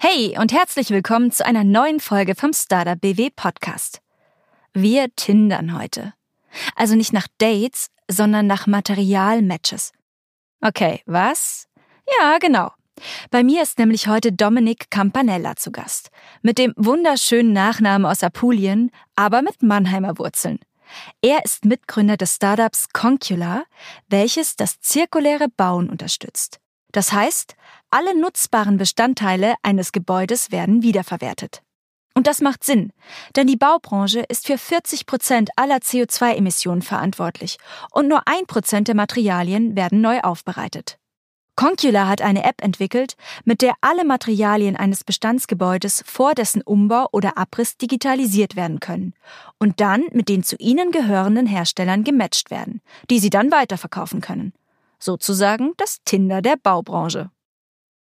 Hey 0.00 0.38
und 0.38 0.52
herzlich 0.52 0.90
willkommen 0.90 1.32
zu 1.32 1.44
einer 1.44 1.64
neuen 1.64 1.98
Folge 1.98 2.36
vom 2.36 2.52
Startup 2.52 3.00
BW 3.00 3.30
Podcast. 3.34 4.00
Wir 4.72 5.12
tindern 5.16 5.76
heute. 5.76 6.14
Also 6.76 6.94
nicht 6.94 7.12
nach 7.12 7.26
Dates, 7.38 7.88
sondern 8.08 8.46
nach 8.46 8.68
Materialmatches. 8.68 9.90
Okay, 10.60 11.02
was? 11.06 11.66
Ja, 12.20 12.38
genau. 12.38 12.70
Bei 13.32 13.42
mir 13.42 13.60
ist 13.60 13.80
nämlich 13.80 14.06
heute 14.06 14.32
Dominik 14.32 14.88
Campanella 14.88 15.56
zu 15.56 15.72
Gast. 15.72 16.10
Mit 16.42 16.58
dem 16.58 16.74
wunderschönen 16.76 17.52
Nachnamen 17.52 18.06
aus 18.06 18.22
Apulien, 18.22 18.92
aber 19.16 19.42
mit 19.42 19.64
Mannheimer 19.64 20.16
Wurzeln. 20.20 20.60
Er 21.22 21.44
ist 21.44 21.64
Mitgründer 21.64 22.16
des 22.16 22.36
Startups 22.36 22.90
Concula, 22.92 23.64
welches 24.08 24.54
das 24.54 24.78
zirkuläre 24.78 25.48
Bauen 25.56 25.90
unterstützt. 25.90 26.60
Das 26.92 27.12
heißt, 27.12 27.54
alle 27.90 28.18
nutzbaren 28.18 28.76
Bestandteile 28.76 29.54
eines 29.62 29.92
Gebäudes 29.92 30.50
werden 30.50 30.82
wiederverwertet. 30.82 31.62
Und 32.14 32.26
das 32.26 32.40
macht 32.40 32.64
Sinn, 32.64 32.92
denn 33.36 33.46
die 33.46 33.56
Baubranche 33.56 34.20
ist 34.28 34.46
für 34.46 34.58
40 34.58 35.06
Prozent 35.06 35.50
aller 35.56 35.76
CO2-Emissionen 35.76 36.82
verantwortlich 36.82 37.58
und 37.92 38.08
nur 38.08 38.22
ein 38.26 38.44
Prozent 38.46 38.88
der 38.88 38.96
Materialien 38.96 39.76
werden 39.76 40.00
neu 40.00 40.20
aufbereitet. 40.20 40.98
Concula 41.54 42.06
hat 42.06 42.22
eine 42.22 42.44
App 42.44 42.62
entwickelt, 42.62 43.16
mit 43.44 43.62
der 43.62 43.74
alle 43.80 44.04
Materialien 44.04 44.76
eines 44.76 45.02
Bestandsgebäudes 45.02 46.04
vor 46.06 46.34
dessen 46.34 46.62
Umbau 46.62 47.08
oder 47.10 47.36
Abriss 47.36 47.76
digitalisiert 47.76 48.54
werden 48.54 48.78
können 48.78 49.12
und 49.58 49.80
dann 49.80 50.04
mit 50.12 50.28
den 50.28 50.44
zu 50.44 50.54
ihnen 50.58 50.92
gehörenden 50.92 51.46
Herstellern 51.46 52.04
gematcht 52.04 52.50
werden, 52.50 52.80
die 53.10 53.18
sie 53.18 53.30
dann 53.30 53.50
weiterverkaufen 53.50 54.20
können. 54.20 54.52
Sozusagen 54.98 55.72
das 55.76 55.98
Tinder 56.04 56.42
der 56.42 56.56
Baubranche. 56.56 57.30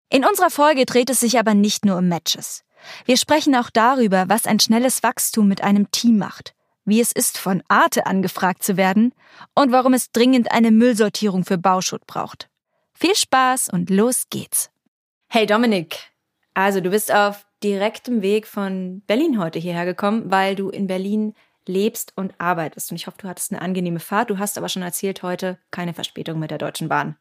In 0.09 0.25
unserer 0.25 0.49
Folge 0.49 0.85
dreht 0.85 1.09
es 1.09 1.19
sich 1.19 1.37
aber 1.37 1.53
nicht 1.53 1.85
nur 1.85 1.97
um 1.97 2.07
Matches. 2.07 2.63
Wir 3.05 3.17
sprechen 3.17 3.55
auch 3.55 3.69
darüber, 3.69 4.29
was 4.29 4.45
ein 4.45 4.59
schnelles 4.59 5.03
Wachstum 5.03 5.47
mit 5.47 5.61
einem 5.61 5.91
Team 5.91 6.17
macht, 6.17 6.53
wie 6.85 7.01
es 7.01 7.11
ist, 7.11 7.37
von 7.37 7.61
Arte 7.67 8.05
angefragt 8.05 8.63
zu 8.63 8.77
werden 8.77 9.13
und 9.53 9.71
warum 9.71 9.93
es 9.93 10.11
dringend 10.11 10.51
eine 10.51 10.71
Müllsortierung 10.71 11.43
für 11.43 11.57
Bauschutt 11.57 12.07
braucht. 12.07 12.49
Viel 12.93 13.15
Spaß 13.15 13.69
und 13.69 13.89
los 13.89 14.23
geht's. 14.29 14.71
Hey 15.27 15.45
Dominik, 15.45 15.99
also 16.53 16.79
du 16.79 16.89
bist 16.89 17.13
auf 17.13 17.45
direktem 17.63 18.21
Weg 18.21 18.47
von 18.47 19.01
Berlin 19.07 19.39
heute 19.39 19.59
hierher 19.59 19.85
gekommen, 19.85 20.31
weil 20.31 20.55
du 20.55 20.69
in 20.69 20.87
Berlin 20.87 21.33
lebst 21.67 22.13
und 22.15 22.33
arbeitest. 22.37 22.91
Und 22.91 22.97
ich 22.97 23.07
hoffe, 23.07 23.17
du 23.19 23.27
hattest 23.27 23.51
eine 23.51 23.61
angenehme 23.61 23.99
Fahrt. 23.99 24.29
Du 24.29 24.37
hast 24.37 24.57
aber 24.57 24.69
schon 24.69 24.83
erzählt 24.83 25.23
heute 25.23 25.57
keine 25.71 25.93
Verspätung 25.93 26.39
mit 26.39 26.51
der 26.51 26.57
Deutschen 26.57 26.89
Bahn. 26.89 27.15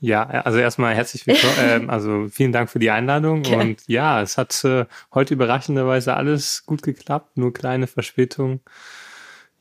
Ja, 0.00 0.26
also 0.26 0.58
erstmal 0.58 0.94
herzlich 0.94 1.26
willkommen. 1.26 1.54
äh, 1.88 1.90
also 1.90 2.28
vielen 2.30 2.52
Dank 2.52 2.70
für 2.70 2.78
die 2.78 2.90
Einladung. 2.90 3.40
Okay. 3.40 3.56
Und 3.56 3.82
ja, 3.86 4.22
es 4.22 4.38
hat 4.38 4.64
äh, 4.64 4.86
heute 5.14 5.34
überraschenderweise 5.34 6.14
alles 6.14 6.64
gut 6.64 6.82
geklappt, 6.82 7.36
nur 7.36 7.52
kleine 7.52 7.86
Verspätungen. 7.86 8.60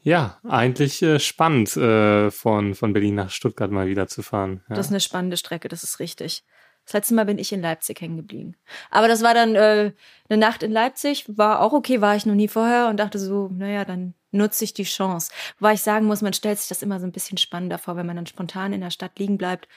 Ja, 0.02 0.40
eigentlich 0.48 1.02
äh, 1.02 1.20
spannend, 1.20 1.76
äh, 1.76 2.32
von, 2.32 2.74
von 2.74 2.94
Berlin 2.94 3.16
nach 3.16 3.32
Stuttgart 3.32 3.70
mal 3.70 3.88
wieder 3.88 4.08
zu 4.08 4.24
fahren. 4.24 4.64
Ja. 4.70 4.76
Das 4.76 4.88
ist 4.88 4.92
eine 4.94 5.02
spannende 5.02 5.36
Strecke, 5.36 5.68
das 5.68 5.84
ist 5.84 6.00
richtig. 6.00 6.46
Das 6.90 6.94
letzte 6.94 7.14
Mal 7.14 7.26
bin 7.26 7.38
ich 7.38 7.54
in 7.54 7.62
Leipzig 7.62 8.02
hängen 8.02 8.18
geblieben. 8.18 8.56
Aber 8.90 9.08
das 9.08 9.22
war 9.22 9.36
dann 9.36 9.54
äh, 9.54 9.92
eine 10.28 10.40
Nacht 10.40 10.64
in 10.64 10.72
Leipzig, 10.72 11.26
war 11.28 11.62
auch 11.62 11.72
okay, 11.72 12.02
war 12.02 12.16
ich 12.16 12.26
noch 12.26 12.34
nie 12.34 12.48
vorher 12.48 12.88
und 12.88 12.98
dachte 12.98 13.20
so, 13.20 13.48
naja, 13.54 13.86
dann 13.86 14.16
nutze 14.32 14.64
ich 14.64 14.74
die 14.74 14.86
Chance. 14.86 15.32
Wobei 15.60 15.74
ich 15.74 15.84
sagen 15.84 16.08
muss, 16.08 16.24
man 16.24 16.34
stellt 16.34 16.58
sich 16.58 16.68
das 16.68 16.82
immer 16.82 17.00
so 17.00 17.06
ein 17.06 17.12
bisschen 17.12 17.38
spannender 17.38 17.78
vor, 17.78 17.96
wenn 17.96 18.08
man 18.08 18.16
dann 18.16 18.26
spontan 18.26 18.74
in 18.74 18.82
der 18.82 18.90
Stadt 18.90 19.20
liegen 19.20 19.38
bleibt. 19.38 19.68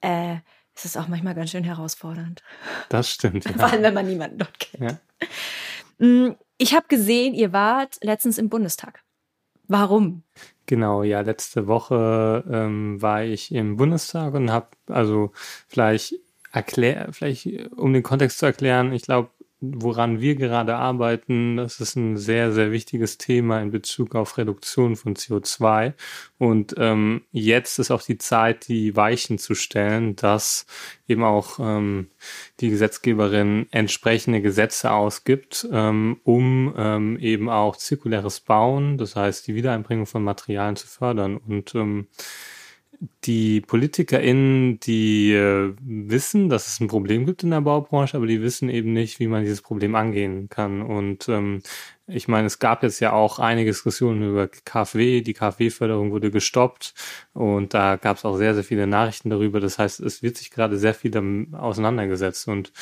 Äh, 0.00 0.36
ist 0.76 0.84
es 0.84 0.96
auch 0.96 1.08
manchmal 1.08 1.34
ganz 1.34 1.50
schön 1.50 1.64
herausfordernd. 1.64 2.44
Das 2.88 3.10
stimmt. 3.10 3.44
Ja. 3.48 3.52
Vor 3.54 3.72
allem, 3.72 3.82
wenn 3.82 3.94
man 3.94 4.06
niemanden 4.06 4.38
dort 4.38 4.56
kennt. 4.60 5.00
Ja. 5.98 6.06
Mm, 6.06 6.36
ich 6.58 6.72
habe 6.72 6.86
gesehen, 6.86 7.34
ihr 7.34 7.52
wart 7.52 7.98
letztens 8.00 8.38
im 8.38 8.48
Bundestag. 8.48 9.02
Warum? 9.66 10.22
Genau, 10.66 11.02
ja, 11.02 11.20
letzte 11.22 11.66
Woche 11.66 12.44
ähm, 12.48 13.02
war 13.02 13.24
ich 13.24 13.52
im 13.52 13.76
Bundestag 13.76 14.34
und 14.34 14.52
habe 14.52 14.68
also 14.86 15.32
vielleicht 15.66 16.14
erklär, 16.54 17.08
vielleicht 17.12 17.46
um 17.76 17.92
den 17.92 18.02
Kontext 18.02 18.38
zu 18.38 18.46
erklären, 18.46 18.92
ich 18.92 19.02
glaube, 19.02 19.30
woran 19.72 20.20
wir 20.20 20.34
gerade 20.34 20.76
arbeiten, 20.76 21.56
das 21.56 21.80
ist 21.80 21.96
ein 21.96 22.16
sehr, 22.16 22.52
sehr 22.52 22.70
wichtiges 22.70 23.18
Thema 23.18 23.60
in 23.60 23.70
Bezug 23.70 24.14
auf 24.14 24.36
Reduktion 24.36 24.96
von 24.96 25.14
CO2. 25.14 25.94
Und 26.38 26.74
ähm, 26.78 27.22
jetzt 27.32 27.78
ist 27.78 27.90
auch 27.90 28.02
die 28.02 28.18
Zeit, 28.18 28.68
die 28.68 28.94
Weichen 28.96 29.38
zu 29.38 29.54
stellen, 29.54 30.16
dass 30.16 30.66
eben 31.08 31.24
auch 31.24 31.58
ähm, 31.58 32.08
die 32.60 32.70
Gesetzgeberin 32.70 33.66
entsprechende 33.70 34.42
Gesetze 34.42 34.90
ausgibt, 34.92 35.66
ähm, 35.72 36.20
um 36.24 36.74
ähm, 36.76 37.18
eben 37.18 37.48
auch 37.48 37.76
zirkuläres 37.76 38.40
Bauen, 38.40 38.98
das 38.98 39.16
heißt 39.16 39.46
die 39.46 39.54
Wiedereinbringung 39.54 40.06
von 40.06 40.22
Materialien 40.22 40.76
zu 40.76 40.86
fördern. 40.86 41.36
Und 41.36 41.74
ähm, 41.74 42.08
die 43.24 43.60
PolitikerInnen, 43.60 44.80
die 44.80 45.32
äh, 45.32 45.74
wissen, 45.80 46.48
dass 46.48 46.66
es 46.66 46.80
ein 46.80 46.88
Problem 46.88 47.26
gibt 47.26 47.42
in 47.42 47.50
der 47.50 47.60
Baubranche, 47.60 48.16
aber 48.16 48.26
die 48.26 48.42
wissen 48.42 48.68
eben 48.68 48.92
nicht, 48.92 49.20
wie 49.20 49.26
man 49.28 49.42
dieses 49.42 49.62
Problem 49.62 49.94
angehen 49.94 50.48
kann. 50.48 50.82
Und 50.82 51.28
ähm, 51.28 51.62
ich 52.06 52.28
meine, 52.28 52.46
es 52.46 52.58
gab 52.58 52.82
jetzt 52.82 53.00
ja 53.00 53.12
auch 53.12 53.38
einige 53.38 53.70
Diskussionen 53.70 54.30
über 54.30 54.48
KfW. 54.48 55.22
Die 55.22 55.34
KfW-Förderung 55.34 56.10
wurde 56.10 56.30
gestoppt 56.30 56.94
und 57.32 57.74
da 57.74 57.96
gab 57.96 58.18
es 58.18 58.24
auch 58.24 58.36
sehr, 58.36 58.54
sehr 58.54 58.64
viele 58.64 58.86
Nachrichten 58.86 59.30
darüber. 59.30 59.60
Das 59.60 59.78
heißt, 59.78 60.00
es 60.00 60.22
wird 60.22 60.36
sich 60.36 60.50
gerade 60.50 60.78
sehr 60.78 60.94
viel 60.94 61.10
damit 61.10 61.54
auseinandergesetzt. 61.54 62.48
Und 62.48 62.72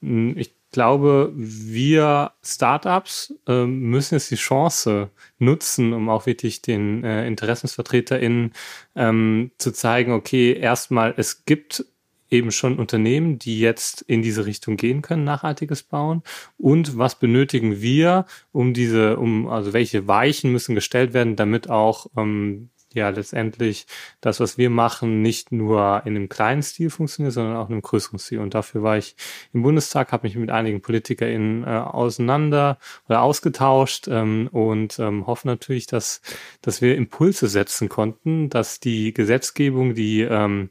mh, 0.00 0.34
ich 0.40 0.56
glaube, 0.72 1.32
wir 1.34 2.32
Startups 2.42 3.34
äh, 3.46 3.64
müssen 3.64 4.14
jetzt 4.14 4.30
die 4.30 4.36
Chance 4.36 5.10
nutzen, 5.38 5.92
um 5.92 6.08
auch 6.08 6.26
wirklich 6.26 6.62
den 6.62 7.04
äh, 7.04 7.26
InteressensvertreterInnen 7.26 8.52
ähm, 8.96 9.52
zu 9.58 9.72
zeigen, 9.72 10.12
okay, 10.12 10.54
erstmal, 10.54 11.14
es 11.16 11.44
gibt 11.44 11.84
eben 12.32 12.50
schon 12.50 12.78
Unternehmen, 12.78 13.38
die 13.38 13.60
jetzt 13.60 14.00
in 14.02 14.22
diese 14.22 14.46
Richtung 14.46 14.76
gehen 14.76 15.02
können, 15.02 15.22
nachhaltiges 15.22 15.82
Bauen. 15.82 16.22
Und 16.56 16.96
was 16.96 17.18
benötigen 17.18 17.82
wir, 17.82 18.24
um 18.52 18.72
diese, 18.72 19.18
um, 19.18 19.48
also 19.48 19.74
welche 19.74 20.08
Weichen 20.08 20.50
müssen 20.50 20.74
gestellt 20.74 21.12
werden, 21.12 21.36
damit 21.36 21.68
auch 21.68 22.06
ähm, 22.16 22.70
ja 22.94 23.08
letztendlich 23.08 23.86
das, 24.20 24.40
was 24.40 24.58
wir 24.58 24.70
machen, 24.70 25.22
nicht 25.22 25.52
nur 25.52 26.02
in 26.04 26.16
einem 26.16 26.28
kleinen 26.28 26.62
Stil 26.62 26.90
funktioniert, 26.90 27.34
sondern 27.34 27.56
auch 27.56 27.68
in 27.68 27.74
einem 27.74 27.82
größeren 27.82 28.18
Stil. 28.18 28.40
Und 28.40 28.54
dafür 28.54 28.82
war 28.82 28.96
ich 28.96 29.16
im 29.52 29.62
Bundestag, 29.62 30.12
habe 30.12 30.26
mich 30.26 30.36
mit 30.36 30.50
einigen 30.50 30.82
PolitikerInnen 30.82 31.64
äh, 31.64 31.66
auseinander 31.66 32.78
oder 33.08 33.22
ausgetauscht 33.22 34.08
ähm, 34.08 34.48
und 34.52 34.98
ähm, 34.98 35.26
hoffe 35.26 35.46
natürlich, 35.46 35.86
dass, 35.86 36.22
dass 36.60 36.80
wir 36.80 36.96
Impulse 36.96 37.48
setzen 37.48 37.88
konnten, 37.88 38.50
dass 38.50 38.80
die 38.80 39.14
Gesetzgebung, 39.14 39.94
die 39.94 40.22
ähm, 40.22 40.70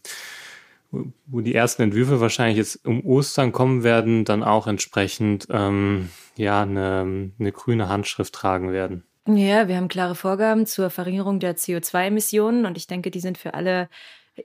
wo 1.25 1.41
die 1.41 1.56
ersten 1.56 1.83
Entwürfe 1.83 2.19
wahrscheinlich 2.19 2.57
jetzt 2.57 2.85
um 2.85 3.06
Ostern 3.06 3.51
kommen 3.51 3.83
werden, 3.83 4.25
dann 4.25 4.44
auch 4.44 4.68
entsprechend 4.68 5.47
ähm, 5.50 6.09
ja 6.35 6.62
eine, 6.62 7.31
eine 7.39 7.51
grüne 7.51 7.88
Handschrift 7.88 8.33
tragen 8.33 8.71
werden. 8.71 9.03
Ja, 9.27 9.68
wir 9.68 9.77
haben 9.77 9.88
klare 9.88 10.15
Vorgaben 10.15 10.65
zur 10.65 10.89
Verringerung 10.89 11.39
der 11.39 11.56
CO2-Emissionen 11.56 12.65
und 12.65 12.77
ich 12.77 12.88
denke, 12.88 13.12
die 13.12 13.19
sind 13.19 13.38
für 13.38 13.53
alle 13.53 13.88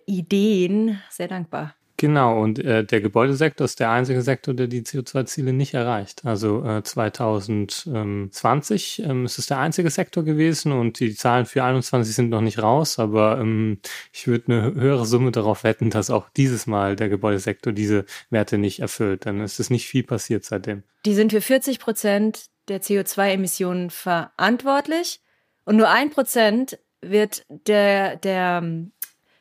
Ideen 0.05 1.01
sehr 1.11 1.29
dankbar. 1.29 1.75
Genau, 1.99 2.43
und 2.43 2.59
äh, 2.59 2.85
der 2.85 3.01
Gebäudesektor 3.01 3.65
ist 3.65 3.81
der 3.81 3.91
einzige 3.91 4.21
Sektor, 4.21 4.53
der 4.53 4.67
die 4.67 4.83
CO2-Ziele 4.83 5.55
nicht 5.55 5.73
erreicht. 5.73 6.27
Also 6.27 6.63
äh, 6.63 6.83
2020 6.83 9.03
ähm, 9.03 9.25
ist 9.25 9.39
es 9.39 9.47
der 9.47 9.61
einzige 9.61 9.89
Sektor 9.89 10.23
gewesen 10.23 10.73
und 10.73 11.01
die 11.01 11.15
Zahlen 11.15 11.47
für 11.47 11.65
21 11.65 12.15
sind 12.15 12.29
noch 12.29 12.43
nicht 12.43 12.63
raus, 12.63 12.99
aber 12.99 13.39
ähm, 13.41 13.79
ich 14.13 14.27
würde 14.27 14.53
eine 14.53 14.75
höhere 14.75 15.07
Summe 15.07 15.31
darauf 15.31 15.65
wetten, 15.65 15.89
dass 15.89 16.11
auch 16.11 16.29
dieses 16.37 16.67
Mal 16.67 16.97
der 16.97 17.09
Gebäudesektor 17.09 17.73
diese 17.73 18.05
Werte 18.29 18.59
nicht 18.59 18.81
erfüllt. 18.81 19.25
Dann 19.25 19.41
ist 19.41 19.59
es 19.59 19.71
nicht 19.71 19.87
viel 19.87 20.03
passiert 20.03 20.45
seitdem. 20.45 20.83
Die 21.07 21.15
sind 21.15 21.33
für 21.33 21.41
40 21.41 21.79
Prozent 21.79 22.51
der 22.69 22.83
CO2-Emissionen 22.83 23.91
verantwortlich 23.91 25.21
und 25.65 25.77
nur 25.77 25.89
ein 25.89 26.11
Prozent 26.11 26.79
wird 27.01 27.45
der, 27.49 28.17
der 28.17 28.61
ähm, 28.63 28.93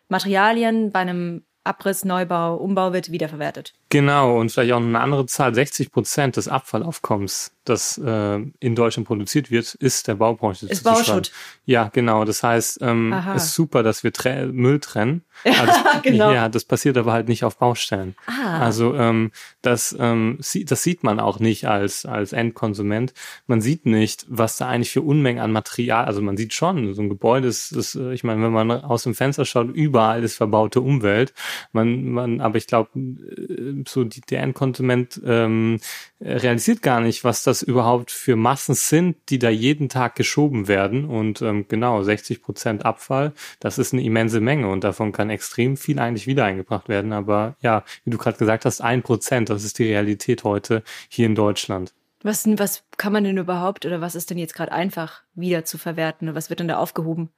Materialien 0.08 0.92
bei 0.92 1.00
einem 1.00 1.46
Abriss, 1.64 2.06
Neubau, 2.06 2.58
Umbau 2.58 2.94
wird 2.94 3.12
wiederverwertet. 3.12 3.74
Genau, 3.96 4.38
und 4.40 4.52
vielleicht 4.52 4.74
auch 4.74 4.78
eine 4.82 5.00
andere 5.00 5.26
Zahl, 5.26 5.56
60 5.56 5.90
Prozent 5.90 6.36
des 6.36 6.50
Abfallaufkommens, 6.50 7.54
das 7.64 7.98
äh, 7.98 8.40
in 8.60 8.76
Deutschland 8.76 9.08
produziert 9.08 9.52
wird, 9.52 9.74
ist 9.76 10.10
der 10.10 10.16
Baubranche. 10.16 10.66
Ist 10.68 10.84
Bauschutt. 10.84 11.32
Ja, 11.66 11.90
genau. 11.94 12.26
Das 12.26 12.44
heißt, 12.44 12.80
ähm, 12.82 13.16
ist 13.36 13.54
super, 13.54 13.84
dass 13.84 14.04
wir 14.04 14.12
tre 14.12 14.48
Müll 14.48 14.82
trennen. 14.82 15.24
Ja, 15.46 15.66
das, 15.66 15.78
genau. 16.04 16.32
ja, 16.32 16.50
das 16.50 16.66
passiert 16.66 16.98
aber 16.98 17.14
halt 17.14 17.30
nicht 17.30 17.46
auf 17.46 17.58
Baustellen. 17.58 18.16
Ah. 18.28 18.60
Also 18.60 18.96
ähm, 18.96 19.32
das, 19.62 19.96
ähm, 19.98 20.40
das 20.40 20.84
sieht 20.84 21.04
man 21.04 21.22
auch 21.22 21.40
nicht 21.40 21.66
als, 21.66 22.06
als 22.06 22.34
Endkonsument. 22.34 23.14
Man 23.48 23.62
sieht 23.62 23.86
nicht, 23.86 24.26
was 24.28 24.58
da 24.58 24.68
eigentlich 24.68 24.92
für 24.92 25.02
Unmengen 25.02 25.42
an 25.42 25.54
Material, 25.54 26.04
also 26.06 26.22
man 26.22 26.36
sieht 26.36 26.54
schon, 26.54 26.94
so 26.94 27.02
ein 27.02 27.10
Gebäude 27.10 27.48
ist, 27.48 27.72
ist 27.72 27.96
ich 27.96 28.26
meine, 28.26 28.44
wenn 28.44 28.52
man 28.52 28.72
aus 28.72 29.04
dem 29.04 29.16
Fenster 29.16 29.46
schaut, 29.46 29.70
überall 29.70 30.22
ist 30.24 30.36
verbaute 30.36 30.82
Umwelt. 30.82 31.34
Man, 31.72 32.10
man, 32.12 32.42
aber 32.42 32.58
ich 32.58 32.68
glaube, 32.68 32.90
äh, 33.00 33.84
so 33.90 34.04
die, 34.04 34.22
der 34.22 34.42
Endkonsument 34.42 35.22
ähm, 35.26 35.80
realisiert 36.22 36.82
gar 36.82 37.02
nicht, 37.02 37.24
was 37.24 37.44
das 37.44 37.62
überhaupt 37.62 38.12
für 38.12 38.36
Massen 38.36 38.76
sind, 38.76 39.18
die 39.30 39.40
da 39.40 39.50
jeden 39.50 39.90
Tag 39.90 40.16
geschoben 40.16 40.68
werden. 40.68 41.06
Und 41.06 41.42
ähm, 41.42 41.66
genau, 41.68 42.04
60 42.04 42.42
Prozent 42.42 42.86
Abfall, 42.86 43.34
das 43.60 43.78
ist 43.78 43.94
eine 43.94 44.04
immense 44.04 44.42
Menge 44.42 44.70
und 44.70 44.84
davon 44.84 45.12
kann 45.12 45.30
extrem 45.30 45.78
viel 45.78 46.00
eigentlich 46.00 46.28
wieder 46.28 46.46
eingebracht 46.46 46.90
werden. 46.90 47.14
Aber 47.14 47.56
ja, 47.62 47.84
wie 48.04 48.12
du 48.12 48.18
gerade 48.18 48.38
gesagt 48.38 48.66
hast, 48.66 48.82
ein 48.82 49.04
Prozent, 49.04 49.50
das 49.50 49.64
ist 49.64 49.80
die 49.80 49.86
Realität 49.86 50.44
heute 50.44 50.84
hier 51.10 51.26
in 51.26 51.36
Deutschland. 51.36 51.94
Was, 52.22 52.48
was 52.58 52.84
kann 52.98 53.14
man 53.14 53.24
denn 53.24 53.38
überhaupt 53.38 53.86
oder 53.86 54.02
was 54.02 54.16
ist 54.16 54.32
denn 54.32 54.40
jetzt 54.40 54.56
gerade 54.56 54.72
einfach 54.72 55.22
wieder 55.36 55.64
zu 55.64 55.78
verwerten? 55.78 56.34
Was 56.34 56.50
wird 56.50 56.60
denn 56.60 56.68
da 56.68 56.78
aufgehoben? 56.78 57.30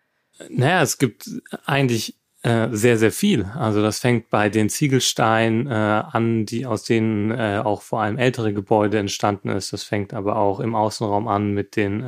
Naja, 0.49 0.81
es 0.81 0.97
gibt 0.97 1.29
eigentlich 1.65 2.15
äh, 2.47 2.69
sehr, 2.71 2.97
sehr 2.97 3.11
viel. 3.11 3.43
Also 3.55 3.81
das 3.81 3.99
fängt 3.99 4.29
bei 4.29 4.47
den 4.47 4.69
Ziegelsteinen 4.69 5.67
äh, 5.67 5.71
an, 5.71 6.45
die 6.45 6.65
aus 6.65 6.83
denen 6.83 7.29
äh, 7.31 7.61
auch 7.61 7.81
vor 7.81 8.01
allem 8.01 8.17
ältere 8.17 8.53
Gebäude 8.53 8.99
entstanden 8.99 9.49
ist. 9.49 9.73
Das 9.73 9.83
fängt 9.83 10.13
aber 10.13 10.37
auch 10.37 10.61
im 10.61 10.73
Außenraum 10.73 11.27
an 11.27 11.53
mit 11.53 11.75
den 11.75 12.05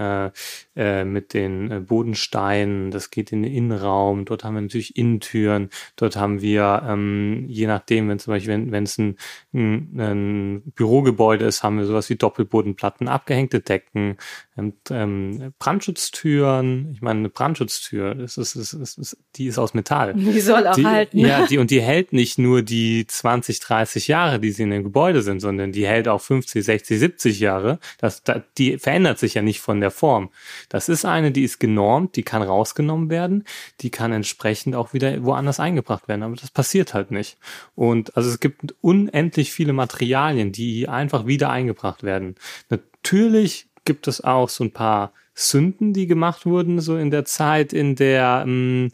äh, 0.80 1.04
mit 1.04 1.34
den 1.34 1.70
äh, 1.70 1.80
Bodensteinen. 1.82 2.90
Das 2.90 3.12
geht 3.12 3.34
in 3.34 3.44
den 3.44 3.54
Innenraum. 3.54 4.24
Dort 4.24 4.46
haben 4.46 4.56
wir 4.56 4.62
natürlich 4.62 4.96
Innentüren. 4.96 5.70
Dort 5.98 6.16
haben 6.16 6.42
wir, 6.42 6.84
ähm, 6.88 7.44
je 7.50 7.68
nachdem, 7.68 8.08
wenn 8.08 8.18
zum 8.18 8.32
Beispiel, 8.32 8.72
wenn 8.72 8.84
es 8.84 8.98
ein, 8.98 9.18
ein, 9.54 10.00
ein 10.00 10.62
Bürogebäude 10.76 11.44
ist, 11.44 11.64
haben 11.64 11.80
wir 11.80 11.86
sowas 11.86 12.10
wie 12.10 12.16
Doppelbodenplatten, 12.16 13.10
abgehängte 13.10 13.60
Decken, 13.60 14.16
ähm, 14.58 14.74
ähm, 14.90 15.54
Brandschutztüren. 15.60 16.92
Ich 16.94 17.02
meine, 17.02 17.20
eine 17.20 17.30
Brandschutztür, 17.30 18.16
das 18.16 18.38
ist, 18.38 18.56
das 18.56 18.74
ist, 18.74 18.82
das 18.82 18.98
ist, 18.98 19.18
die 19.36 19.48
ist 19.48 19.58
aus 19.58 19.74
Metall. 19.74 20.14
Die 20.30 20.40
soll 20.40 20.66
auch 20.68 20.76
die, 20.76 20.86
halten. 20.86 21.18
Ja, 21.18 21.46
die, 21.46 21.58
und 21.58 21.72
die 21.72 21.82
hält 21.82 22.14
nicht 22.14 22.38
nur 22.38 22.62
die 22.62 23.06
20, 23.06 23.60
30 23.60 24.08
Jahre, 24.08 24.40
die 24.40 24.52
sie 24.52 24.64
in 24.64 24.72
dem 24.72 24.84
Gebäude 24.84 25.22
sind, 25.22 25.40
sondern 25.40 25.72
die 25.72 25.86
hält 25.86 26.08
auch 26.08 26.22
50, 26.22 26.64
60, 26.64 27.00
70 27.00 27.40
Jahre. 27.40 27.80
Das, 27.98 28.24
das, 28.24 28.44
die 28.58 28.78
verändert 28.78 29.20
sich 29.20 29.34
ja 29.34 29.42
nicht 29.42 29.60
von 29.60 29.82
der 29.82 29.92
Form. 29.92 30.30
Das 30.70 30.88
ist 30.88 31.04
eine, 31.04 31.32
die 31.32 31.44
ist 31.44 31.60
genormt, 31.60 32.16
die 32.16 32.24
kann 32.24 32.42
rausgenommen 32.42 33.10
werden, 33.10 33.44
die 33.82 33.90
kann 33.90 34.14
entsprechend 34.14 34.76
auch 34.76 34.94
wieder 34.94 35.24
woanders 35.24 35.60
eingebracht 35.60 36.08
werden, 36.08 36.24
aber 36.24 36.36
das 36.36 36.52
passiert 36.52 36.94
halt 36.94 37.12
nicht. 37.12 37.38
Und 37.76 38.16
also 38.16 38.30
es 38.30 38.40
gibt 38.40 38.76
unendlich 38.82 39.52
viele 39.52 39.74
Materialien, 39.74 40.52
die 40.52 40.88
einfach 40.88 41.26
wieder 41.26 41.50
eingebracht 41.50 42.04
werden. 42.04 42.36
Natürlich 42.70 43.68
gibt 43.84 44.08
es 44.08 44.24
auch 44.24 44.50
so 44.50 44.64
ein 44.64 44.72
paar 44.72 45.12
Sünden, 45.34 45.94
die 45.94 46.06
gemacht 46.06 46.46
wurden, 46.46 46.82
so 46.82 46.98
in 46.98 47.12
der 47.12 47.26
Zeit, 47.26 47.74
in 47.74 47.96
der 47.96 48.44
mh, 48.46 48.90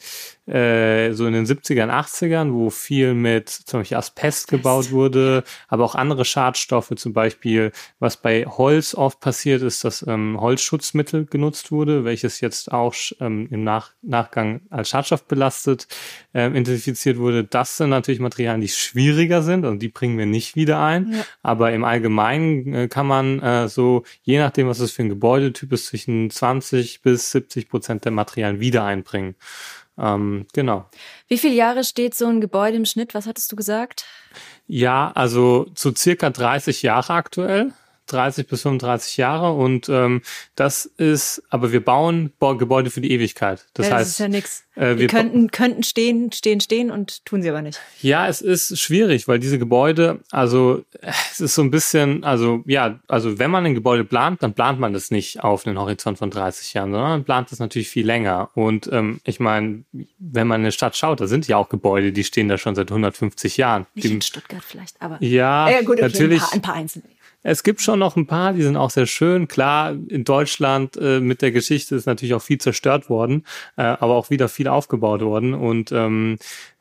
äh, 0.47 1.13
so 1.13 1.25
in 1.25 1.33
den 1.33 1.45
70ern, 1.45 1.89
80ern, 1.89 2.53
wo 2.53 2.69
viel 2.69 3.13
mit 3.13 3.49
zum 3.49 3.79
Beispiel 3.79 3.97
Asbest 3.97 4.47
gebaut 4.47 4.91
wurde, 4.91 5.43
aber 5.67 5.83
auch 5.83 5.95
andere 5.95 6.23
Schadstoffe, 6.25 6.93
zum 6.95 7.13
Beispiel, 7.13 7.71
was 7.99 8.17
bei 8.17 8.45
Holz 8.45 8.93
oft 8.93 9.19
passiert 9.19 9.61
ist, 9.63 9.83
dass 9.83 10.05
ähm, 10.07 10.39
Holzschutzmittel 10.39 11.25
genutzt 11.25 11.71
wurde, 11.71 12.05
welches 12.05 12.41
jetzt 12.41 12.71
auch 12.71 12.93
ähm, 13.19 13.47
im 13.49 13.63
Nach 13.63 13.91
Nachgang 14.01 14.61
als 14.69 14.89
Schadstoff 14.89 15.25
belastet 15.25 15.87
ähm, 16.33 16.55
identifiziert 16.55 17.17
wurde. 17.17 17.43
Das 17.43 17.77
sind 17.77 17.89
natürlich 17.89 18.19
Materialien, 18.19 18.61
die 18.61 18.67
schwieriger 18.67 19.41
sind 19.41 19.65
und 19.65 19.79
die 19.79 19.89
bringen 19.89 20.17
wir 20.17 20.25
nicht 20.25 20.55
wieder 20.55 20.79
ein. 20.79 21.11
Ja. 21.11 21.25
Aber 21.41 21.71
im 21.71 21.83
Allgemeinen 21.83 22.73
äh, 22.73 22.87
kann 22.87 23.07
man 23.07 23.39
äh, 23.41 23.67
so, 23.67 24.03
je 24.21 24.37
nachdem, 24.37 24.67
was 24.67 24.79
es 24.79 24.91
für 24.91 25.03
ein 25.03 25.09
Gebäudetyp 25.09 25.71
ist, 25.73 25.87
zwischen 25.87 26.29
20 26.29 27.01
bis 27.01 27.31
70 27.31 27.69
Prozent 27.69 28.05
der 28.05 28.11
Materialien 28.11 28.59
wieder 28.59 28.83
einbringen. 28.83 29.35
Ähm, 29.97 30.45
genau. 30.53 30.89
Wie 31.27 31.37
viele 31.37 31.55
Jahre 31.55 31.83
steht 31.83 32.15
so 32.15 32.27
ein 32.27 32.41
Gebäude 32.41 32.77
im 32.77 32.85
Schnitt? 32.85 33.13
Was 33.13 33.27
hattest 33.27 33.51
du 33.51 33.55
gesagt? 33.55 34.05
Ja, 34.67 35.11
also 35.15 35.65
zu 35.75 35.93
circa 35.95 36.29
30 36.29 36.81
Jahre 36.81 37.13
aktuell. 37.13 37.71
30 38.07 38.47
bis 38.47 38.61
35 38.61 39.17
Jahre 39.17 39.51
und 39.53 39.89
ähm, 39.89 40.21
das 40.55 40.85
ist, 40.85 41.43
aber 41.49 41.71
wir 41.71 41.83
bauen 41.83 42.31
Gebäude 42.39 42.89
für 42.89 43.01
die 43.01 43.11
Ewigkeit. 43.11 43.65
Das, 43.73 43.87
ja, 43.87 43.91
das 43.91 43.99
heißt, 43.99 44.09
ist 44.11 44.19
ja 44.19 44.27
nix. 44.27 44.63
Äh, 44.75 44.97
wir 44.97 45.07
könnten, 45.07 45.51
könnten 45.51 45.83
stehen, 45.83 46.31
stehen, 46.31 46.59
stehen 46.59 46.91
und 46.91 47.25
tun 47.25 47.41
sie 47.41 47.49
aber 47.49 47.61
nicht. 47.61 47.79
Ja, 48.01 48.27
es 48.27 48.41
ist 48.41 48.79
schwierig, 48.79 49.27
weil 49.27 49.39
diese 49.39 49.57
Gebäude, 49.57 50.19
also 50.31 50.83
es 51.01 51.39
ist 51.39 51.55
so 51.55 51.61
ein 51.61 51.71
bisschen, 51.71 52.23
also 52.23 52.63
ja, 52.65 52.99
also 53.07 53.39
wenn 53.39 53.51
man 53.51 53.65
ein 53.65 53.73
Gebäude 53.73 54.03
plant, 54.03 54.43
dann 54.43 54.53
plant 54.53 54.79
man 54.79 54.93
das 54.93 55.11
nicht 55.11 55.43
auf 55.43 55.65
einen 55.65 55.79
Horizont 55.79 56.17
von 56.17 56.29
30 56.29 56.73
Jahren, 56.73 56.91
sondern 56.91 57.09
man 57.09 57.23
plant 57.23 57.51
das 57.51 57.59
natürlich 57.59 57.89
viel 57.89 58.05
länger. 58.05 58.49
Und 58.53 58.89
ähm, 58.91 59.21
ich 59.23 59.39
meine, 59.39 59.83
wenn 60.19 60.47
man 60.47 60.61
in 60.61 60.65
eine 60.65 60.71
Stadt 60.71 60.97
schaut, 60.97 61.21
da 61.21 61.27
sind 61.27 61.47
ja 61.47 61.57
auch 61.57 61.69
Gebäude, 61.69 62.11
die 62.11 62.23
stehen 62.23 62.49
da 62.49 62.57
schon 62.57 62.75
seit 62.75 62.91
150 62.91 63.57
Jahren. 63.57 63.85
Nicht 63.93 64.07
die, 64.07 64.13
in 64.13 64.21
Stuttgart 64.21 64.63
vielleicht, 64.63 65.01
aber 65.01 65.17
ja, 65.21 65.69
ja 65.69 65.81
gut, 65.81 65.97
okay, 65.97 66.01
natürlich. 66.01 66.41
Ein 66.41 66.47
paar, 66.47 66.53
ein 66.53 66.61
paar 66.61 66.75
einzelne. 66.75 67.05
Es 67.47 67.61
gibt 67.61 67.79
schon 67.79 67.99
noch 67.99 68.15
ein 68.15 68.25
paar, 68.25 68.53
die 68.53 68.63
sind 68.63 68.75
auch 68.75 68.89
sehr 68.89 69.05
schön. 69.05 69.47
Klar, 69.47 69.91
in 69.91 70.23
Deutschland 70.23 70.97
äh, 70.97 71.19
mit 71.19 71.43
der 71.43 71.51
Geschichte 71.51 71.95
ist 71.95 72.07
natürlich 72.07 72.33
auch 72.33 72.41
viel 72.41 72.57
zerstört 72.57 73.07
worden, 73.07 73.45
äh, 73.77 73.83
aber 73.83 74.15
auch 74.15 74.31
wieder 74.31 74.49
viel 74.49 74.67
aufgebaut 74.67 75.21
worden. 75.21 75.53
Und 75.53 75.91
ähm, 75.91 76.39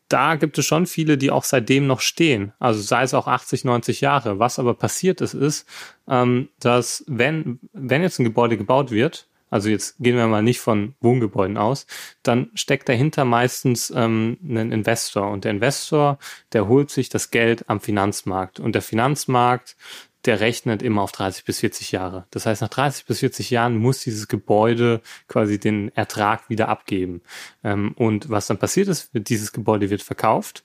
da 0.08 0.36
gibt 0.36 0.56
es 0.56 0.64
schon 0.64 0.86
viele, 0.86 1.18
die 1.18 1.30
auch 1.30 1.44
seitdem 1.44 1.86
noch 1.86 2.00
stehen. 2.00 2.54
Also 2.60 2.80
sei 2.80 3.02
es 3.02 3.12
auch 3.12 3.26
80, 3.26 3.66
90 3.66 4.00
Jahre. 4.00 4.38
Was 4.38 4.58
aber 4.58 4.72
passiert 4.72 5.20
ist, 5.20 5.34
ist, 5.34 5.68
ähm, 6.08 6.48
dass 6.60 7.04
wenn, 7.08 7.60
wenn 7.74 8.00
jetzt 8.00 8.18
ein 8.18 8.24
Gebäude 8.24 8.56
gebaut 8.56 8.90
wird, 8.90 9.28
also 9.50 9.68
jetzt 9.68 9.96
gehen 9.98 10.16
wir 10.16 10.26
mal 10.28 10.42
nicht 10.42 10.60
von 10.60 10.94
Wohngebäuden 11.00 11.58
aus, 11.58 11.86
dann 12.22 12.48
steckt 12.54 12.88
dahinter 12.88 13.26
meistens 13.26 13.92
ähm, 13.94 14.38
ein 14.42 14.72
Investor. 14.72 15.30
Und 15.30 15.44
der 15.44 15.50
Investor, 15.50 16.18
der 16.54 16.68
holt 16.68 16.88
sich 16.88 17.10
das 17.10 17.30
Geld 17.30 17.68
am 17.68 17.80
Finanzmarkt. 17.80 18.60
Und 18.60 18.74
der 18.74 18.82
Finanzmarkt 18.82 19.76
der 20.24 20.40
rechnet 20.40 20.82
immer 20.82 21.02
auf 21.02 21.12
30 21.12 21.44
bis 21.44 21.60
40 21.60 21.92
Jahre. 21.92 22.26
Das 22.30 22.46
heißt, 22.46 22.62
nach 22.62 22.68
30 22.68 23.06
bis 23.06 23.20
40 23.20 23.50
Jahren 23.50 23.76
muss 23.76 24.00
dieses 24.00 24.28
Gebäude 24.28 25.00
quasi 25.28 25.58
den 25.58 25.94
Ertrag 25.94 26.48
wieder 26.48 26.68
abgeben. 26.68 27.22
Ähm, 27.62 27.92
und 27.96 28.30
was 28.30 28.46
dann 28.46 28.58
passiert 28.58 28.88
ist, 28.88 29.10
dieses 29.12 29.52
Gebäude 29.52 29.90
wird 29.90 30.02
verkauft 30.02 30.64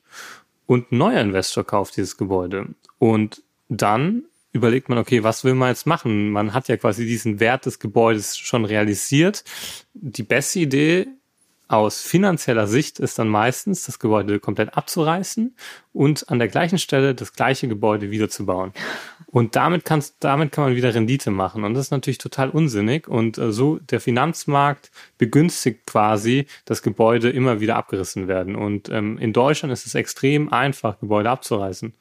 und 0.65 0.91
ein 0.91 0.97
neuer 0.97 1.21
Investor 1.21 1.63
kauft 1.63 1.97
dieses 1.97 2.17
Gebäude. 2.17 2.67
Und 2.97 3.43
dann 3.69 4.23
überlegt 4.51 4.89
man, 4.89 4.97
okay, 4.97 5.23
was 5.23 5.43
will 5.43 5.55
man 5.55 5.69
jetzt 5.69 5.85
machen? 5.85 6.31
Man 6.31 6.53
hat 6.53 6.67
ja 6.67 6.77
quasi 6.77 7.05
diesen 7.05 7.39
Wert 7.39 7.65
des 7.65 7.79
Gebäudes 7.79 8.37
schon 8.37 8.65
realisiert. 8.65 9.43
Die 9.93 10.23
beste 10.23 10.59
Idee 10.59 11.07
aus 11.69 12.01
finanzieller 12.01 12.65
Sicht 12.65 12.99
ist 12.99 13.19
dann 13.19 13.29
meistens, 13.29 13.85
das 13.85 13.99
Gebäude 13.99 14.39
komplett 14.39 14.75
abzureißen 14.75 15.55
und 15.93 16.27
an 16.29 16.39
der 16.39 16.47
gleichen 16.47 16.79
Stelle 16.79 17.13
das 17.13 17.33
gleiche 17.33 17.67
Gebäude 17.67 18.11
wiederzubauen. 18.11 18.73
Und 19.31 19.55
damit, 19.55 19.85
kannst, 19.85 20.15
damit 20.21 20.51
kann 20.51 20.63
man 20.63 20.75
wieder 20.75 20.95
Rendite 20.95 21.29
machen. 21.29 21.63
Und 21.63 21.75
das 21.75 21.85
ist 21.85 21.91
natürlich 21.91 22.17
total 22.17 22.49
unsinnig. 22.49 23.07
Und 23.07 23.37
äh, 23.37 23.51
so 23.51 23.77
der 23.77 23.99
Finanzmarkt 23.99 24.89
begünstigt 25.19 25.85
quasi, 25.85 26.47
dass 26.65 26.81
Gebäude 26.81 27.29
immer 27.29 27.59
wieder 27.59 27.75
abgerissen 27.75 28.27
werden. 28.27 28.55
Und 28.55 28.89
ähm, 28.89 29.19
in 29.19 29.31
Deutschland 29.31 29.71
ist 29.71 29.85
es 29.85 29.93
extrem 29.93 30.51
einfach, 30.51 30.99
Gebäude 30.99 31.29
abzureißen. 31.29 31.93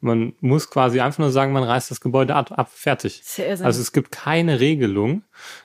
Man 0.00 0.32
muss 0.40 0.70
quasi 0.70 1.00
einfach 1.00 1.18
nur 1.18 1.30
sagen, 1.30 1.52
man 1.52 1.62
reißt 1.62 1.90
das 1.90 2.00
Gebäude 2.00 2.34
ab, 2.34 2.50
ab 2.58 2.70
fertig. 2.72 3.20
Sehr, 3.22 3.60
also 3.60 3.80
es 3.80 3.92
gibt 3.92 4.10
keine 4.10 4.58
Regelung, 4.58 5.22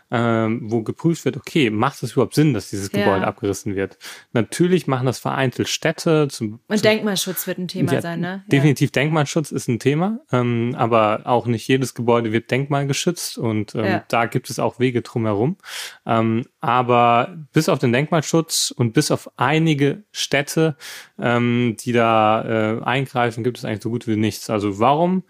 ähm, 0.09 0.61
wo 0.71 0.83
geprüft 0.83 1.25
wird, 1.25 1.35
okay, 1.37 1.69
macht 1.69 2.01
es 2.03 2.13
überhaupt 2.13 2.33
Sinn, 2.35 2.53
dass 2.53 2.69
dieses 2.69 2.91
Gebäude 2.91 3.21
Ja. 3.21 3.27
abgerissen 3.27 3.75
wird? 3.75 3.97
Natürlich 4.33 4.87
machen 4.87 5.05
das 5.05 5.19
vereinzelt 5.19 5.67
Städte. 5.67 6.27
Zum, 6.29 6.59
Und 6.67 6.85
Denkmalschutz 6.85 7.45
wird 7.47 7.57
ein 7.57 7.67
Thema 7.67 7.93
Ja, 7.93 8.01
sein, 8.01 8.19
ne? 8.21 8.43
Definitiv 8.47 8.91
Denkmalschutz 8.91 9.51
ist 9.51 9.67
ein 9.67 9.79
Thema, 9.79 10.19
ähm, 10.31 10.75
aber 10.77 11.21
auch 11.25 11.45
nicht 11.45 11.67
jedes 11.67 11.93
Gebäude 11.93 12.31
wird 12.31 12.49
denkmalgeschützt 12.51 13.37
und 13.37 13.75
ähm, 13.75 13.85
Ja. 13.85 14.03
da 14.07 14.25
gibt 14.27 14.49
es 14.49 14.59
auch 14.59 14.79
Wege 14.79 15.01
drumherum. 15.01 15.57
Ähm, 16.05 16.45
aber 16.61 17.37
bis 17.53 17.67
auf 17.69 17.79
den 17.79 17.91
Denkmalschutz 17.91 18.71
und 18.75 18.93
bis 18.93 19.11
auf 19.11 19.29
einige 19.37 20.03
Städte, 20.11 20.77
ähm, 21.19 21.75
die 21.79 21.91
da 21.91 22.77
äh, 22.79 22.83
eingreifen, 22.83 23.43
gibt 23.43 23.57
es 23.57 23.65
eigentlich 23.65 23.83
so 23.83 23.89
gut 23.89 24.07
wie 24.07 24.15
nichts. 24.15 24.49
Also 24.49 24.79
warum? 24.79 25.23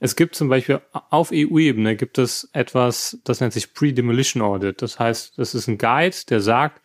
Es 0.00 0.16
gibt 0.16 0.34
zum 0.34 0.48
Beispiel 0.48 0.80
auf 0.92 1.30
EU-Ebene 1.32 1.94
gibt 1.94 2.16
es 2.18 2.48
etwas, 2.54 3.18
das 3.24 3.40
nennt 3.40 3.52
sich 3.52 3.74
Pre-Demolition 3.74 4.42
Audit. 4.42 4.80
Das 4.80 4.98
heißt, 4.98 5.38
das 5.38 5.54
ist 5.54 5.68
ein 5.68 5.76
Guide, 5.76 6.16
der 6.28 6.40
sagt, 6.40 6.80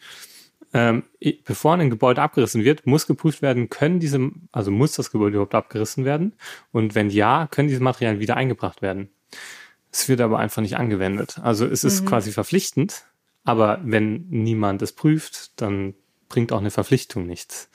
ähm, 0.73 1.03
bevor 1.45 1.75
ein 1.75 1.89
Gebäude 1.89 2.21
abgerissen 2.21 2.65
wird, 2.65 2.85
muss 2.85 3.07
geprüft 3.07 3.41
werden, 3.41 3.69
können 3.69 4.01
diese, 4.01 4.31
also 4.51 4.69
muss 4.69 4.91
das 4.91 5.11
Gebäude 5.11 5.35
überhaupt 5.35 5.55
abgerissen 5.55 6.03
werden? 6.03 6.33
Und 6.73 6.93
wenn 6.93 7.09
ja, 7.09 7.47
können 7.49 7.69
diese 7.69 7.81
Materialien 7.81 8.19
wieder 8.19 8.35
eingebracht 8.35 8.81
werden? 8.81 9.09
Es 9.89 10.09
wird 10.09 10.19
aber 10.19 10.37
einfach 10.37 10.61
nicht 10.61 10.75
angewendet. 10.75 11.39
Also 11.41 11.65
es 11.65 11.85
ist 11.85 12.05
quasi 12.05 12.33
verpflichtend, 12.33 13.05
aber 13.45 13.79
wenn 13.85 14.27
niemand 14.27 14.81
es 14.81 14.91
prüft, 14.91 15.61
dann 15.61 15.93
bringt 16.27 16.51
auch 16.51 16.59
eine 16.59 16.71
Verpflichtung 16.71 17.25
nichts. 17.25 17.69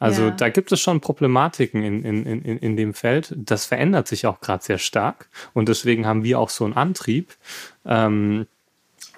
Also 0.00 0.24
Ja. 0.24 0.30
da 0.32 0.48
gibt 0.48 0.72
es 0.72 0.80
schon 0.80 1.00
Problematiken 1.00 1.84
in, 1.84 2.02
in, 2.04 2.26
in, 2.26 2.58
in- 2.58 2.76
dem 2.76 2.94
Feld. 2.94 3.32
Das 3.36 3.66
verändert 3.66 4.08
sich 4.08 4.26
auch 4.26 4.40
gerade 4.40 4.64
sehr 4.64 4.78
stark. 4.78 5.28
Und 5.54 5.68
deswegen 5.68 6.06
haben 6.06 6.24
wir 6.24 6.40
auch 6.40 6.50
so 6.50 6.64
einen 6.64 6.74
Antrieb, 6.74 7.36
ähm, 7.86 8.46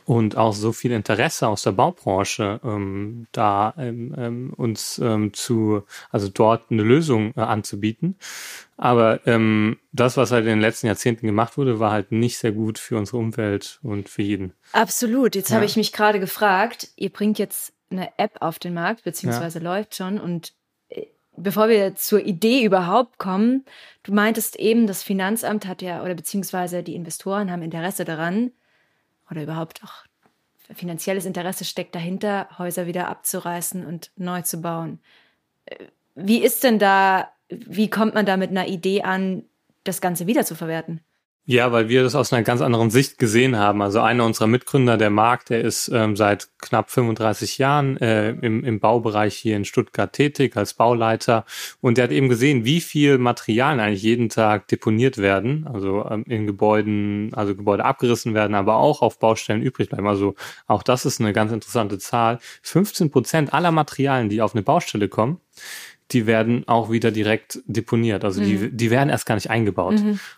und 0.04 0.36
auch 0.36 0.52
so 0.52 0.72
viel 0.72 0.90
Interesse 0.90 1.46
aus 1.46 1.62
der 1.62 1.70
Baubranche, 1.70 2.58
ähm, 2.64 3.28
da 3.30 3.72
ähm, 3.78 4.12
ähm, 4.18 4.52
uns 4.56 4.98
ähm, 4.98 5.32
zu, 5.32 5.84
also 6.10 6.28
dort 6.28 6.72
eine 6.72 6.82
Lösung 6.82 7.32
äh, 7.36 7.40
anzubieten. 7.42 8.16
Aber 8.76 9.24
ähm, 9.28 9.78
das, 9.92 10.16
was 10.16 10.32
halt 10.32 10.42
in 10.42 10.50
den 10.50 10.60
letzten 10.60 10.88
Jahrzehnten 10.88 11.24
gemacht 11.26 11.56
wurde, 11.56 11.78
war 11.78 11.92
halt 11.92 12.10
nicht 12.10 12.38
sehr 12.38 12.50
gut 12.50 12.80
für 12.80 12.98
unsere 12.98 13.18
Umwelt 13.18 13.78
und 13.84 14.08
für 14.08 14.22
jeden. 14.22 14.54
Absolut. 14.72 15.36
Jetzt 15.36 15.50
Ja. 15.50 15.56
habe 15.56 15.66
ich 15.66 15.76
mich 15.76 15.92
gerade 15.92 16.18
gefragt, 16.18 16.88
ihr 16.96 17.10
bringt 17.10 17.38
jetzt 17.38 17.72
eine 17.90 18.08
App 18.18 18.38
auf 18.40 18.58
den 18.58 18.74
Markt, 18.74 19.04
beziehungsweise 19.04 19.60
läuft 19.60 19.94
schon. 19.94 20.18
Und 20.18 20.52
bevor 21.36 21.68
wir 21.68 21.94
zur 21.94 22.24
Idee 22.24 22.64
überhaupt 22.64 23.18
kommen, 23.18 23.64
du 24.02 24.12
meintest 24.12 24.56
eben, 24.56 24.86
das 24.86 25.02
Finanzamt 25.02 25.66
hat 25.66 25.82
ja, 25.82 26.02
oder 26.02 26.14
beziehungsweise 26.14 26.82
die 26.82 26.94
Investoren 26.94 27.50
haben 27.50 27.62
Interesse 27.62 28.04
daran, 28.04 28.52
oder 29.30 29.42
überhaupt 29.42 29.82
auch 29.82 30.04
finanzielles 30.74 31.26
Interesse 31.26 31.64
steckt 31.64 31.94
dahinter, 31.94 32.48
Häuser 32.58 32.86
wieder 32.86 33.08
abzureißen 33.08 33.84
und 33.84 34.10
neu 34.16 34.42
zu 34.42 34.60
bauen. 34.60 35.00
Äh, 35.66 35.86
Wie 36.14 36.42
ist 36.42 36.64
denn 36.64 36.78
da, 36.78 37.30
wie 37.48 37.90
kommt 37.90 38.14
man 38.14 38.26
da 38.26 38.36
mit 38.36 38.50
einer 38.50 38.68
Idee 38.68 39.02
an, 39.02 39.44
das 39.84 40.00
Ganze 40.00 40.26
wieder 40.26 40.44
zu 40.44 40.54
verwerten? 40.54 41.00
Ja, 41.44 41.72
weil 41.72 41.88
wir 41.88 42.04
das 42.04 42.14
aus 42.14 42.32
einer 42.32 42.44
ganz 42.44 42.60
anderen 42.60 42.90
Sicht 42.90 43.18
gesehen 43.18 43.56
haben. 43.56 43.82
Also 43.82 44.00
einer 44.00 44.24
unserer 44.24 44.46
Mitgründer, 44.46 44.96
der 44.96 45.10
Marc, 45.10 45.46
der 45.46 45.62
ist 45.62 45.90
ähm, 45.92 46.14
seit 46.14 46.48
knapp 46.58 46.88
35 46.88 47.58
Jahren 47.58 47.96
äh, 47.96 48.30
im, 48.30 48.62
im 48.62 48.78
Baubereich 48.78 49.34
hier 49.34 49.56
in 49.56 49.64
Stuttgart 49.64 50.12
tätig 50.12 50.56
als 50.56 50.74
Bauleiter 50.74 51.44
und 51.80 51.98
der 51.98 52.04
hat 52.04 52.12
eben 52.12 52.28
gesehen, 52.28 52.64
wie 52.64 52.80
viel 52.80 53.18
Materialien 53.18 53.80
eigentlich 53.80 54.04
jeden 54.04 54.28
Tag 54.28 54.68
deponiert 54.68 55.18
werden, 55.18 55.66
also 55.66 56.06
ähm, 56.08 56.22
in 56.28 56.46
Gebäuden, 56.46 57.34
also 57.34 57.56
Gebäude 57.56 57.84
abgerissen 57.84 58.34
werden, 58.34 58.54
aber 58.54 58.76
auch 58.76 59.02
auf 59.02 59.18
Baustellen 59.18 59.62
übrig 59.62 59.88
bleiben. 59.88 60.06
Also 60.06 60.36
auch 60.68 60.84
das 60.84 61.04
ist 61.04 61.20
eine 61.20 61.32
ganz 61.32 61.50
interessante 61.50 61.98
Zahl. 61.98 62.38
15 62.62 63.10
Prozent 63.10 63.52
aller 63.52 63.72
Materialien, 63.72 64.28
die 64.28 64.42
auf 64.42 64.54
eine 64.54 64.62
Baustelle 64.62 65.08
kommen, 65.08 65.40
die 66.12 66.26
werden 66.26 66.66
auch 66.68 66.90
wieder 66.90 67.10
direkt 67.10 67.60
deponiert. 67.66 68.24
Also 68.24 68.42
die, 68.42 68.70
die 68.70 68.90
werden 68.90 69.08
erst 69.08 69.26
gar 69.26 69.34
nicht 69.34 69.50
eingebaut. 69.50 69.94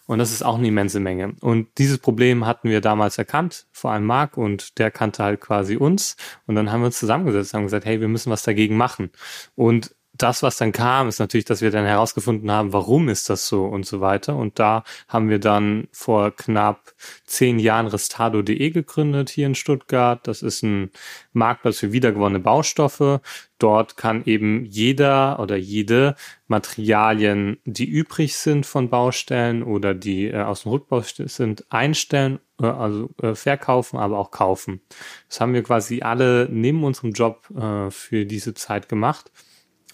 Und 0.07 0.19
das 0.19 0.33
ist 0.33 0.45
auch 0.45 0.59
eine 0.59 0.69
immense 0.69 1.01
Menge. 1.01 1.35
Und 1.41 1.69
dieses 1.79 1.99
Problem 1.99 2.47
hatten 2.47 2.71
wir 2.71 2.81
damals 2.81 3.19
erkannt, 3.19 3.67
vor 3.73 3.91
allem 3.91 4.05
Marc, 4.05 4.37
und 4.37 4.79
der 4.79 4.91
kannte 4.91 5.23
halt 5.25 5.41
quasi 5.41 5.77
uns. 5.77 6.17
Und 6.47 6.55
dann 6.55 6.71
haben 6.71 6.81
wir 6.81 6.87
uns 6.87 6.99
zusammengesetzt 6.99 7.53
und 7.55 7.59
haben 7.59 7.67
gesagt, 7.67 7.87
hey, 7.87 8.01
wir 8.01 8.09
müssen 8.09 8.31
was 8.31 8.43
dagegen 8.43 8.77
machen. 8.77 9.11
Und 9.55 9.95
das, 10.17 10.45
was 10.45 10.57
dann 10.57 10.71
kam, 10.71 11.09
ist 11.09 11.19
natürlich, 11.19 11.45
dass 11.45 11.61
wir 11.61 11.73
dann 11.73 11.87
herausgefunden 11.87 12.51
haben, 12.51 12.73
warum 12.73 13.09
ist 13.09 13.29
das 13.31 13.49
so 13.49 13.65
und 13.65 13.85
so 13.85 14.01
weiter. 14.01 14.37
Und 14.37 14.61
da 14.61 14.85
haben 15.09 15.29
wir 15.29 15.41
dann 15.41 15.89
vor 15.91 16.31
knapp 16.31 16.95
zehn 17.27 17.59
Jahren 17.59 17.89
Restado.de 17.89 18.71
gegründet 18.71 19.29
hier 19.29 19.47
in 19.47 19.57
Stuttgart. 19.57 20.25
Das 20.27 20.43
ist 20.43 20.63
ein 20.63 20.91
Marktplatz 21.33 21.81
für 21.81 21.91
wiedergewonnene 21.91 22.39
Baustoffe. 22.39 23.21
Dort 23.59 23.97
kann 23.97 24.25
eben 24.25 24.65
jeder 24.67 25.41
oder 25.41 25.57
jede 25.57 26.15
Materialien, 26.47 27.59
die 27.65 27.87
übrig 27.87 28.37
sind 28.37 28.67
von 28.67 28.91
Baustellen 28.91 29.65
oder 29.65 29.95
die 29.95 30.29
äh, 30.29 30.43
aus 30.43 30.63
dem 30.63 30.73
Rückbau 30.73 31.03
sind, 31.03 31.65
einstellen, 31.71 32.39
äh, 32.61 32.67
also 32.67 33.11
äh, 33.21 33.35
verkaufen, 33.35 33.99
aber 33.99 34.19
auch 34.19 34.31
kaufen. 34.31 34.81
Das 35.29 35.41
haben 35.41 35.55
wir 35.55 35.63
quasi 35.65 36.03
alle 36.03 36.49
neben 36.51 36.85
unserem 36.85 37.13
Job 37.13 37.49
äh, 37.57 37.91
für 37.91 38.27
diese 38.27 38.55
Zeit 38.55 38.89
gemacht 38.89 39.33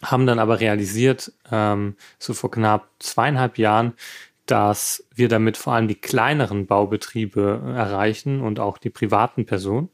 haben 0.02 0.26
dann 0.26 0.38
aber 0.38 0.60
realisiert, 0.60 1.32
ähm, 1.50 1.96
so 2.18 2.34
vor 2.34 2.50
knapp 2.50 2.88
zweieinhalb 2.98 3.58
Jahren, 3.58 3.94
dass 4.46 5.06
wir 5.14 5.28
damit 5.28 5.56
vor 5.56 5.74
allem 5.74 5.88
die 5.88 6.00
kleineren 6.00 6.66
Baubetriebe 6.66 7.62
äh, 7.64 7.72
erreichen 7.76 8.40
und 8.40 8.58
auch 8.58 8.78
die 8.78 8.90
privaten 8.90 9.46
Personen. 9.46 9.90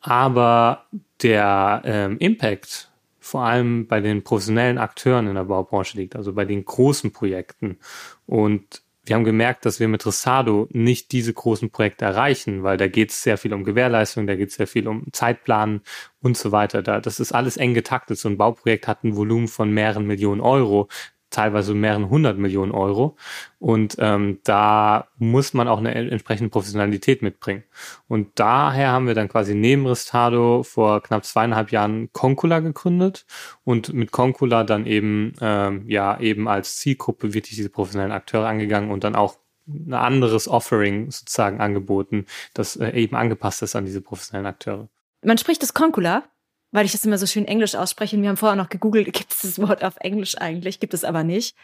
Aber 0.00 0.86
der 1.22 1.82
ähm, 1.84 2.18
Impact 2.18 2.90
vor 3.24 3.44
allem 3.44 3.86
bei 3.86 4.00
den 4.00 4.22
professionellen 4.22 4.76
Akteuren 4.76 5.26
in 5.26 5.34
der 5.34 5.44
Baubranche 5.44 5.96
liegt, 5.96 6.14
also 6.14 6.34
bei 6.34 6.44
den 6.44 6.62
großen 6.62 7.10
Projekten. 7.12 7.78
Und 8.26 8.82
wir 9.06 9.16
haben 9.16 9.24
gemerkt, 9.24 9.66
dass 9.66 9.80
wir 9.80 9.88
mit 9.88 10.06
Resado 10.06 10.66
nicht 10.70 11.12
diese 11.12 11.32
großen 11.32 11.70
Projekte 11.70 12.04
erreichen, 12.04 12.62
weil 12.62 12.76
da 12.76 12.88
geht 12.88 13.10
es 13.10 13.22
sehr 13.22 13.36
viel 13.36 13.52
um 13.52 13.64
Gewährleistung, 13.64 14.26
da 14.26 14.34
geht 14.34 14.48
es 14.48 14.56
sehr 14.56 14.66
viel 14.66 14.88
um 14.88 15.06
Zeitplanen 15.12 15.82
und 16.20 16.36
so 16.36 16.52
weiter. 16.52 16.82
Da, 16.82 17.00
das 17.00 17.20
ist 17.20 17.32
alles 17.32 17.56
eng 17.56 17.74
getaktet. 17.74 18.18
So 18.18 18.28
ein 18.28 18.38
Bauprojekt 18.38 18.88
hat 18.88 19.04
ein 19.04 19.16
Volumen 19.16 19.48
von 19.48 19.70
mehreren 19.70 20.06
Millionen 20.06 20.40
Euro, 20.40 20.88
teilweise 21.34 21.74
mehreren 21.74 22.08
hundert 22.08 22.38
Millionen 22.38 22.72
Euro. 22.72 23.16
Und 23.58 23.96
ähm, 23.98 24.38
da 24.44 25.08
muss 25.18 25.54
man 25.54 25.68
auch 25.68 25.78
eine 25.78 25.94
entsprechende 25.94 26.50
Professionalität 26.50 27.22
mitbringen. 27.22 27.64
Und 28.08 28.38
daher 28.38 28.92
haben 28.92 29.06
wir 29.06 29.14
dann 29.14 29.28
quasi 29.28 29.54
neben 29.54 29.86
Restado 29.86 30.62
vor 30.62 31.02
knapp 31.02 31.24
zweieinhalb 31.24 31.72
Jahren 31.72 32.10
Concula 32.12 32.60
gegründet 32.60 33.26
und 33.64 33.92
mit 33.92 34.12
Concula 34.12 34.64
dann 34.64 34.86
eben 34.86 35.32
ähm, 35.40 35.88
ja 35.88 36.18
eben 36.20 36.48
als 36.48 36.76
Zielgruppe 36.76 37.34
wirklich 37.34 37.56
diese 37.56 37.70
professionellen 37.70 38.12
Akteure 38.12 38.46
angegangen 38.46 38.90
und 38.90 39.04
dann 39.04 39.16
auch 39.16 39.36
ein 39.66 39.94
anderes 39.94 40.46
Offering 40.46 41.10
sozusagen 41.10 41.60
angeboten, 41.60 42.26
das 42.52 42.76
äh, 42.76 42.90
eben 42.90 43.16
angepasst 43.16 43.62
ist 43.62 43.74
an 43.74 43.86
diese 43.86 44.02
professionellen 44.02 44.46
Akteure. 44.46 44.88
Man 45.22 45.38
spricht 45.38 45.62
das 45.62 45.72
Concula, 45.72 46.24
weil 46.74 46.84
ich 46.84 46.92
das 46.92 47.04
immer 47.04 47.18
so 47.18 47.26
schön 47.26 47.46
Englisch 47.46 47.76
ausspreche. 47.76 48.16
Und 48.16 48.22
wir 48.22 48.28
haben 48.28 48.36
vorher 48.36 48.56
noch 48.56 48.68
gegoogelt, 48.68 49.12
gibt 49.12 49.30
es 49.32 49.42
das 49.42 49.58
Wort 49.60 49.84
auf 49.84 49.94
Englisch 50.00 50.36
eigentlich? 50.38 50.80
Gibt 50.80 50.92
es 50.92 51.04
aber 51.04 51.22
nicht. 51.22 51.54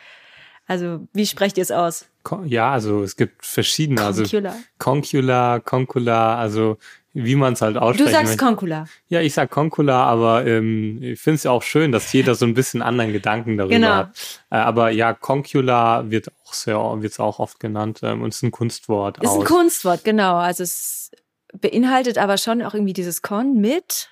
Also, 0.69 1.09
wie 1.13 1.27
sprecht 1.27 1.59
ihr 1.59 1.63
es 1.63 1.73
aus? 1.73 2.07
Ja, 2.45 2.71
also 2.71 3.03
es 3.03 3.17
gibt 3.17 3.45
verschiedene. 3.45 4.01
Concula. 4.01 4.51
Also 4.51 4.63
Concula, 4.79 5.59
Concula, 5.59 6.39
also 6.39 6.79
wie 7.13 7.35
man 7.35 7.55
es 7.55 7.61
halt 7.61 7.77
ausspricht. 7.77 8.09
Du 8.09 8.13
sagst 8.13 8.39
Concula. 8.39 8.85
Ja, 9.09 9.21
ich 9.21 9.35
sag 9.35 9.51
Concula, 9.51 10.05
aber 10.05 10.47
ähm, 10.47 11.03
ich 11.03 11.21
finde 11.21 11.37
es 11.37 11.43
ja 11.43 11.51
auch 11.51 11.65
schön, 11.65 11.91
dass 11.91 12.13
jeder 12.13 12.37
so 12.37 12.47
ein 12.47 12.55
bisschen 12.55 12.81
anderen 12.81 13.13
Gedanken 13.13 13.57
darüber 13.57 13.75
Genau. 13.75 13.89
hat. 13.89 14.11
Äh, 14.51 14.57
aber 14.59 14.91
ja, 14.91 15.13
Concula 15.13 16.09
wird 16.09 16.29
auch 16.45 16.53
sehr, 16.55 16.77
wird's 17.03 17.19
auch 17.19 17.41
oft 17.41 17.59
genannt 17.59 17.99
ähm, 18.05 18.23
und 18.23 18.29
ist 18.29 18.45
ein 18.45 18.53
Kunstwort. 18.53 19.19
Ist 19.19 19.29
ein 19.29 19.39
aus. 19.39 19.45
Kunstwort, 19.45 20.05
genau. 20.05 20.37
Also 20.37 20.63
es 20.63 21.11
beinhaltet 21.53 22.17
aber 22.17 22.39
schon 22.39 22.63
auch 22.63 22.75
irgendwie 22.75 22.93
dieses 22.93 23.23
Con 23.23 23.61
mit. 23.61 24.10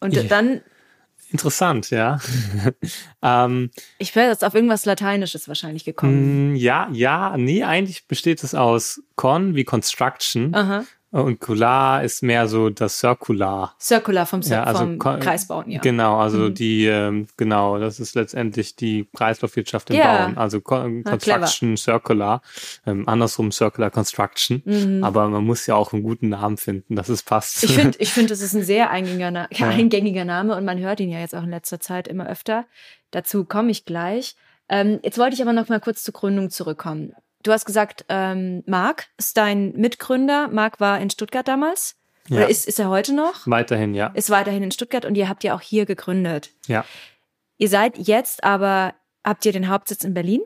Und 0.00 0.14
Ja. 0.14 0.22
dann, 0.24 0.60
Interessant, 1.32 1.90
ja. 1.90 2.18
ähm, 3.22 3.70
ich 3.98 4.16
wäre 4.16 4.30
jetzt 4.30 4.42
auf 4.44 4.54
irgendwas 4.54 4.84
Lateinisches 4.84 5.46
wahrscheinlich 5.46 5.84
gekommen. 5.84 6.54
mh, 6.54 6.58
ja, 6.58 6.88
ja, 6.92 7.36
nee, 7.36 7.62
eigentlich 7.62 8.08
besteht 8.08 8.42
es 8.42 8.52
aus 8.54 9.00
Con 9.14 9.54
wie 9.54 9.62
Construction 9.64 10.52
Aha. 10.54 10.84
Und 11.10 11.40
Kular 11.40 12.04
ist 12.04 12.22
mehr 12.22 12.46
so 12.46 12.70
das 12.70 12.98
Circular. 12.98 13.74
Circular 13.80 14.26
vom, 14.26 14.40
Ja, 14.42 14.62
also 14.64 14.78
vom 14.80 14.98
Kreisbauen, 14.98 15.70
ja. 15.70 15.80
Genau, 15.80 16.18
also 16.18 16.38
Mhm. 16.38 16.54
die, 16.54 16.86
ähm, 16.86 17.26
genau, 17.36 17.78
das 17.78 17.98
ist 17.98 18.14
letztendlich 18.14 18.76
die 18.76 19.08
Kreislaufwirtschaft 19.16 19.90
im 19.90 19.96
Ja. 19.96 20.26
Bauen. 20.26 20.38
Also 20.38 20.60
Co 20.60 20.76
Construction 21.04 21.76
Circular, 21.76 22.42
ähm, 22.86 23.08
andersrum 23.08 23.50
Circular 23.52 23.90
Construction. 23.90 24.62
Mhm. 24.64 25.02
Aber 25.02 25.28
man 25.28 25.44
muss 25.44 25.66
ja 25.66 25.74
auch 25.74 25.92
einen 25.92 26.02
guten 26.02 26.28
Namen 26.28 26.56
finden, 26.56 26.94
dass 26.96 27.08
es 27.08 27.22
passt. 27.22 27.64
Ich 27.64 27.72
finde, 27.74 27.98
ich 28.00 28.12
finde, 28.12 28.32
es 28.32 28.40
ist 28.42 28.54
ein 28.54 28.62
sehr 28.62 28.90
eingängiger, 28.90 29.30
Na 29.30 29.48
Ja. 29.50 29.68
eingängiger 29.68 30.24
Name 30.24 30.56
und 30.56 30.64
man 30.64 30.78
hört 30.78 31.00
ihn 31.00 31.10
ja 31.10 31.18
jetzt 31.20 31.34
auch 31.34 31.42
in 31.42 31.50
letzter 31.50 31.80
Zeit 31.80 32.06
immer 32.08 32.28
öfter. 32.28 32.66
Dazu 33.10 33.44
komme 33.44 33.70
ich 33.70 33.84
gleich. 33.84 34.36
Ähm, 34.68 35.00
jetzt 35.02 35.18
wollte 35.18 35.34
ich 35.34 35.42
aber 35.42 35.52
noch 35.52 35.68
mal 35.68 35.80
kurz 35.80 36.04
zur 36.04 36.14
Gründung 36.14 36.50
zurückkommen. 36.50 37.12
Du 37.42 37.52
hast 37.52 37.64
gesagt, 37.64 38.04
ähm, 38.08 38.62
Marc 38.66 39.08
ist 39.16 39.36
dein 39.36 39.72
Mitgründer. 39.72 40.48
Marc 40.48 40.80
war 40.80 41.00
in 41.00 41.10
Stuttgart 41.10 41.46
damals. 41.48 41.96
Ja. 42.28 42.38
Oder 42.38 42.48
ist, 42.48 42.66
ist 42.66 42.78
er 42.78 42.88
heute 42.88 43.14
noch? 43.14 43.46
Weiterhin, 43.46 43.94
ja. 43.94 44.08
Ist 44.08 44.30
weiterhin 44.30 44.62
in 44.62 44.70
Stuttgart 44.70 45.04
und 45.04 45.16
ihr 45.16 45.28
habt 45.28 45.42
ja 45.42 45.54
auch 45.54 45.60
hier 45.60 45.86
gegründet. 45.86 46.50
Ja. 46.66 46.84
Ihr 47.56 47.68
seid 47.68 47.98
jetzt 47.98 48.44
aber, 48.44 48.94
habt 49.24 49.44
ihr 49.44 49.52
den 49.52 49.68
Hauptsitz 49.68 50.04
in 50.04 50.14
Berlin? 50.14 50.42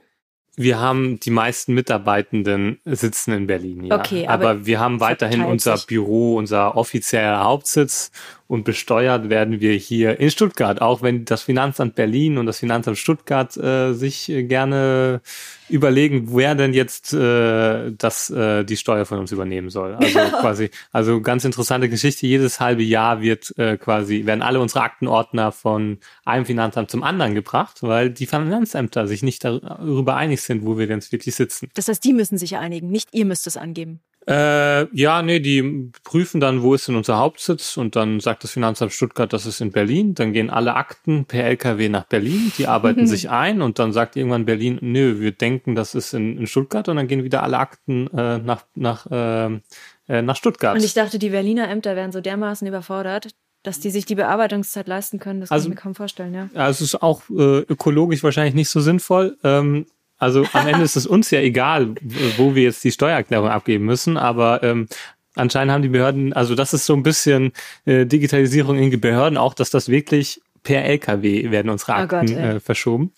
Wir 0.56 0.78
haben 0.78 1.18
die 1.18 1.30
meisten 1.30 1.74
Mitarbeitenden 1.74 2.78
sitzen 2.84 3.32
in 3.32 3.46
Berlin, 3.46 3.84
ja. 3.84 3.98
Okay, 3.98 4.26
aber, 4.28 4.50
aber 4.50 4.66
wir 4.66 4.78
haben 4.78 5.00
weiterhin 5.00 5.42
unser 5.42 5.76
sich. 5.76 5.86
Büro, 5.86 6.36
unser 6.36 6.76
offizieller 6.76 7.42
Hauptsitz 7.42 8.12
und 8.46 8.64
besteuert 8.64 9.30
werden 9.30 9.60
wir 9.60 9.72
hier 9.72 10.20
in 10.20 10.30
Stuttgart, 10.30 10.82
auch 10.82 11.02
wenn 11.02 11.24
das 11.24 11.42
Finanzamt 11.42 11.94
Berlin 11.94 12.36
und 12.36 12.46
das 12.46 12.58
Finanzamt 12.58 12.98
Stuttgart 12.98 13.56
äh, 13.56 13.94
sich 13.94 14.28
äh, 14.28 14.44
gerne 14.44 15.22
überlegen, 15.70 16.28
wer 16.36 16.54
denn 16.54 16.74
jetzt 16.74 17.14
äh, 17.14 17.90
das 17.96 18.28
äh, 18.28 18.64
die 18.64 18.76
Steuer 18.76 19.06
von 19.06 19.18
uns 19.18 19.32
übernehmen 19.32 19.70
soll. 19.70 19.94
Also 19.94 20.18
quasi, 20.40 20.70
also 20.92 21.22
ganz 21.22 21.46
interessante 21.46 21.88
Geschichte. 21.88 22.26
Jedes 22.26 22.60
halbe 22.60 22.82
Jahr 22.82 23.22
wird 23.22 23.56
äh, 23.58 23.78
quasi 23.78 24.26
werden 24.26 24.42
alle 24.42 24.60
unsere 24.60 24.82
Aktenordner 24.82 25.50
von 25.50 25.98
einem 26.26 26.44
Finanzamt 26.44 26.90
zum 26.90 27.02
anderen 27.02 27.34
gebracht, 27.34 27.78
weil 27.82 28.10
die 28.10 28.26
Finanzämter 28.26 29.06
sich 29.06 29.22
nicht 29.22 29.42
darüber 29.42 30.16
einig 30.16 30.42
sind, 30.44 30.64
wo 30.64 30.78
wir 30.78 30.86
denn 30.86 31.02
wirklich 31.10 31.34
sitzen. 31.34 31.70
Das 31.74 31.88
heißt, 31.88 32.04
die 32.04 32.12
müssen 32.12 32.38
sich 32.38 32.56
einigen, 32.56 32.90
nicht 32.90 33.08
ihr 33.12 33.24
müsst 33.24 33.46
es 33.46 33.56
angeben. 33.56 34.00
Äh, 34.26 34.86
ja, 34.96 35.20
nee, 35.20 35.38
die 35.38 35.90
prüfen 36.02 36.40
dann, 36.40 36.62
wo 36.62 36.72
ist 36.72 36.88
denn 36.88 36.96
unser 36.96 37.18
Hauptsitz 37.18 37.76
und 37.76 37.94
dann 37.94 38.20
sagt 38.20 38.42
das 38.42 38.52
Finanzamt 38.52 38.92
Stuttgart, 38.92 39.30
das 39.30 39.44
ist 39.44 39.60
in 39.60 39.70
Berlin. 39.70 40.14
Dann 40.14 40.32
gehen 40.32 40.48
alle 40.48 40.76
Akten 40.76 41.26
per 41.26 41.44
LKW 41.44 41.90
nach 41.90 42.04
Berlin, 42.04 42.50
die 42.56 42.66
arbeiten 42.66 43.06
sich 43.06 43.28
ein 43.28 43.60
und 43.60 43.78
dann 43.78 43.92
sagt 43.92 44.16
irgendwann 44.16 44.46
Berlin, 44.46 44.78
nö, 44.80 45.20
wir 45.20 45.32
denken, 45.32 45.74
das 45.74 45.94
ist 45.94 46.14
in, 46.14 46.38
in 46.38 46.46
Stuttgart 46.46 46.88
und 46.88 46.96
dann 46.96 47.06
gehen 47.06 47.22
wieder 47.22 47.42
alle 47.42 47.58
Akten 47.58 48.06
äh, 48.16 48.38
nach, 48.38 48.64
nach, 48.74 49.10
äh, 49.10 49.60
äh 50.08 50.22
nach 50.22 50.36
Stuttgart. 50.36 50.74
Und 50.74 50.84
ich 50.84 50.94
dachte, 50.94 51.18
die 51.18 51.30
Berliner 51.30 51.68
Ämter 51.68 51.94
wären 51.94 52.10
so 52.10 52.22
dermaßen 52.22 52.66
überfordert, 52.66 53.28
dass 53.62 53.80
die 53.80 53.90
sich 53.90 54.06
die 54.06 54.14
Bearbeitungszeit 54.14 54.88
leisten 54.88 55.18
können, 55.18 55.40
das 55.40 55.50
also, 55.50 55.64
kann 55.64 55.72
ich 55.72 55.76
mir 55.76 55.82
kaum 55.82 55.94
vorstellen, 55.94 56.34
ja. 56.34 56.68
Es 56.68 56.80
ist 56.80 57.02
auch 57.02 57.22
äh, 57.30 57.60
ökologisch 57.60 58.22
wahrscheinlich 58.22 58.54
nicht 58.54 58.68
so 58.68 58.80
sinnvoll. 58.80 59.36
Ähm, 59.42 59.86
also 60.18 60.46
am 60.52 60.66
Ende 60.66 60.84
ist 60.84 60.96
es 60.96 61.06
uns 61.06 61.30
ja 61.30 61.40
egal, 61.40 61.94
wo 62.36 62.54
wir 62.54 62.62
jetzt 62.62 62.84
die 62.84 62.92
Steuererklärung 62.92 63.48
abgeben 63.48 63.84
müssen, 63.84 64.16
aber 64.16 64.62
ähm, 64.62 64.88
anscheinend 65.34 65.72
haben 65.72 65.82
die 65.82 65.88
Behörden, 65.88 66.32
also 66.32 66.54
das 66.54 66.74
ist 66.74 66.86
so 66.86 66.94
ein 66.94 67.02
bisschen 67.02 67.52
äh, 67.84 68.06
Digitalisierung 68.06 68.78
in 68.78 68.90
den 68.90 69.00
Behörden 69.00 69.36
auch, 69.36 69.54
dass 69.54 69.70
das 69.70 69.88
wirklich 69.88 70.40
per 70.62 70.84
LKW 70.84 71.50
werden 71.50 71.70
unsere 71.70 71.94
Akten 71.94 72.16
oh 72.16 72.20
Gott, 72.20 72.30
äh, 72.30 72.60
verschoben. 72.60 73.12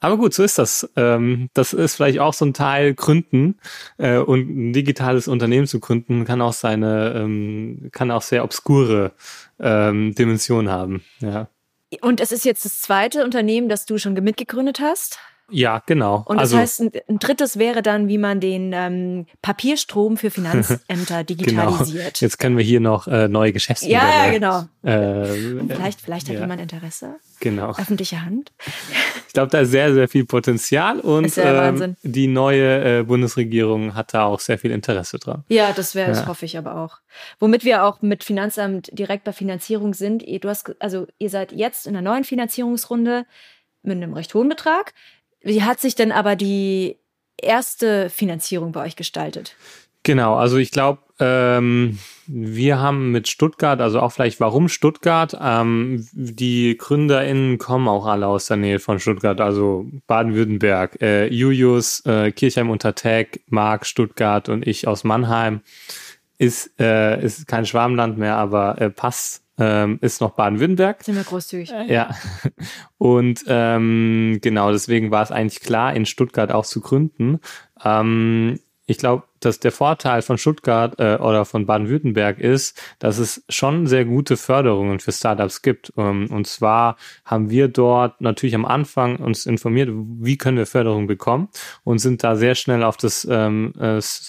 Aber 0.00 0.18
gut, 0.18 0.34
so 0.34 0.42
ist 0.42 0.58
das. 0.58 0.90
Ähm, 0.96 1.48
das 1.54 1.72
ist 1.72 1.96
vielleicht 1.96 2.18
auch 2.18 2.34
so 2.34 2.44
ein 2.44 2.52
Teil 2.52 2.92
Gründen 2.92 3.58
äh, 3.96 4.18
und 4.18 4.50
ein 4.50 4.72
digitales 4.74 5.28
Unternehmen 5.28 5.66
zu 5.66 5.80
gründen 5.80 6.26
kann 6.26 6.42
auch 6.42 6.52
seine, 6.52 7.14
ähm, 7.16 7.88
kann 7.90 8.10
auch 8.10 8.20
sehr 8.20 8.44
obskure 8.44 9.12
ähm, 9.58 10.14
Dimensionen 10.14 10.70
haben. 10.70 11.02
Ja. 11.20 11.48
Und 12.02 12.20
es 12.20 12.32
ist 12.32 12.44
jetzt 12.44 12.66
das 12.66 12.82
zweite 12.82 13.24
Unternehmen, 13.24 13.70
das 13.70 13.86
du 13.86 13.96
schon 13.96 14.12
mitgegründet 14.12 14.78
hast. 14.78 15.18
Ja, 15.50 15.82
genau. 15.86 16.24
Und 16.26 16.36
das 16.36 16.52
also, 16.52 16.58
heißt, 16.58 16.80
ein, 16.80 16.92
ein, 17.08 17.18
drittes 17.18 17.58
wäre 17.58 17.82
dann, 17.82 18.08
wie 18.08 18.16
man 18.16 18.40
den 18.40 18.72
ähm, 18.72 19.26
Papierstrom 19.42 20.16
für 20.16 20.30
Finanzämter 20.30 21.22
digitalisiert. 21.24 22.14
Genau. 22.14 22.18
Jetzt 22.18 22.38
können 22.38 22.56
wir 22.56 22.64
hier 22.64 22.80
noch 22.80 23.06
äh, 23.06 23.28
neue 23.28 23.52
Geschäftsmodelle. 23.52 24.02
Ja, 24.02 24.26
ja 24.26 24.32
genau. 24.32 24.64
Äh, 24.82 25.66
vielleicht 25.68 26.00
vielleicht 26.00 26.28
hat 26.28 26.34
ja. 26.34 26.40
jemand 26.40 26.62
Interesse. 26.62 27.16
Genau. 27.40 27.70
Öffentliche 27.70 28.24
Hand. 28.24 28.52
Ich 29.26 29.34
glaube, 29.34 29.50
da 29.50 29.60
ist 29.60 29.70
sehr, 29.70 29.92
sehr 29.92 30.08
viel 30.08 30.24
Potenzial 30.24 31.00
und 31.00 31.32
ähm, 31.36 31.96
die 32.02 32.26
neue 32.26 33.00
äh, 33.00 33.02
Bundesregierung 33.02 33.94
hat 33.94 34.14
da 34.14 34.24
auch 34.24 34.40
sehr 34.40 34.58
viel 34.58 34.70
Interesse 34.70 35.18
dran. 35.18 35.44
Ja, 35.48 35.72
das 35.72 35.94
wäre, 35.94 36.10
ja. 36.10 36.14
das 36.14 36.26
hoffe 36.26 36.46
ich 36.46 36.56
aber 36.56 36.76
auch. 36.76 36.98
Womit 37.38 37.64
wir 37.64 37.84
auch 37.84 38.00
mit 38.00 38.24
Finanzamt 38.24 38.96
direkt 38.98 39.24
bei 39.24 39.32
Finanzierung 39.32 39.92
sind. 39.92 40.24
Du 40.42 40.48
hast, 40.48 40.74
also 40.80 41.06
ihr 41.18 41.28
seid 41.28 41.52
jetzt 41.52 41.86
in 41.86 41.96
einer 41.96 42.10
neuen 42.10 42.24
Finanzierungsrunde 42.24 43.26
mit 43.84 43.96
einem 43.96 44.14
recht 44.14 44.34
hohen 44.34 44.48
Betrag. 44.48 44.94
Wie 45.44 45.62
hat 45.62 45.78
sich 45.80 45.94
denn 45.94 46.10
aber 46.10 46.36
die 46.36 46.96
erste 47.36 48.10
Finanzierung 48.10 48.72
bei 48.72 48.82
euch 48.82 48.96
gestaltet? 48.96 49.54
Genau, 50.02 50.34
also 50.34 50.58
ich 50.58 50.70
glaube, 50.70 51.00
ähm, 51.18 51.98
wir 52.26 52.78
haben 52.78 53.10
mit 53.10 53.28
Stuttgart, 53.28 53.80
also 53.80 54.00
auch 54.00 54.12
vielleicht 54.12 54.40
warum 54.40 54.68
Stuttgart, 54.68 55.36
ähm, 55.40 56.06
die 56.12 56.76
GründerInnen 56.76 57.58
kommen 57.58 57.88
auch 57.88 58.06
alle 58.06 58.26
aus 58.26 58.46
der 58.46 58.56
Nähe 58.56 58.80
von 58.80 58.98
Stuttgart, 58.98 59.40
also 59.40 59.86
Baden-Württemberg, 60.06 61.00
äh, 61.00 61.26
Julius, 61.28 62.04
äh, 62.04 62.32
Kirchheim 62.32 62.68
unter 62.68 62.94
Tag, 62.94 63.40
Marc, 63.48 63.86
Stuttgart 63.86 64.48
und 64.48 64.66
ich 64.66 64.88
aus 64.88 65.04
Mannheim. 65.04 65.60
Ist, 66.36 66.78
äh, 66.80 67.24
ist 67.24 67.46
kein 67.46 67.64
Schwarmland 67.64 68.18
mehr, 68.18 68.36
aber 68.36 68.80
äh, 68.80 68.90
passt 68.90 69.43
ähm, 69.58 69.98
ist 70.00 70.20
noch 70.20 70.32
Baden-Württemberg. 70.32 71.02
Sind 71.02 71.16
wir 71.16 71.24
großzügig. 71.24 71.72
Ja. 71.86 72.14
Und 72.98 73.44
ähm, 73.46 74.38
genau, 74.42 74.72
deswegen 74.72 75.10
war 75.10 75.22
es 75.22 75.30
eigentlich 75.30 75.60
klar, 75.60 75.94
in 75.94 76.06
Stuttgart 76.06 76.52
auch 76.52 76.64
zu 76.64 76.80
gründen. 76.80 77.40
Ähm, 77.84 78.58
ich 78.86 78.98
glaube, 78.98 79.24
dass 79.40 79.60
der 79.60 79.72
Vorteil 79.72 80.22
von 80.22 80.36
Stuttgart 80.36 80.98
äh, 80.98 81.16
oder 81.16 81.44
von 81.44 81.66
Baden-Württemberg 81.66 82.38
ist, 82.38 82.80
dass 82.98 83.18
es 83.18 83.44
schon 83.48 83.86
sehr 83.86 84.04
gute 84.04 84.36
Förderungen 84.36 85.00
für 85.00 85.12
Startups 85.12 85.62
gibt. 85.62 85.92
Ähm, 85.96 86.28
und 86.30 86.46
zwar 86.46 86.96
haben 87.24 87.50
wir 87.50 87.68
dort 87.68 88.20
natürlich 88.20 88.54
am 88.54 88.66
Anfang 88.66 89.16
uns 89.16 89.46
informiert, 89.46 89.90
wie 89.92 90.36
können 90.36 90.58
wir 90.58 90.66
Förderung 90.66 91.06
bekommen 91.06 91.48
und 91.84 91.98
sind 91.98 92.22
da 92.22 92.36
sehr 92.36 92.54
schnell 92.54 92.82
auf 92.82 92.96
das, 92.96 93.26
ähm, 93.30 93.72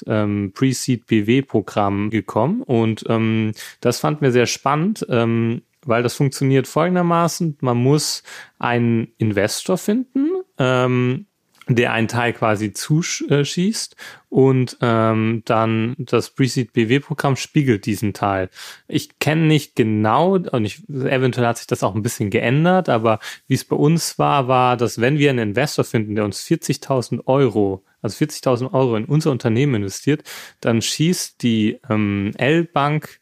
ähm, 0.07 0.51
Pre-Seed 0.53 1.05
BW-Programm 1.05 2.09
gekommen. 2.09 2.61
Und 2.61 3.05
ähm, 3.09 3.51
das 3.81 3.99
fand 3.99 4.21
mir 4.21 4.31
sehr 4.31 4.45
spannend. 4.45 5.05
Ähm, 5.09 5.61
weil 5.87 6.01
das 6.01 6.15
funktioniert 6.15 6.67
folgendermaßen. 6.67 7.57
Man 7.61 7.77
muss 7.77 8.23
einen 8.57 9.13
Investor 9.19 9.77
finden, 9.77 10.29
ähm, 10.57 11.27
der 11.67 11.93
einen 11.93 12.07
Teil 12.07 12.33
quasi 12.33 12.73
zuschießt 12.73 13.95
und 14.29 14.77
ähm, 14.81 15.41
dann 15.45 15.95
das 15.97 16.29
Preseed 16.29 16.73
BW-Programm 16.73 17.35
spiegelt 17.35 17.85
diesen 17.85 18.13
Teil. 18.13 18.49
Ich 18.87 19.19
kenne 19.19 19.43
nicht 19.43 19.75
genau, 19.75 20.33
und 20.33 20.65
ich, 20.65 20.87
eventuell 20.89 21.47
hat 21.47 21.57
sich 21.57 21.67
das 21.67 21.83
auch 21.83 21.95
ein 21.95 22.03
bisschen 22.03 22.29
geändert, 22.29 22.89
aber 22.89 23.19
wie 23.47 23.55
es 23.55 23.63
bei 23.63 23.75
uns 23.75 24.19
war, 24.19 24.47
war, 24.47 24.77
dass 24.77 25.01
wenn 25.01 25.17
wir 25.17 25.29
einen 25.29 25.49
Investor 25.49 25.85
finden, 25.85 26.15
der 26.15 26.25
uns 26.25 26.45
40.000 26.45 27.25
Euro, 27.25 27.83
also 28.01 28.23
40.000 28.23 28.73
Euro 28.73 28.95
in 28.95 29.05
unser 29.05 29.31
Unternehmen 29.31 29.75
investiert, 29.75 30.23
dann 30.61 30.81
schießt 30.81 31.41
die 31.41 31.79
ähm, 31.89 32.31
L-Bank 32.37 33.19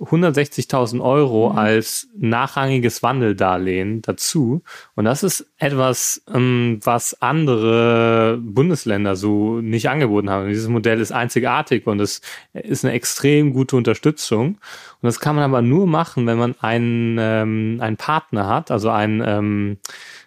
160.000 0.00 1.00
Euro 1.00 1.50
mhm. 1.50 1.58
als 1.58 2.08
nachrangiges 2.16 3.02
Wandeldarlehen 3.02 4.02
dazu. 4.02 4.62
Und 4.94 5.04
das 5.04 5.22
ist 5.22 5.46
etwas, 5.58 6.22
ähm, 6.32 6.80
was 6.82 7.20
andere 7.22 8.38
Bundesländer 8.42 9.14
so 9.14 9.60
nicht 9.60 9.88
angeboten 9.88 10.30
haben. 10.30 10.48
dieses 10.48 10.68
Modell 10.68 11.00
ist 11.00 11.12
einzigartig 11.12 11.86
und 11.86 12.00
es 12.00 12.20
ist 12.52 12.84
eine 12.84 12.94
extrem 12.94 13.52
gute 13.52 13.76
Unterstützung. 13.76 14.46
Und 14.48 14.58
das 15.02 15.20
kann 15.20 15.36
man 15.36 15.44
aber 15.44 15.62
nur 15.62 15.86
machen, 15.86 16.26
wenn 16.26 16.38
man 16.38 16.56
einen, 16.60 17.16
ähm, 17.20 17.78
einen 17.80 17.96
Partner 17.96 18.48
hat, 18.48 18.70
also 18.70 18.90
einen, 18.90 19.22
ähm, 19.24 19.78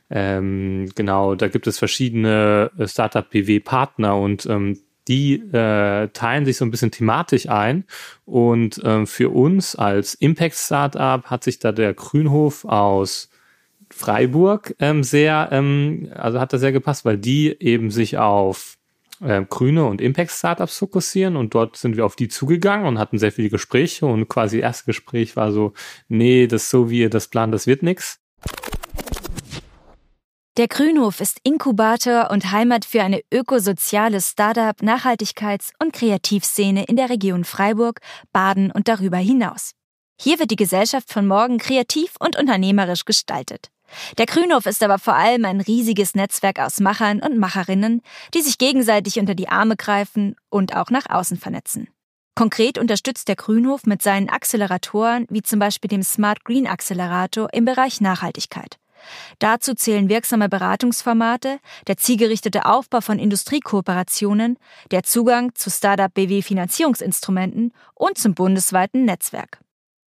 ähm, 0.10 0.89
genau, 0.95 1.36
da 1.36 1.49
gibt 1.49 1.67
es 1.67 1.77
verschiedene 1.77 2.71
Startup-PW-Partner 2.86 4.17
und 4.17 4.45
ähm, 4.45 4.80
die 5.08 5.36
äh, 5.36 6.10
teilen 6.10 6.46
sich 6.46 6.58
so 6.58 6.65
ein 6.65 6.72
bisschen 6.72 6.91
thematisch 6.91 7.50
ein. 7.50 7.86
Und 8.26 8.82
ähm, 8.84 9.08
für 9.08 9.30
uns 9.30 9.76
als 9.76 10.13
Impact-Startup 10.15 11.24
hat 11.26 11.43
sich 11.43 11.60
da 11.60 11.72
der 11.72 11.93
Grünhof 11.93 12.65
aus 12.65 13.30
Freiburg 13.89 14.76
ähm, 14.80 15.04
sehr, 15.04 15.50
ähm, 15.52 16.10
also 16.13 16.39
hat 16.39 16.54
da 16.54 16.58
sehr 16.58 16.72
gepasst, 16.72 17.06
weil 17.06 17.17
die 17.17 17.56
eben 17.60 17.89
sich 17.89 18.17
auf 18.17 18.78
äh, 19.22 19.43
grüne 19.50 19.86
und 19.86 20.02
Impact-Startups 20.02 20.78
fokussieren 20.78 21.36
und 21.38 21.54
dort 21.54 21.78
sind 21.78 21.96
wir 21.98 22.06
auf 22.06 22.15
die 22.15 22.28
zugegangen 22.28 22.86
und 22.86 23.00
hatten 23.00 23.17
sehr 23.17 23.32
viele 23.32 23.50
Gespräche 23.50 24.06
und 24.06 24.28
quasi 24.28 24.60
erste 24.60 24.86
Gespräch 24.86 25.36
war 25.36 25.52
so, 25.52 25.74
nee, 26.08 26.48
das 26.48 26.70
so 26.70 26.89
wie 26.89 27.00
ihr 27.00 27.10
das 27.10 27.28
plant, 27.28 27.54
das 27.54 27.67
wird 27.67 27.84
nix. 27.84 28.20
Der 30.58 30.67
Grünhof 30.67 31.22
ist 31.22 31.38
Inkubator 31.43 32.32
und 32.32 32.52
Heimat 32.52 32.84
für 32.84 33.04
eine 33.04 33.22
ökosoziale 33.32 34.20
Startup-, 34.20 34.82
Nachhaltigkeits- 34.82 35.70
und 35.80 35.93
Kreativszene 35.93 36.86
in 36.86 36.96
der 36.96 37.12
Region 37.12 37.43
Freiburg, 37.43 38.00
Baden 38.34 38.72
und 38.72 38.88
darüber 38.88 39.17
hinaus. 39.17 39.74
Hier 40.20 40.39
wird 40.39 40.50
die 40.50 40.56
Gesellschaft 40.56 41.13
von 41.13 41.28
morgen 41.28 41.60
kreativ 41.60 42.15
und 42.20 42.39
unternehmerisch 42.39 43.06
gestaltet. 43.06 43.70
Der 44.17 44.26
Grünhof 44.26 44.65
ist 44.65 44.82
aber 44.82 44.98
vor 44.98 45.13
allem 45.13 45.46
ein 45.46 45.62
riesiges 45.62 46.15
Netzwerk 46.15 46.58
aus 46.58 46.80
Machern 46.80 47.22
und 47.22 47.38
Macherinnen, 47.38 48.02
die 48.34 48.41
sich 48.41 48.58
gegenseitig 48.58 49.20
unter 49.20 49.36
die 49.36 49.50
Arme 49.50 49.76
greifen 49.76 50.36
und 50.50 50.76
auch 50.76 50.89
nach 50.89 51.08
außen 51.08 51.38
vernetzen. 51.38 51.88
Konkret 52.34 52.80
unterstützt 52.80 53.28
der 53.28 53.36
Grünhof 53.36 53.86
mit 53.86 54.02
seinen 54.02 54.28
Acceleratoren 54.28 55.28
wie 55.30 55.43
zum 55.43 55.60
Beispiel 55.60 55.89
dem 55.89 56.02
Smart 56.02 56.43
Green 56.43 56.65
Accelerator 56.65 57.48
im 57.54 57.65
Bereich 57.65 58.02
Nachhaltigkeit 58.02 58.80
Dazu 59.39 59.74
zählen 59.74 60.10
wirksame 60.10 60.50
Beratungsformate, 60.50 61.60
der 61.88 61.98
zielgerichtete 61.98 62.65
Aufbau 62.65 63.02
von 63.02 63.20
Industriekooperationen, 63.20 64.58
der 64.91 65.04
Zugang 65.04 65.56
zu 65.56 65.70
Startup 65.70 66.13
BW 66.13 66.41
Finanzierungsinstrumenten 66.41 67.74
und 67.93 68.17
zum 68.17 68.34
bundesweiten 68.34 69.06
Netzwerk. 69.06 69.60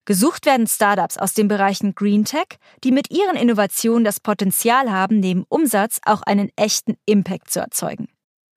Gesucht 0.05 0.47
werden 0.47 0.67
Startups 0.67 1.19
aus 1.19 1.35
den 1.35 1.47
Bereichen 1.47 1.95
Green 1.95 2.25
Tech, 2.25 2.59
die 2.83 2.91
mit 2.91 3.11
ihren 3.11 3.37
Innovationen 3.37 4.05
das 4.05 4.19
Potenzial 4.19 4.91
haben, 4.91 5.21
neben 5.21 5.45
Umsatz 5.49 6.01
auch 6.05 6.23
einen 6.23 6.51
echten 6.57 6.97
Impact 7.07 7.51
zu 7.51 7.61
erzeugen. 7.61 8.09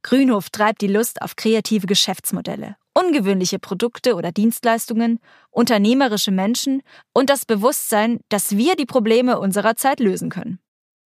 Grünhof 0.03 0.49
treibt 0.49 0.81
die 0.81 0.87
Lust 0.87 1.21
auf 1.21 1.35
kreative 1.35 1.87
Geschäftsmodelle, 1.87 2.75
ungewöhnliche 2.93 3.59
Produkte 3.59 4.15
oder 4.15 4.31
Dienstleistungen, 4.31 5.19
unternehmerische 5.49 6.31
Menschen 6.31 6.81
und 7.13 7.29
das 7.29 7.45
Bewusstsein, 7.45 8.19
dass 8.29 8.57
wir 8.57 8.75
die 8.75 8.85
Probleme 8.85 9.39
unserer 9.39 9.75
Zeit 9.75 9.99
lösen 9.99 10.29
können. 10.29 10.59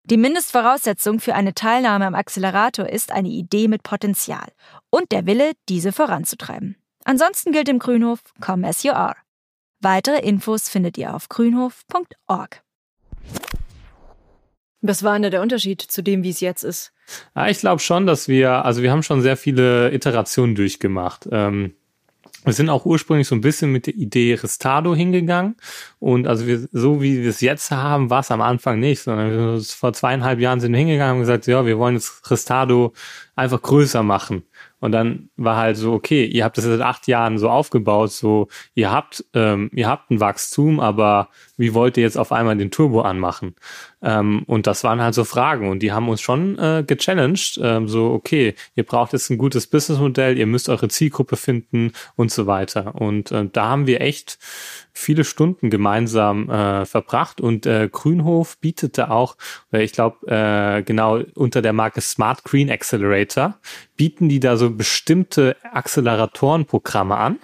Die 0.04 0.16
Mindestvoraussetzung 0.16 1.18
für 1.18 1.34
eine 1.34 1.54
Teilnahme 1.54 2.06
am 2.06 2.14
Accelerator 2.14 2.88
ist 2.88 3.10
eine 3.10 3.28
Idee 3.28 3.66
mit 3.66 3.82
Potenzial 3.82 4.46
und 4.90 5.10
der 5.10 5.26
Wille, 5.26 5.52
diese 5.68 5.92
voranzutreiben. 5.92 6.76
Ansonsten 7.04 7.52
gilt 7.52 7.68
im 7.68 7.78
Grünhof 7.78 8.20
Come 8.40 8.68
as 8.68 8.82
you 8.82 8.92
are. 8.92 9.16
Weitere 9.80 10.20
Infos 10.20 10.68
findet 10.68 10.96
ihr 10.96 11.14
auf 11.14 11.28
grünhof.org. 11.28 12.65
Was 14.86 15.02
war 15.02 15.18
denn 15.18 15.30
der 15.30 15.42
Unterschied 15.42 15.80
zu 15.82 16.02
dem, 16.02 16.22
wie 16.22 16.30
es 16.30 16.40
jetzt 16.40 16.62
ist? 16.62 16.92
Ja, 17.34 17.48
ich 17.48 17.58
glaube 17.58 17.80
schon, 17.80 18.06
dass 18.06 18.28
wir, 18.28 18.64
also 18.64 18.82
wir 18.82 18.90
haben 18.90 19.02
schon 19.02 19.22
sehr 19.22 19.36
viele 19.36 19.92
Iterationen 19.92 20.54
durchgemacht. 20.54 21.28
Ähm, 21.30 21.74
wir 22.46 22.52
sind 22.52 22.70
auch 22.70 22.86
ursprünglich 22.86 23.26
so 23.26 23.34
ein 23.34 23.40
bisschen 23.40 23.72
mit 23.72 23.88
der 23.88 23.94
Idee 23.96 24.34
Restado 24.34 24.94
hingegangen. 24.94 25.56
Und 25.98 26.28
also 26.28 26.46
wir, 26.46 26.68
so 26.70 27.02
wie 27.02 27.22
wir 27.22 27.30
es 27.30 27.40
jetzt 27.40 27.72
haben, 27.72 28.08
war 28.08 28.20
es 28.20 28.30
am 28.30 28.40
Anfang 28.40 28.78
nicht, 28.78 29.02
sondern 29.02 29.60
vor 29.62 29.92
zweieinhalb 29.92 30.38
Jahren 30.38 30.60
sind 30.60 30.70
wir 30.70 30.78
hingegangen 30.78 31.16
und 31.16 31.22
gesagt, 31.22 31.48
ja, 31.48 31.66
wir 31.66 31.76
wollen 31.76 31.96
jetzt 31.96 32.30
Restado 32.30 32.92
einfach 33.34 33.60
größer 33.60 34.04
machen. 34.04 34.44
Und 34.78 34.92
dann 34.92 35.30
war 35.36 35.56
halt 35.56 35.76
so, 35.76 35.94
okay, 35.94 36.26
ihr 36.26 36.44
habt 36.44 36.58
das 36.58 36.64
seit 36.64 36.80
acht 36.80 37.08
Jahren 37.08 37.38
so 37.38 37.48
aufgebaut, 37.48 38.12
so 38.12 38.48
ihr 38.74 38.92
habt, 38.92 39.24
ähm, 39.32 39.70
ihr 39.72 39.88
habt 39.88 40.10
ein 40.10 40.20
Wachstum, 40.20 40.80
aber 40.80 41.28
wie 41.56 41.72
wollt 41.72 41.96
ihr 41.96 42.02
jetzt 42.02 42.18
auf 42.18 42.30
einmal 42.30 42.56
den 42.56 42.70
Turbo 42.70 43.00
anmachen? 43.00 43.54
Ähm, 44.02 44.42
und 44.46 44.66
das 44.66 44.84
waren 44.84 45.00
halt 45.00 45.14
so 45.14 45.24
Fragen 45.24 45.70
und 45.70 45.80
die 45.80 45.92
haben 45.92 46.08
uns 46.08 46.20
schon 46.20 46.58
äh, 46.58 46.84
gechallenged, 46.86 47.58
ähm, 47.62 47.88
so 47.88 48.12
okay, 48.12 48.54
ihr 48.74 48.84
braucht 48.84 49.14
jetzt 49.14 49.30
ein 49.30 49.38
gutes 49.38 49.66
Businessmodell, 49.66 50.36
ihr 50.36 50.46
müsst 50.46 50.68
eure 50.68 50.88
Zielgruppe 50.88 51.36
finden 51.36 51.92
und 52.14 52.30
so 52.30 52.46
weiter. 52.46 52.94
Und 52.94 53.32
äh, 53.32 53.48
da 53.50 53.68
haben 53.68 53.86
wir 53.86 54.02
echt 54.02 54.38
viele 54.98 55.24
Stunden 55.24 55.68
gemeinsam 55.68 56.48
äh, 56.48 56.86
verbracht 56.86 57.40
und 57.40 57.66
äh, 57.66 57.88
Grünhof 57.92 58.58
bietete 58.58 59.10
auch, 59.10 59.36
ich 59.72 59.92
glaube 59.92 60.26
äh, 60.26 60.82
genau 60.82 61.20
unter 61.34 61.60
der 61.60 61.74
Marke 61.74 62.00
Smart 62.00 62.44
Green 62.44 62.70
Accelerator 62.70 63.58
bieten 63.96 64.28
die 64.28 64.40
da 64.40 64.56
so 64.56 64.70
bestimmte 64.70 65.56
Acceleratorenprogramme 65.70 67.16
an, 67.16 67.38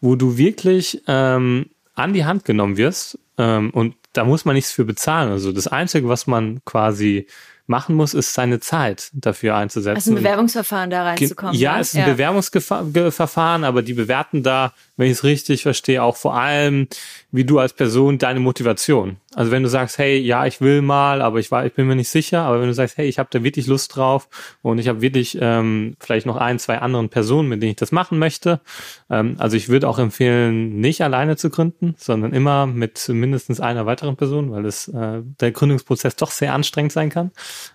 wo 0.00 0.16
du 0.16 0.36
wirklich 0.36 1.02
ähm, 1.06 1.70
an 1.94 2.12
die 2.12 2.26
Hand 2.26 2.44
genommen 2.44 2.76
wirst 2.76 3.18
ähm, 3.38 3.70
und 3.70 3.94
da 4.12 4.24
muss 4.24 4.44
man 4.44 4.54
nichts 4.54 4.72
für 4.72 4.84
bezahlen. 4.84 5.30
Also 5.30 5.52
das 5.52 5.68
Einzige, 5.68 6.08
was 6.08 6.26
man 6.26 6.62
quasi 6.66 7.26
machen 7.66 7.94
muss, 7.94 8.14
ist 8.14 8.34
seine 8.34 8.60
Zeit 8.60 9.10
dafür 9.12 9.56
einzusetzen. 9.56 9.96
Also 9.96 10.10
ein 10.12 10.16
Bewerbungsverfahren 10.16 10.90
da 10.90 11.04
reinzukommen. 11.04 11.54
Ja, 11.54 11.78
es 11.78 11.88
ist 11.88 11.94
ein 11.96 12.06
ja. 12.06 12.12
Bewerbungsverfahren, 12.12 13.64
aber 13.64 13.82
die 13.82 13.94
bewerten 13.94 14.42
da, 14.42 14.72
wenn 15.02 15.10
ich 15.10 15.18
es 15.18 15.24
richtig 15.24 15.62
verstehe, 15.62 16.02
auch 16.02 16.16
vor 16.16 16.34
allem, 16.34 16.86
wie 17.32 17.44
du 17.44 17.58
als 17.58 17.72
Person 17.72 18.18
deine 18.18 18.40
Motivation. 18.40 19.16
Also 19.34 19.50
wenn 19.50 19.62
du 19.62 19.68
sagst, 19.68 19.96
hey, 19.98 20.18
ja, 20.18 20.44
ich 20.44 20.60
will 20.60 20.82
mal, 20.82 21.22
aber 21.22 21.38
ich 21.38 21.50
war, 21.50 21.64
ich 21.64 21.72
bin 21.72 21.86
mir 21.86 21.96
nicht 21.96 22.10
sicher, 22.10 22.42
aber 22.42 22.60
wenn 22.60 22.68
du 22.68 22.74
sagst, 22.74 22.98
hey, 22.98 23.08
ich 23.08 23.18
habe 23.18 23.30
da 23.32 23.42
wirklich 23.42 23.66
Lust 23.66 23.96
drauf 23.96 24.28
und 24.60 24.78
ich 24.78 24.88
habe 24.88 25.00
wirklich 25.00 25.38
ähm, 25.40 25.96
vielleicht 25.98 26.26
noch 26.26 26.36
ein, 26.36 26.58
zwei 26.58 26.78
anderen 26.78 27.08
Personen, 27.08 27.48
mit 27.48 27.62
denen 27.62 27.70
ich 27.70 27.76
das 27.76 27.92
machen 27.92 28.18
möchte. 28.18 28.60
Ähm, 29.08 29.36
also 29.38 29.56
ich 29.56 29.70
würde 29.70 29.88
auch 29.88 29.98
empfehlen, 29.98 30.78
nicht 30.80 31.00
alleine 31.02 31.36
zu 31.36 31.48
gründen, 31.48 31.94
sondern 31.96 32.34
immer 32.34 32.66
mit 32.66 33.08
mindestens 33.08 33.58
einer 33.60 33.86
weiteren 33.86 34.16
Person, 34.16 34.52
weil 34.52 34.66
es 34.66 34.88
äh, 34.88 35.22
der 35.40 35.52
Gründungsprozess 35.52 36.16
doch 36.16 36.30
sehr 36.30 36.52
anstrengend 36.52 36.92
sein 36.92 37.08
kann, 37.08 37.30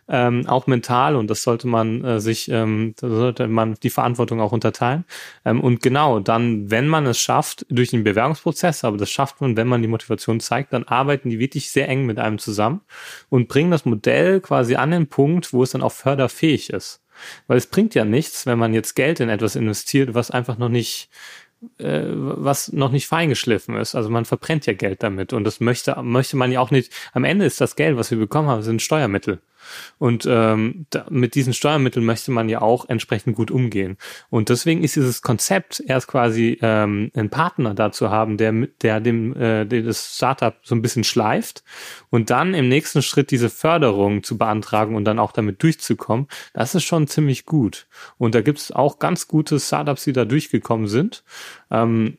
ähm, 0.07 0.45
auch 0.47 0.67
mental 0.67 1.15
und 1.15 1.27
das 1.27 1.41
sollte 1.41 1.67
man 1.67 2.03
äh, 2.03 2.19
sich, 2.19 2.49
ähm, 2.51 2.93
sollte 3.01 3.47
man 3.47 3.73
die 3.81 3.89
Verantwortung 3.89 4.39
auch 4.39 4.51
unterteilen. 4.51 5.05
Ähm, 5.43 5.61
und 5.61 5.81
genau, 5.81 6.19
dann, 6.19 6.69
wenn 6.69 6.87
man 6.87 7.07
es 7.07 7.16
schafft 7.19 7.65
durch 7.69 7.89
den 7.89 8.03
Bewerbungsprozess, 8.03 8.83
aber 8.83 8.97
das 8.97 9.09
schafft 9.09 9.41
man, 9.41 9.57
wenn 9.57 9.67
man 9.67 9.81
die 9.81 9.87
Motivation 9.87 10.39
zeigt, 10.39 10.73
dann 10.73 10.83
arbeiten 10.83 11.29
die 11.29 11.39
wirklich 11.39 11.71
sehr 11.71 11.89
eng 11.89 12.05
mit 12.05 12.19
einem 12.19 12.39
zusammen 12.39 12.81
und 13.29 13.47
bringen 13.47 13.71
das 13.71 13.85
Modell 13.85 14.41
quasi 14.41 14.75
an 14.75 14.91
den 14.91 15.07
Punkt, 15.07 15.53
wo 15.53 15.63
es 15.63 15.71
dann 15.71 15.81
auch 15.81 15.91
förderfähig 15.91 16.69
ist. 16.69 17.03
Weil 17.47 17.57
es 17.57 17.67
bringt 17.67 17.95
ja 17.95 18.05
nichts, 18.05 18.45
wenn 18.45 18.59
man 18.59 18.73
jetzt 18.73 18.95
Geld 18.95 19.19
in 19.19 19.29
etwas 19.29 19.55
investiert, 19.55 20.13
was 20.13 20.31
einfach 20.31 20.57
noch 20.57 20.69
nicht 20.69 21.09
äh, 21.79 22.03
was 22.05 22.71
noch 22.71 22.91
nicht 22.91 23.07
feingeschliffen 23.07 23.75
ist. 23.75 23.95
Also 23.95 24.09
man 24.09 24.25
verbrennt 24.25 24.67
ja 24.67 24.73
Geld 24.73 25.01
damit 25.01 25.33
und 25.33 25.43
das 25.43 25.59
möchte, 25.59 25.99
möchte 26.03 26.37
man 26.37 26.51
ja 26.51 26.59
auch 26.59 26.69
nicht. 26.69 26.93
Am 27.13 27.23
Ende 27.23 27.45
ist 27.45 27.59
das 27.59 27.75
Geld, 27.75 27.97
was 27.97 28.11
wir 28.11 28.19
bekommen 28.19 28.47
haben, 28.47 28.61
sind 28.61 28.81
Steuermittel. 28.81 29.41
Und 29.97 30.27
ähm, 30.29 30.85
da, 30.89 31.05
mit 31.09 31.35
diesen 31.35 31.53
Steuermitteln 31.53 32.05
möchte 32.05 32.31
man 32.31 32.49
ja 32.49 32.61
auch 32.61 32.87
entsprechend 32.89 33.35
gut 33.35 33.51
umgehen. 33.51 33.97
Und 34.29 34.49
deswegen 34.49 34.83
ist 34.83 34.95
dieses 34.95 35.21
Konzept 35.21 35.83
erst 35.85 36.07
quasi 36.07 36.57
ähm, 36.61 37.11
einen 37.15 37.29
Partner 37.29 37.73
dazu 37.73 38.09
haben, 38.09 38.37
der 38.37 38.53
der 38.81 38.99
dem 38.99 39.35
äh, 39.35 39.65
der 39.65 39.83
das 39.83 40.15
Startup 40.15 40.55
so 40.63 40.75
ein 40.75 40.81
bisschen 40.81 41.03
schleift 41.03 41.63
und 42.09 42.29
dann 42.29 42.53
im 42.53 42.69
nächsten 42.69 43.01
Schritt 43.01 43.31
diese 43.31 43.49
Förderung 43.49 44.23
zu 44.23 44.37
beantragen 44.37 44.95
und 44.95 45.05
dann 45.05 45.19
auch 45.19 45.31
damit 45.31 45.63
durchzukommen. 45.63 46.27
Das 46.53 46.75
ist 46.75 46.83
schon 46.83 47.07
ziemlich 47.07 47.45
gut. 47.45 47.87
Und 48.17 48.35
da 48.35 48.41
gibt 48.41 48.59
es 48.59 48.71
auch 48.71 48.99
ganz 48.99 49.27
gute 49.27 49.59
Startups, 49.59 50.03
die 50.03 50.13
da 50.13 50.25
durchgekommen 50.25 50.87
sind. 50.87 51.23
Ähm, 51.71 52.17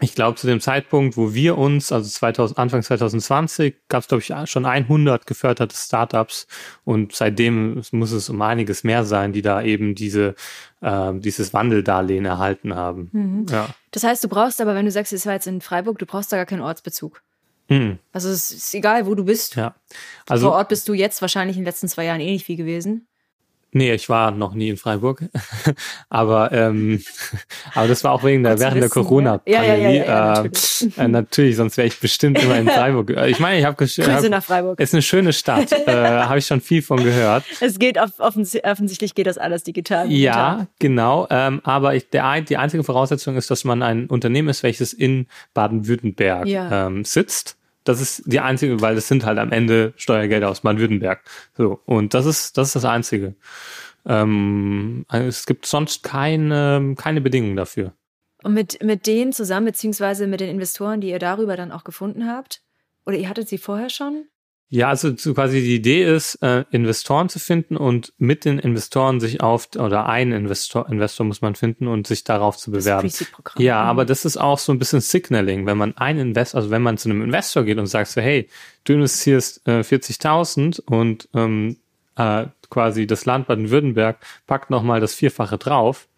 ich 0.00 0.14
glaube, 0.14 0.36
zu 0.36 0.46
dem 0.46 0.60
Zeitpunkt, 0.60 1.16
wo 1.16 1.32
wir 1.32 1.56
uns, 1.56 1.90
also 1.90 2.08
2000, 2.08 2.58
Anfang 2.58 2.82
2020, 2.82 3.74
gab 3.88 4.02
es, 4.02 4.08
glaube 4.08 4.22
ich, 4.22 4.50
schon 4.50 4.66
100 4.66 5.26
geförderte 5.26 5.74
Startups 5.74 6.46
und 6.84 7.14
seitdem 7.14 7.82
muss 7.92 8.12
es 8.12 8.28
um 8.28 8.42
einiges 8.42 8.84
mehr 8.84 9.04
sein, 9.04 9.32
die 9.32 9.42
da 9.42 9.62
eben 9.62 9.94
diese, 9.94 10.34
äh, 10.82 11.12
dieses 11.14 11.54
Wandeldarlehen 11.54 12.26
erhalten 12.26 12.74
haben. 12.74 13.08
Mhm. 13.12 13.46
Ja. 13.50 13.68
Das 13.90 14.04
heißt, 14.04 14.22
du 14.22 14.28
brauchst 14.28 14.60
aber, 14.60 14.74
wenn 14.74 14.84
du 14.84 14.90
sagst, 14.90 15.12
es 15.14 15.24
war 15.24 15.32
jetzt 15.32 15.46
in 15.46 15.62
Freiburg, 15.62 15.98
du 15.98 16.06
brauchst 16.06 16.30
da 16.30 16.36
gar 16.36 16.46
keinen 16.46 16.62
Ortsbezug. 16.62 17.22
Mhm. 17.68 17.98
Also 18.12 18.28
es 18.28 18.50
ist 18.50 18.74
egal, 18.74 19.06
wo 19.06 19.14
du 19.14 19.24
bist. 19.24 19.56
Ja. 19.56 19.74
Also, 20.28 20.48
Vor 20.48 20.56
Ort 20.56 20.68
bist 20.68 20.88
du 20.88 20.94
jetzt 20.94 21.22
wahrscheinlich 21.22 21.56
in 21.56 21.62
den 21.62 21.66
letzten 21.66 21.88
zwei 21.88 22.04
Jahren 22.04 22.20
eh 22.20 22.30
nicht 22.30 22.44
viel 22.44 22.56
gewesen. 22.56 23.08
Nee, 23.72 23.92
ich 23.92 24.08
war 24.08 24.30
noch 24.30 24.54
nie 24.54 24.70
in 24.70 24.76
Freiburg. 24.76 25.24
aber, 26.08 26.50
ähm, 26.52 27.02
aber 27.74 27.88
das 27.88 28.04
war 28.04 28.12
auch 28.12 28.24
wegen 28.24 28.42
der, 28.42 28.58
während 28.58 28.80
der 28.82 28.88
Corona-Pandemie. 28.88 29.54
Ja, 29.54 29.62
ja, 29.62 29.74
ja, 29.74 29.90
ja, 29.90 30.42
natürlich. 30.42 30.98
Äh, 30.98 31.08
natürlich, 31.08 31.56
sonst 31.56 31.76
wäre 31.76 31.86
ich 31.86 32.00
bestimmt 32.00 32.42
immer 32.42 32.56
in 32.58 32.68
Freiburg. 32.70 33.10
Äh, 33.10 33.28
ich 33.28 33.38
meine, 33.38 33.58
ich 33.58 33.64
habe 33.66 33.76
Grüße 33.76 34.30
nach 34.30 34.42
Freiburg. 34.42 34.80
Ist 34.80 34.94
eine 34.94 35.02
schöne 35.02 35.32
Stadt. 35.32 35.72
äh, 35.72 35.92
habe 35.92 36.38
ich 36.38 36.46
schon 36.46 36.60
viel 36.60 36.80
von 36.80 37.02
gehört. 37.02 37.44
Es 37.60 37.78
geht 37.78 37.98
auf, 37.98 38.18
offensichtlich 38.18 39.14
geht 39.14 39.26
das 39.26 39.36
alles 39.36 39.62
digital. 39.62 40.10
Ja, 40.10 40.66
genau. 40.78 41.26
Ähm, 41.28 41.60
aber 41.64 41.94
ich, 41.94 42.08
der, 42.08 42.40
die 42.40 42.56
einzige 42.56 42.82
Voraussetzung 42.82 43.36
ist, 43.36 43.50
dass 43.50 43.64
man 43.64 43.82
ein 43.82 44.06
Unternehmen 44.06 44.48
ist, 44.48 44.62
welches 44.62 44.92
in 44.92 45.26
Baden-Württemberg 45.52 46.46
ähm, 46.46 47.04
sitzt. 47.04 47.55
Das 47.86 48.00
ist 48.00 48.22
die 48.26 48.40
einzige, 48.40 48.80
weil 48.80 48.96
es 48.96 49.06
sind 49.06 49.24
halt 49.24 49.38
am 49.38 49.52
Ende 49.52 49.92
Steuergelder 49.96 50.50
aus 50.50 50.60
Baden-Württemberg. 50.60 51.22
So. 51.56 51.80
Und 51.86 52.14
das 52.14 52.26
ist, 52.26 52.58
das 52.58 52.68
ist 52.68 52.76
das 52.76 52.84
Einzige. 52.84 53.36
Ähm, 54.04 55.06
es 55.08 55.46
gibt 55.46 55.66
sonst 55.66 56.02
keine, 56.02 56.94
keine 56.96 57.20
Bedingungen 57.20 57.56
dafür. 57.56 57.92
Und 58.42 58.54
mit, 58.54 58.82
mit 58.82 59.06
denen 59.06 59.32
zusammen, 59.32 59.66
beziehungsweise 59.66 60.26
mit 60.26 60.40
den 60.40 60.50
Investoren, 60.50 61.00
die 61.00 61.10
ihr 61.10 61.18
darüber 61.18 61.56
dann 61.56 61.72
auch 61.72 61.84
gefunden 61.84 62.26
habt? 62.26 62.62
Oder 63.06 63.16
ihr 63.16 63.28
hattet 63.28 63.48
sie 63.48 63.58
vorher 63.58 63.88
schon? 63.88 64.26
Ja, 64.68 64.88
also 64.88 65.14
quasi 65.14 65.60
die 65.60 65.76
Idee 65.76 66.04
ist, 66.04 66.42
äh, 66.42 66.64
Investoren 66.70 67.28
zu 67.28 67.38
finden 67.38 67.76
und 67.76 68.12
mit 68.18 68.44
den 68.44 68.58
Investoren 68.58 69.20
sich 69.20 69.40
auf, 69.40 69.68
oder 69.76 70.06
einen 70.06 70.32
Investor, 70.32 70.88
Investor 70.88 71.24
muss 71.24 71.40
man 71.40 71.54
finden 71.54 71.86
und 71.86 72.08
sich 72.08 72.24
darauf 72.24 72.56
zu 72.56 72.72
bewerben. 72.72 73.08
Ja, 73.58 73.82
aber 73.82 74.04
das 74.04 74.24
ist 74.24 74.36
auch 74.36 74.58
so 74.58 74.72
ein 74.72 74.80
bisschen 74.80 75.00
Signaling, 75.00 75.66
wenn 75.66 75.78
man 75.78 75.96
einen 75.96 76.18
Investor, 76.18 76.58
also 76.58 76.70
wenn 76.70 76.82
man 76.82 76.98
zu 76.98 77.08
einem 77.08 77.22
Investor 77.22 77.62
geht 77.62 77.78
und 77.78 77.86
sagt 77.86 78.10
so, 78.10 78.20
hey, 78.20 78.48
du 78.82 78.94
investierst 78.94 79.66
äh, 79.68 79.80
40.000 79.80 80.80
und 80.80 81.28
ähm, 81.32 81.76
äh, 82.16 82.46
quasi 82.68 83.06
das 83.06 83.24
Land 83.24 83.46
Baden-Württemberg 83.46 84.18
packt 84.48 84.70
nochmal 84.70 85.00
das 85.00 85.14
Vierfache 85.14 85.58
drauf, 85.58 86.08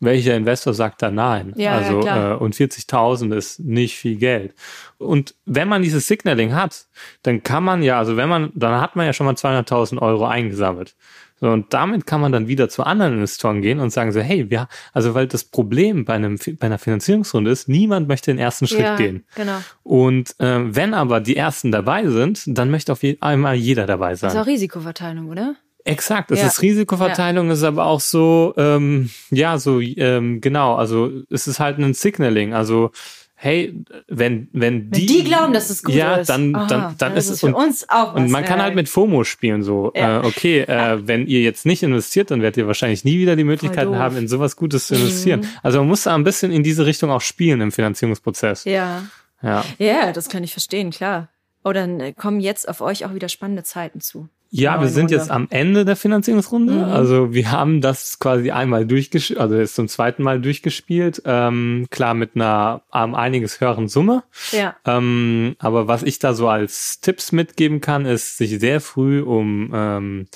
welcher 0.00 0.36
Investor 0.36 0.74
sagt 0.74 1.02
da 1.02 1.10
nein? 1.10 1.52
Ja, 1.56 1.72
also 1.72 2.02
ja, 2.02 2.32
äh, 2.32 2.36
und 2.36 2.54
40.000 2.54 3.34
ist 3.34 3.60
nicht 3.60 3.96
viel 3.96 4.16
Geld. 4.16 4.54
Und 4.98 5.34
wenn 5.44 5.68
man 5.68 5.82
dieses 5.82 6.06
Signaling 6.06 6.54
hat, 6.54 6.86
dann 7.22 7.42
kann 7.42 7.64
man 7.64 7.82
ja, 7.82 7.98
also 7.98 8.16
wenn 8.16 8.28
man, 8.28 8.52
dann 8.54 8.80
hat 8.80 8.96
man 8.96 9.06
ja 9.06 9.12
schon 9.12 9.26
mal 9.26 9.34
200.000 9.34 10.00
Euro 10.00 10.26
eingesammelt. 10.26 10.94
So, 11.38 11.50
und 11.50 11.74
damit 11.74 12.06
kann 12.06 12.22
man 12.22 12.32
dann 12.32 12.48
wieder 12.48 12.70
zu 12.70 12.82
anderen 12.82 13.14
Investoren 13.14 13.60
gehen 13.60 13.78
und 13.78 13.90
sagen 13.90 14.10
so, 14.10 14.20
hey, 14.20 14.48
wir, 14.50 14.68
also 14.94 15.14
weil 15.14 15.26
das 15.26 15.44
Problem 15.44 16.06
bei 16.06 16.14
einem 16.14 16.38
bei 16.58 16.66
einer 16.66 16.78
Finanzierungsrunde 16.78 17.50
ist, 17.50 17.68
niemand 17.68 18.08
möchte 18.08 18.30
den 18.30 18.38
ersten 18.38 18.66
Schritt 18.66 18.80
ja, 18.80 18.96
gehen. 18.96 19.26
Genau. 19.34 19.58
Und 19.82 20.34
äh, 20.40 20.74
wenn 20.74 20.94
aber 20.94 21.20
die 21.20 21.36
ersten 21.36 21.72
dabei 21.72 22.06
sind, 22.06 22.42
dann 22.46 22.70
möchte 22.70 22.90
auf 22.90 23.02
jeden 23.02 23.20
einmal 23.20 23.54
jeder 23.54 23.84
dabei 23.86 24.14
sein. 24.14 24.28
Das 24.28 24.34
ist 24.34 24.40
auch 24.40 24.46
Risikoverteilung, 24.46 25.28
oder? 25.28 25.56
Exakt, 25.86 26.30
es 26.30 26.40
Ja. 26.40 26.46
ist 26.48 26.62
Risikoverteilung, 26.62 27.50
ist 27.50 27.62
aber 27.62 27.86
auch 27.86 28.00
so, 28.00 28.54
ähm, 28.56 29.10
ja, 29.30 29.58
so, 29.58 29.80
ähm, 29.80 30.40
genau, 30.40 30.74
also 30.74 31.10
es 31.30 31.46
ist 31.46 31.60
halt 31.60 31.78
ein 31.78 31.94
Signaling, 31.94 32.54
also 32.54 32.90
hey, 33.38 33.74
wenn, 34.08 34.48
wenn 34.52 34.90
die, 34.90 35.00
Wenn 35.02 35.06
die 35.08 35.24
glauben, 35.24 35.52
dass 35.52 35.68
es 35.68 35.84
gut 35.84 35.94
ja, 35.94 36.16
ist. 36.16 36.28
dann, 36.28 36.54
Aha, 36.54 36.66
dann, 36.68 36.94
dann 36.96 37.16
ist 37.18 37.28
es 37.28 37.40
für 37.40 37.48
und, 37.48 37.54
uns 37.54 37.86
auch 37.90 38.14
was. 38.14 38.22
und 38.22 38.30
man 38.30 38.44
kann 38.44 38.58
ja. 38.58 38.64
halt 38.64 38.74
mit 38.74 38.88
FOMO 38.88 39.24
spielen, 39.24 39.62
so, 39.62 39.92
Ja. 39.94 40.22
äh, 40.22 40.26
okay, 40.26 40.60
äh, 40.60 41.06
wenn 41.06 41.26
ihr 41.26 41.42
jetzt 41.42 41.66
nicht 41.66 41.82
investiert, 41.82 42.30
dann 42.30 42.40
werdet 42.40 42.56
ihr 42.56 42.66
wahrscheinlich 42.66 43.04
nie 43.04 43.18
wieder 43.18 43.36
die 43.36 43.44
Möglichkeit 43.44 43.84
doof. 43.86 43.94
Mhm. 43.96 43.98
haben, 43.98 44.16
in 44.16 44.26
sowas 44.28 44.56
Gutes 44.56 44.86
zu 44.86 44.94
investieren. 44.94 45.46
Also 45.62 45.78
man 45.80 45.88
muss 45.88 46.04
da 46.04 46.14
ein 46.14 46.24
bisschen 46.24 46.50
in 46.50 46.62
diese 46.62 46.86
Richtung 46.86 47.10
auch 47.10 47.20
spielen 47.20 47.60
im 47.60 47.72
Finanzierungsprozess. 47.72 48.64
Ja. 48.64 49.02
Ja. 49.42 49.64
Ja, 49.78 50.12
das 50.12 50.30
kann 50.30 50.42
ich 50.42 50.52
verstehen, 50.52 50.90
klar. 50.90 51.28
Oh, 51.62 51.72
dann 51.72 52.00
äh, 52.00 52.12
kommen 52.14 52.40
jetzt 52.40 52.66
auf 52.68 52.80
euch 52.80 53.04
auch 53.04 53.12
wieder 53.12 53.28
spannende 53.28 53.64
Zeiten 53.64 54.00
zu. 54.00 54.28
Ja, 54.50 54.74
wir 54.74 54.80
Neuen 54.80 54.88
sind 54.88 55.02
Runde. 55.02 55.14
jetzt 55.14 55.30
am 55.30 55.46
Ende 55.50 55.84
der 55.84 55.96
Finanzierungsrunde. 55.96 56.72
Mhm. 56.72 56.84
Also 56.84 57.32
wir 57.32 57.50
haben 57.50 57.80
das 57.80 58.18
quasi 58.18 58.50
einmal 58.50 58.86
durchgespielt, 58.86 59.38
also 59.40 59.56
jetzt 59.56 59.74
zum 59.74 59.88
zweiten 59.88 60.22
Mal 60.22 60.40
durchgespielt. 60.40 61.22
Ähm, 61.24 61.86
klar 61.90 62.14
mit 62.14 62.36
einer 62.36 62.82
um, 62.92 63.14
einiges 63.14 63.60
höheren 63.60 63.88
Summe. 63.88 64.22
Ja. 64.52 64.76
Ähm, 64.84 65.56
aber 65.58 65.88
was 65.88 66.02
ich 66.02 66.18
da 66.18 66.34
so 66.34 66.48
als 66.48 67.00
Tipps 67.00 67.32
mitgeben 67.32 67.80
kann, 67.80 68.06
ist, 68.06 68.38
sich 68.38 68.58
sehr 68.60 68.80
früh 68.80 69.20
um 69.20 69.70
ähm, 69.74 70.26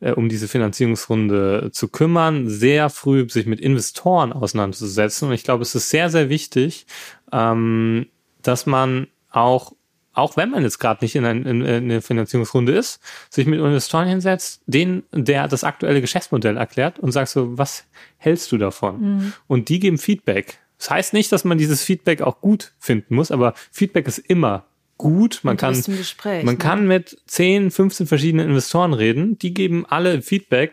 äh, 0.00 0.12
um 0.12 0.28
diese 0.28 0.48
Finanzierungsrunde 0.48 1.70
zu 1.72 1.88
kümmern, 1.88 2.48
sehr 2.48 2.90
früh 2.90 3.28
sich 3.28 3.46
mit 3.46 3.60
Investoren 3.60 4.32
auseinanderzusetzen. 4.32 5.28
Und 5.28 5.34
ich 5.34 5.44
glaube, 5.44 5.62
es 5.62 5.74
ist 5.74 5.90
sehr, 5.90 6.10
sehr 6.10 6.28
wichtig, 6.28 6.86
ähm, 7.32 8.06
dass 8.42 8.66
man 8.66 9.08
auch 9.30 9.72
auch 10.12 10.36
wenn 10.36 10.50
man 10.50 10.62
jetzt 10.62 10.78
gerade 10.78 11.04
nicht 11.04 11.14
in, 11.14 11.24
ein, 11.24 11.44
in, 11.46 11.62
in 11.62 11.84
eine 11.84 12.02
Finanzierungsrunde 12.02 12.72
ist, 12.72 13.00
sich 13.30 13.46
mit 13.46 13.60
Investoren 13.60 14.08
hinsetzt, 14.08 14.62
denen 14.66 15.04
der 15.12 15.48
das 15.48 15.64
aktuelle 15.64 16.00
Geschäftsmodell 16.00 16.56
erklärt 16.56 16.98
und 16.98 17.12
sagt 17.12 17.28
so, 17.28 17.56
was 17.56 17.84
hältst 18.16 18.50
du 18.52 18.58
davon? 18.58 19.32
Und 19.46 19.68
die 19.68 19.78
geben 19.78 19.98
Feedback. 19.98 20.58
Das 20.78 20.90
heißt 20.90 21.12
nicht, 21.12 21.30
dass 21.30 21.44
man 21.44 21.58
dieses 21.58 21.82
Feedback 21.82 22.22
auch 22.22 22.40
gut 22.40 22.72
finden 22.78 23.14
muss, 23.14 23.30
aber 23.30 23.54
Feedback 23.70 24.08
ist 24.08 24.18
immer 24.18 24.64
gut. 24.96 25.40
Man 25.42 25.56
kann, 25.56 25.80
Gespräch, 25.82 26.44
man 26.44 26.54
ne? 26.54 26.58
kann 26.58 26.86
mit 26.86 27.18
10, 27.26 27.70
15 27.70 28.06
verschiedenen 28.06 28.48
Investoren 28.48 28.92
reden. 28.92 29.38
Die 29.38 29.54
geben 29.54 29.86
alle 29.86 30.22
Feedback. 30.22 30.72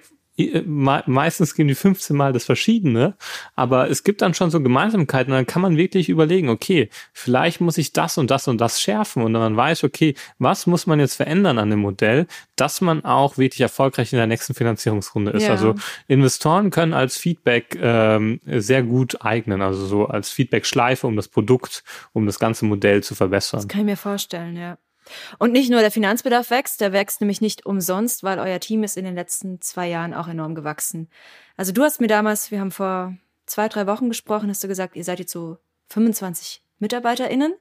Me- 0.65 1.03
Meistens 1.07 1.55
geben 1.55 1.67
die 1.67 1.75
15 1.75 2.15
Mal 2.15 2.31
das 2.31 2.45
Verschiedene, 2.45 3.15
aber 3.55 3.89
es 3.89 4.03
gibt 4.03 4.21
dann 4.21 4.33
schon 4.35 4.51
so 4.51 4.61
Gemeinsamkeiten, 4.61 5.33
dann 5.33 5.47
kann 5.47 5.61
man 5.63 5.77
wirklich 5.77 6.09
überlegen, 6.09 6.49
okay, 6.49 6.89
vielleicht 7.11 7.59
muss 7.59 7.77
ich 7.79 7.91
das 7.91 8.17
und 8.19 8.29
das 8.29 8.47
und 8.47 8.61
das 8.61 8.79
schärfen 8.81 9.23
und 9.23 9.31
man 9.31 9.57
weiß, 9.57 9.83
okay, 9.83 10.13
was 10.37 10.67
muss 10.67 10.85
man 10.85 10.99
jetzt 10.99 11.15
verändern 11.15 11.57
an 11.57 11.69
dem 11.71 11.79
Modell, 11.79 12.27
dass 12.55 12.81
man 12.81 13.03
auch 13.03 13.37
wirklich 13.37 13.61
erfolgreich 13.61 14.13
in 14.13 14.17
der 14.17 14.27
nächsten 14.27 14.53
Finanzierungsrunde 14.53 15.31
ist. 15.31 15.43
Ja. 15.43 15.51
Also 15.51 15.73
Investoren 16.07 16.69
können 16.69 16.93
als 16.93 17.17
Feedback 17.17 17.77
ähm, 17.81 18.39
sehr 18.45 18.83
gut 18.83 19.21
eignen, 19.23 19.61
also 19.61 19.85
so 19.85 20.05
als 20.05 20.29
Feedback-Schleife 20.29 21.07
um 21.07 21.15
das 21.15 21.27
Produkt, 21.27 21.83
um 22.13 22.25
das 22.25 22.37
ganze 22.39 22.65
Modell 22.65 23.01
zu 23.03 23.15
verbessern. 23.15 23.59
Das 23.61 23.67
kann 23.67 23.81
ich 23.81 23.85
mir 23.87 23.97
vorstellen, 23.97 24.55
ja. 24.55 24.77
Und 25.39 25.51
nicht 25.51 25.69
nur 25.69 25.81
der 25.81 25.91
Finanzbedarf 25.91 26.49
wächst, 26.49 26.81
der 26.81 26.93
wächst 26.93 27.21
nämlich 27.21 27.41
nicht 27.41 27.65
umsonst, 27.65 28.23
weil 28.23 28.39
euer 28.39 28.59
Team 28.59 28.83
ist 28.83 28.97
in 28.97 29.05
den 29.05 29.15
letzten 29.15 29.61
zwei 29.61 29.87
Jahren 29.87 30.13
auch 30.13 30.27
enorm 30.27 30.55
gewachsen. 30.55 31.09
Also 31.55 31.71
du 31.71 31.83
hast 31.83 32.01
mir 32.01 32.07
damals, 32.07 32.51
wir 32.51 32.59
haben 32.59 32.71
vor 32.71 33.15
zwei, 33.45 33.67
drei 33.67 33.87
Wochen 33.87 34.09
gesprochen, 34.09 34.49
hast 34.49 34.63
du 34.63 34.67
gesagt, 34.67 34.95
ihr 34.95 35.03
seid 35.03 35.19
jetzt 35.19 35.31
so 35.31 35.57
25 35.89 36.61
MitarbeiterInnen. 36.79 37.53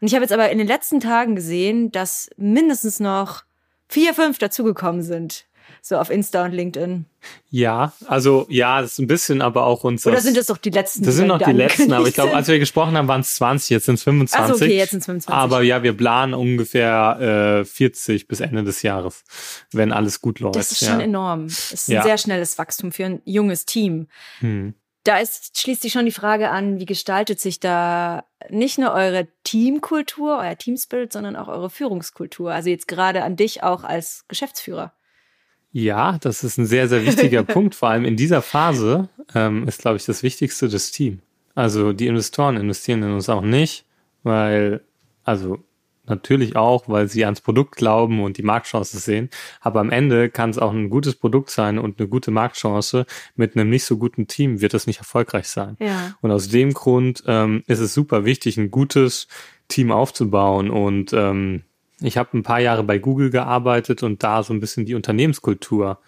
Und 0.00 0.06
ich 0.06 0.14
habe 0.14 0.24
jetzt 0.24 0.32
aber 0.32 0.50
in 0.50 0.58
den 0.58 0.66
letzten 0.66 1.00
Tagen 1.00 1.34
gesehen, 1.34 1.90
dass 1.92 2.30
mindestens 2.36 3.00
noch 3.00 3.44
vier, 3.88 4.14
fünf 4.14 4.38
dazugekommen 4.38 5.02
sind. 5.02 5.46
So 5.82 5.96
auf 5.96 6.10
Insta 6.10 6.44
und 6.44 6.52
LinkedIn. 6.52 7.06
Ja, 7.50 7.92
also 8.06 8.46
ja, 8.48 8.80
das 8.80 8.92
ist 8.92 8.98
ein 8.98 9.06
bisschen 9.06 9.42
aber 9.42 9.66
auch 9.66 9.84
unser. 9.84 10.10
Oder 10.10 10.20
sind 10.20 10.36
das 10.36 10.46
doch 10.46 10.56
die 10.56 10.70
letzten? 10.70 11.04
Das 11.04 11.14
sind 11.14 11.26
noch 11.26 11.40
die 11.42 11.52
letzten, 11.52 11.92
aber 11.92 12.06
ich 12.06 12.14
glaube, 12.14 12.34
als 12.34 12.48
wir 12.48 12.58
gesprochen 12.58 12.96
haben, 12.96 13.08
waren 13.08 13.20
es 13.20 13.34
20, 13.36 13.70
jetzt 13.70 13.86
sind 13.86 13.96
es 13.96 14.02
25. 14.04 14.40
Ach 14.40 14.56
so, 14.56 14.64
okay, 14.64 14.76
jetzt 14.76 14.90
sind's 14.90 15.06
25. 15.06 15.34
Aber 15.34 15.62
ja, 15.62 15.82
wir 15.82 15.92
planen 15.96 16.34
ungefähr 16.34 17.60
äh, 17.60 17.64
40 17.64 18.28
bis 18.28 18.40
Ende 18.40 18.64
des 18.64 18.82
Jahres, 18.82 19.24
wenn 19.72 19.92
alles 19.92 20.20
gut 20.20 20.40
läuft. 20.40 20.56
Das 20.56 20.72
ist 20.72 20.82
ja. 20.82 20.92
schon 20.92 21.00
enorm. 21.00 21.48
Das 21.48 21.72
ist 21.72 21.88
ein 21.88 21.92
Ja. 21.92 22.02
sehr 22.02 22.18
schnelles 22.18 22.58
Wachstum 22.58 22.92
für 22.92 23.04
ein 23.04 23.22
junges 23.24 23.66
Team. 23.66 24.08
Hm. 24.40 24.74
Da 25.04 25.18
ist, 25.18 25.58
schließt 25.58 25.80
sich 25.80 25.92
schon 25.92 26.04
die 26.04 26.12
Frage 26.12 26.50
an, 26.50 26.78
wie 26.78 26.84
gestaltet 26.84 27.40
sich 27.40 27.58
da 27.58 28.24
nicht 28.50 28.78
nur 28.78 28.92
eure 28.92 29.28
Teamkultur, 29.44 30.38
euer 30.38 30.56
Teamspirit, 30.56 31.12
sondern 31.12 31.36
auch 31.36 31.48
eure 31.48 31.70
Führungskultur? 31.70 32.52
Also 32.52 32.68
jetzt 32.68 32.86
gerade 32.86 33.22
an 33.22 33.36
dich 33.36 33.62
auch 33.62 33.82
als 33.82 34.24
Geschäftsführer. 34.28 34.92
Ja, 35.72 36.18
das 36.18 36.42
ist 36.42 36.58
ein 36.58 36.66
sehr, 36.66 36.88
sehr 36.88 37.04
wichtiger 37.06 37.42
Punkt. 37.44 37.74
Vor 37.74 37.88
allem 37.90 38.04
in 38.04 38.16
dieser 38.16 38.42
Phase 38.42 39.08
ähm, 39.34 39.66
ist, 39.68 39.80
glaube 39.80 39.96
ich, 39.96 40.04
das 40.04 40.22
Wichtigste 40.22 40.68
das 40.68 40.90
Team. 40.90 41.20
Also 41.54 41.92
die 41.92 42.06
Investoren 42.06 42.56
investieren 42.56 43.02
in 43.02 43.12
uns 43.12 43.28
auch 43.28 43.42
nicht, 43.42 43.84
weil, 44.22 44.82
also 45.24 45.58
natürlich 46.10 46.56
auch, 46.56 46.88
weil 46.88 47.08
sie 47.08 47.24
ans 47.24 47.40
Produkt 47.40 47.76
glauben 47.76 48.22
und 48.22 48.36
die 48.36 48.42
Marktchance 48.42 48.98
sehen. 48.98 49.30
Aber 49.60 49.80
am 49.80 49.90
Ende 49.90 50.28
kann 50.28 50.50
es 50.50 50.58
auch 50.58 50.72
ein 50.72 50.90
gutes 50.90 51.14
Produkt 51.14 51.50
sein 51.50 51.78
und 51.78 51.98
eine 51.98 52.08
gute 52.08 52.30
Marktchance. 52.30 53.06
Mit 53.36 53.56
einem 53.56 53.70
nicht 53.70 53.84
so 53.84 53.96
guten 53.96 54.26
Team 54.26 54.60
wird 54.60 54.74
das 54.74 54.86
nicht 54.86 54.98
erfolgreich 54.98 55.48
sein. 55.48 55.76
Ja. 55.78 56.16
Und 56.20 56.30
aus 56.30 56.48
dem 56.48 56.74
Grund 56.74 57.22
ähm, 57.26 57.62
ist 57.66 57.78
es 57.78 57.94
super 57.94 58.24
wichtig, 58.24 58.58
ein 58.58 58.70
gutes 58.70 59.28
Team 59.68 59.92
aufzubauen. 59.92 60.70
Und 60.70 61.12
ähm, 61.12 61.62
ich 62.00 62.16
habe 62.16 62.36
ein 62.36 62.42
paar 62.42 62.60
Jahre 62.60 62.82
bei 62.84 62.98
Google 62.98 63.30
gearbeitet 63.30 64.02
und 64.02 64.22
da 64.22 64.42
so 64.42 64.52
ein 64.52 64.60
bisschen 64.60 64.86
die 64.86 64.94
Unternehmenskultur 64.94 65.98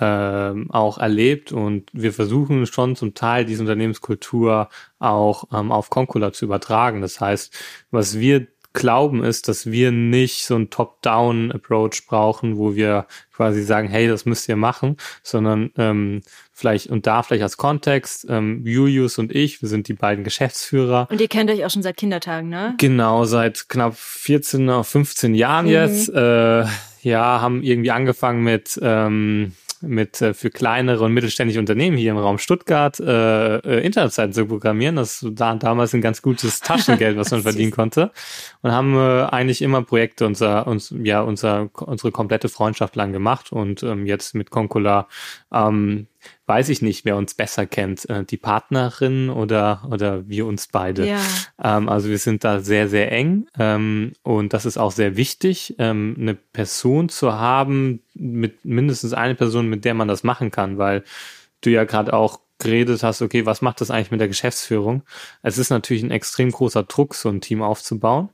ähm, 0.00 0.70
auch 0.70 0.98
erlebt. 0.98 1.52
Und 1.52 1.90
wir 1.92 2.12
versuchen 2.12 2.66
schon 2.66 2.96
zum 2.96 3.14
Teil 3.14 3.44
diese 3.44 3.62
Unternehmenskultur 3.62 4.68
auch 4.98 5.44
ähm, 5.52 5.72
auf 5.72 5.90
Concula 5.90 6.32
zu 6.32 6.44
übertragen. 6.44 7.00
Das 7.00 7.20
heißt, 7.20 7.54
was 7.90 8.18
wir 8.18 8.46
glauben 8.78 9.22
ist, 9.22 9.48
dass 9.48 9.70
wir 9.70 9.90
nicht 9.92 10.44
so 10.44 10.54
einen 10.54 10.70
Top-Down-Approach 10.70 12.06
brauchen, 12.06 12.56
wo 12.56 12.74
wir 12.74 13.06
quasi 13.34 13.62
sagen, 13.62 13.88
hey, 13.88 14.08
das 14.08 14.24
müsst 14.24 14.48
ihr 14.48 14.56
machen, 14.56 14.96
sondern 15.22 15.70
ähm, 15.76 16.22
vielleicht 16.52 16.88
und 16.88 17.06
da 17.06 17.22
vielleicht 17.22 17.42
als 17.42 17.56
Kontext, 17.56 18.26
ähm, 18.28 18.64
Julius 18.66 19.18
und 19.18 19.34
ich, 19.34 19.62
wir 19.62 19.68
sind 19.68 19.88
die 19.88 19.94
beiden 19.94 20.24
Geschäftsführer. 20.24 21.06
Und 21.10 21.20
ihr 21.20 21.28
kennt 21.28 21.50
euch 21.50 21.64
auch 21.64 21.70
schon 21.70 21.82
seit 21.82 21.96
Kindertagen, 21.96 22.48
ne? 22.48 22.74
Genau, 22.78 23.24
seit 23.24 23.68
knapp 23.68 23.96
14 23.96 24.68
auf 24.70 24.88
15 24.88 25.34
Jahren 25.34 25.66
Mhm. 25.66 25.72
jetzt. 25.72 26.08
Äh, 26.08 26.64
ja, 27.02 27.40
haben 27.40 27.62
irgendwie 27.62 27.90
angefangen 27.92 28.42
mit 28.42 28.78
ähm, 28.82 29.52
mit 29.82 30.20
äh, 30.20 30.34
für 30.34 30.50
kleinere 30.50 31.04
und 31.04 31.12
mittelständische 31.12 31.60
Unternehmen 31.60 31.96
hier 31.96 32.10
im 32.10 32.18
Raum 32.18 32.38
Stuttgart 32.38 32.98
äh, 33.00 33.56
äh, 33.56 33.84
Internetseiten 33.84 34.32
zu 34.32 34.46
programmieren. 34.46 34.96
Das 34.96 35.24
war 35.24 35.56
damals 35.56 35.94
ein 35.94 36.00
ganz 36.00 36.22
gutes 36.22 36.60
Taschengeld, 36.60 37.16
was 37.16 37.30
man 37.30 37.42
verdienen 37.42 37.70
konnte. 37.70 38.10
Und 38.62 38.72
haben 38.72 38.94
äh, 38.94 39.24
eigentlich 39.24 39.62
immer 39.62 39.82
Projekte 39.82 40.26
unser, 40.26 40.66
uns, 40.66 40.94
ja, 41.02 41.20
unser, 41.22 41.70
unsere 41.74 42.12
komplette 42.12 42.48
Freundschaft 42.48 42.96
lang 42.96 43.12
gemacht. 43.12 43.52
Und 43.52 43.82
ähm, 43.82 44.06
jetzt 44.06 44.34
mit 44.34 44.50
Concula 44.50 45.08
ähm, 45.52 46.06
weiß 46.46 46.68
ich 46.68 46.82
nicht, 46.82 47.04
wer 47.04 47.16
uns 47.16 47.34
besser 47.34 47.66
kennt, 47.66 48.08
äh, 48.08 48.24
die 48.24 48.36
Partnerin 48.36 49.30
oder, 49.30 49.86
oder 49.90 50.28
wir 50.28 50.46
uns 50.46 50.68
beide. 50.68 51.06
Ja. 51.06 51.20
Ähm, 51.62 51.88
also 51.88 52.08
wir 52.08 52.18
sind 52.18 52.44
da 52.44 52.60
sehr, 52.60 52.88
sehr 52.88 53.12
eng 53.12 53.46
ähm, 53.58 54.12
und 54.22 54.52
das 54.52 54.66
ist 54.66 54.78
auch 54.78 54.92
sehr 54.92 55.16
wichtig, 55.16 55.76
ähm, 55.78 56.16
eine 56.18 56.34
Person 56.34 57.08
zu 57.08 57.34
haben, 57.34 58.02
mit 58.14 58.64
mindestens 58.64 59.12
eine 59.12 59.34
Person, 59.34 59.68
mit 59.68 59.84
der 59.84 59.94
man 59.94 60.08
das 60.08 60.24
machen 60.24 60.50
kann, 60.50 60.78
weil 60.78 61.04
du 61.60 61.70
ja 61.70 61.84
gerade 61.84 62.12
auch 62.12 62.40
geredet 62.58 63.02
hast, 63.02 63.22
okay, 63.22 63.46
was 63.46 63.62
macht 63.62 63.80
das 63.80 63.90
eigentlich 63.90 64.10
mit 64.10 64.20
der 64.20 64.28
Geschäftsführung? 64.28 65.02
Es 65.42 65.58
ist 65.58 65.70
natürlich 65.70 66.02
ein 66.02 66.10
extrem 66.10 66.50
großer 66.50 66.82
Druck, 66.82 67.14
so 67.14 67.28
ein 67.28 67.40
Team 67.40 67.62
aufzubauen. 67.62 68.30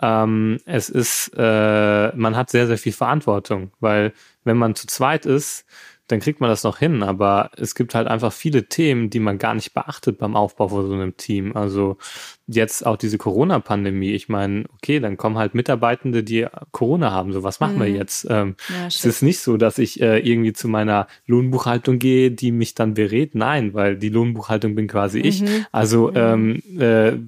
ähm, 0.00 0.58
es 0.64 0.88
ist, 0.88 1.32
äh, 1.36 2.16
man 2.16 2.36
hat 2.36 2.50
sehr, 2.50 2.66
sehr 2.66 2.78
viel 2.78 2.92
Verantwortung, 2.92 3.70
weil 3.80 4.12
wenn 4.44 4.56
man 4.56 4.74
zu 4.74 4.86
zweit 4.86 5.26
ist, 5.26 5.64
dann 6.08 6.20
kriegt 6.20 6.40
man 6.40 6.50
das 6.50 6.64
noch 6.64 6.78
hin. 6.78 7.02
Aber 7.02 7.50
es 7.56 7.74
gibt 7.74 7.94
halt 7.94 8.06
einfach 8.08 8.32
viele 8.32 8.68
Themen, 8.68 9.10
die 9.10 9.20
man 9.20 9.38
gar 9.38 9.54
nicht 9.54 9.74
beachtet 9.74 10.18
beim 10.18 10.36
Aufbau 10.36 10.68
von 10.68 10.86
so 10.86 10.94
einem 10.94 11.16
Team. 11.16 11.56
Also 11.56 11.98
jetzt 12.46 12.86
auch 12.86 12.96
diese 12.96 13.18
Corona-Pandemie. 13.18 14.12
Ich 14.12 14.28
meine, 14.28 14.64
okay, 14.74 15.00
dann 15.00 15.16
kommen 15.16 15.36
halt 15.36 15.54
Mitarbeitende, 15.54 16.22
die 16.22 16.46
Corona 16.70 17.10
haben. 17.10 17.32
So, 17.32 17.42
was 17.42 17.60
machen 17.60 17.76
mhm. 17.76 17.80
wir 17.80 17.90
jetzt? 17.90 18.26
Ähm, 18.30 18.56
ja, 18.68 18.86
es 18.86 19.04
ist 19.04 19.22
nicht 19.22 19.40
so, 19.40 19.56
dass 19.56 19.78
ich 19.78 20.00
äh, 20.00 20.18
irgendwie 20.18 20.52
zu 20.52 20.68
meiner 20.68 21.08
Lohnbuchhaltung 21.26 21.98
gehe, 21.98 22.30
die 22.30 22.52
mich 22.52 22.74
dann 22.74 22.94
berät. 22.94 23.34
Nein, 23.34 23.74
weil 23.74 23.96
die 23.96 24.08
Lohnbuchhaltung 24.08 24.74
bin 24.74 24.86
quasi 24.86 25.18
mhm. 25.18 25.24
ich. 25.24 25.44
Also 25.72 26.08
mhm. 26.08 26.16
ähm, 26.16 26.80
äh, 26.80 27.18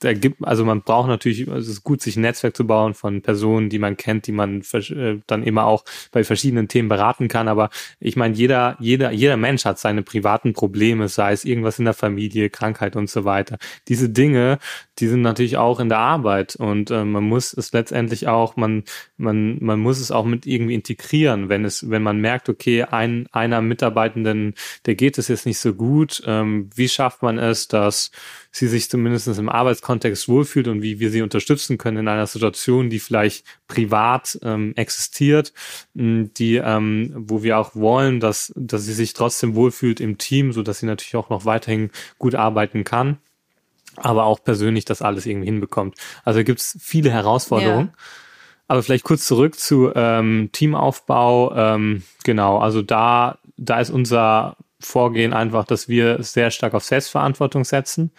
da 0.00 0.12
gibt, 0.12 0.44
also 0.44 0.64
man 0.64 0.82
braucht 0.82 1.08
natürlich, 1.08 1.48
es 1.48 1.68
ist 1.68 1.82
gut, 1.82 2.02
sich 2.02 2.16
ein 2.16 2.20
Netzwerk 2.20 2.56
zu 2.56 2.66
bauen 2.66 2.94
von 2.94 3.22
Personen, 3.22 3.70
die 3.70 3.78
man 3.78 3.96
kennt, 3.96 4.26
die 4.26 4.32
man 4.32 4.62
äh, 4.72 5.20
dann 5.26 5.42
immer 5.42 5.64
auch 5.64 5.84
bei 6.12 6.22
verschiedenen 6.22 6.68
Themen 6.68 6.88
beraten 6.88 7.28
kann. 7.28 7.48
Aber 7.48 7.70
ich 7.98 8.16
meine, 8.16 8.34
jeder, 8.34 8.76
jeder, 8.78 9.10
jeder 9.10 9.36
Mensch 9.36 9.64
hat 9.64 9.78
seine 9.78 10.02
privaten 10.02 10.52
Probleme, 10.52 11.08
sei 11.08 11.32
es 11.32 11.44
irgendwas 11.44 11.78
in 11.78 11.86
der 11.86 11.94
Familie, 11.94 12.50
Krankheit 12.50 12.94
und 12.94 13.08
so 13.08 13.24
weiter. 13.24 13.56
Diese 13.88 14.10
Dinge, 14.10 14.58
die 14.98 15.08
sind 15.08 15.22
natürlich 15.22 15.56
auch 15.56 15.80
in 15.80 15.88
der 15.88 15.98
Arbeit 15.98 16.56
und 16.56 16.90
äh, 16.90 17.04
man 17.04 17.24
muss 17.24 17.52
es 17.52 17.72
letztendlich 17.72 18.28
auch, 18.28 18.56
man, 18.56 18.84
man, 19.16 19.58
man 19.62 19.78
muss 19.78 20.00
es 20.00 20.10
auch 20.10 20.24
mit 20.24 20.46
irgendwie 20.46 20.74
integrieren, 20.74 21.48
wenn 21.48 21.64
es, 21.64 21.90
wenn 21.90 22.02
man 22.02 22.20
merkt, 22.20 22.48
okay, 22.48 22.84
ein, 22.84 23.26
einer 23.32 23.60
Mitarbeitenden, 23.60 24.54
der 24.86 24.94
geht 24.94 25.18
es 25.18 25.28
jetzt 25.28 25.46
nicht 25.46 25.58
so 25.58 25.74
gut, 25.74 26.22
ähm, 26.26 26.70
wie 26.74 26.88
schafft 26.88 27.22
man 27.22 27.38
es, 27.38 27.68
dass 27.68 28.10
sie 28.50 28.68
sich 28.68 28.88
zumindest 28.88 29.28
im 29.28 29.50
Arbeitskontext 29.50 30.28
wohlfühlt 30.28 30.68
und 30.68 30.80
wie 30.80 30.98
wir 30.98 31.10
sie 31.10 31.20
unterstützen 31.20 31.76
können 31.76 31.98
in 31.98 32.08
einer 32.08 32.26
Situation, 32.26 32.88
die 32.88 32.98
vielleicht 32.98 33.44
privat 33.68 34.38
ähm, 34.42 34.72
existiert, 34.76 35.52
die, 35.94 36.56
ähm, 36.56 37.12
wo 37.16 37.42
wir 37.42 37.58
auch 37.58 37.74
wollen, 37.74 38.18
dass, 38.20 38.52
dass 38.56 38.84
sie 38.84 38.94
sich 38.94 39.12
trotzdem 39.12 39.54
wohlfühlt 39.54 40.00
im 40.00 40.16
Team, 40.16 40.52
so 40.52 40.62
dass 40.62 40.78
sie 40.78 40.86
natürlich 40.86 41.16
auch 41.16 41.28
noch 41.28 41.44
weiterhin 41.44 41.90
gut 42.18 42.34
arbeiten 42.34 42.84
kann, 42.84 43.18
aber 43.96 44.24
auch 44.24 44.42
persönlich 44.42 44.84
das 44.84 45.02
alles 45.02 45.26
irgendwie 45.26 45.46
hinbekommt. 45.46 45.96
Also 46.24 46.44
gibt 46.44 46.60
es 46.60 46.76
viele 46.80 47.10
Herausforderungen. 47.10 47.88
Ja. 47.88 48.02
Aber 48.68 48.82
vielleicht 48.82 49.04
kurz 49.04 49.24
zurück 49.26 49.58
zu 49.58 49.92
ähm, 49.94 50.50
Teamaufbau. 50.52 51.54
Ähm, 51.54 52.02
genau, 52.24 52.58
also 52.58 52.82
da, 52.82 53.38
da 53.56 53.80
ist 53.80 53.90
unser 53.90 54.56
Vorgehen 54.78 55.32
einfach, 55.32 55.64
dass 55.64 55.88
wir 55.88 56.22
sehr 56.22 56.50
stark 56.50 56.74
auf 56.74 56.84
Selbstverantwortung 56.84 57.64
setzen 57.64 58.10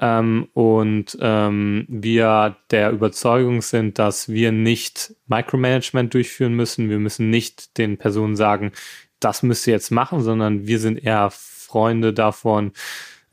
ähm, 0.00 0.48
und 0.54 1.16
ähm, 1.20 1.86
wir 1.88 2.56
der 2.70 2.90
Überzeugung 2.90 3.62
sind, 3.62 3.98
dass 3.98 4.28
wir 4.28 4.50
nicht 4.50 5.14
Micromanagement 5.28 6.12
durchführen 6.12 6.54
müssen. 6.54 6.90
Wir 6.90 6.98
müssen 6.98 7.30
nicht 7.30 7.78
den 7.78 7.96
Personen 7.96 8.34
sagen, 8.34 8.72
das 9.20 9.44
müsst 9.44 9.66
ihr 9.68 9.74
jetzt 9.74 9.92
machen, 9.92 10.20
sondern 10.20 10.66
wir 10.66 10.80
sind 10.80 11.04
eher 11.04 11.30
Freunde 11.30 12.12
davon, 12.12 12.72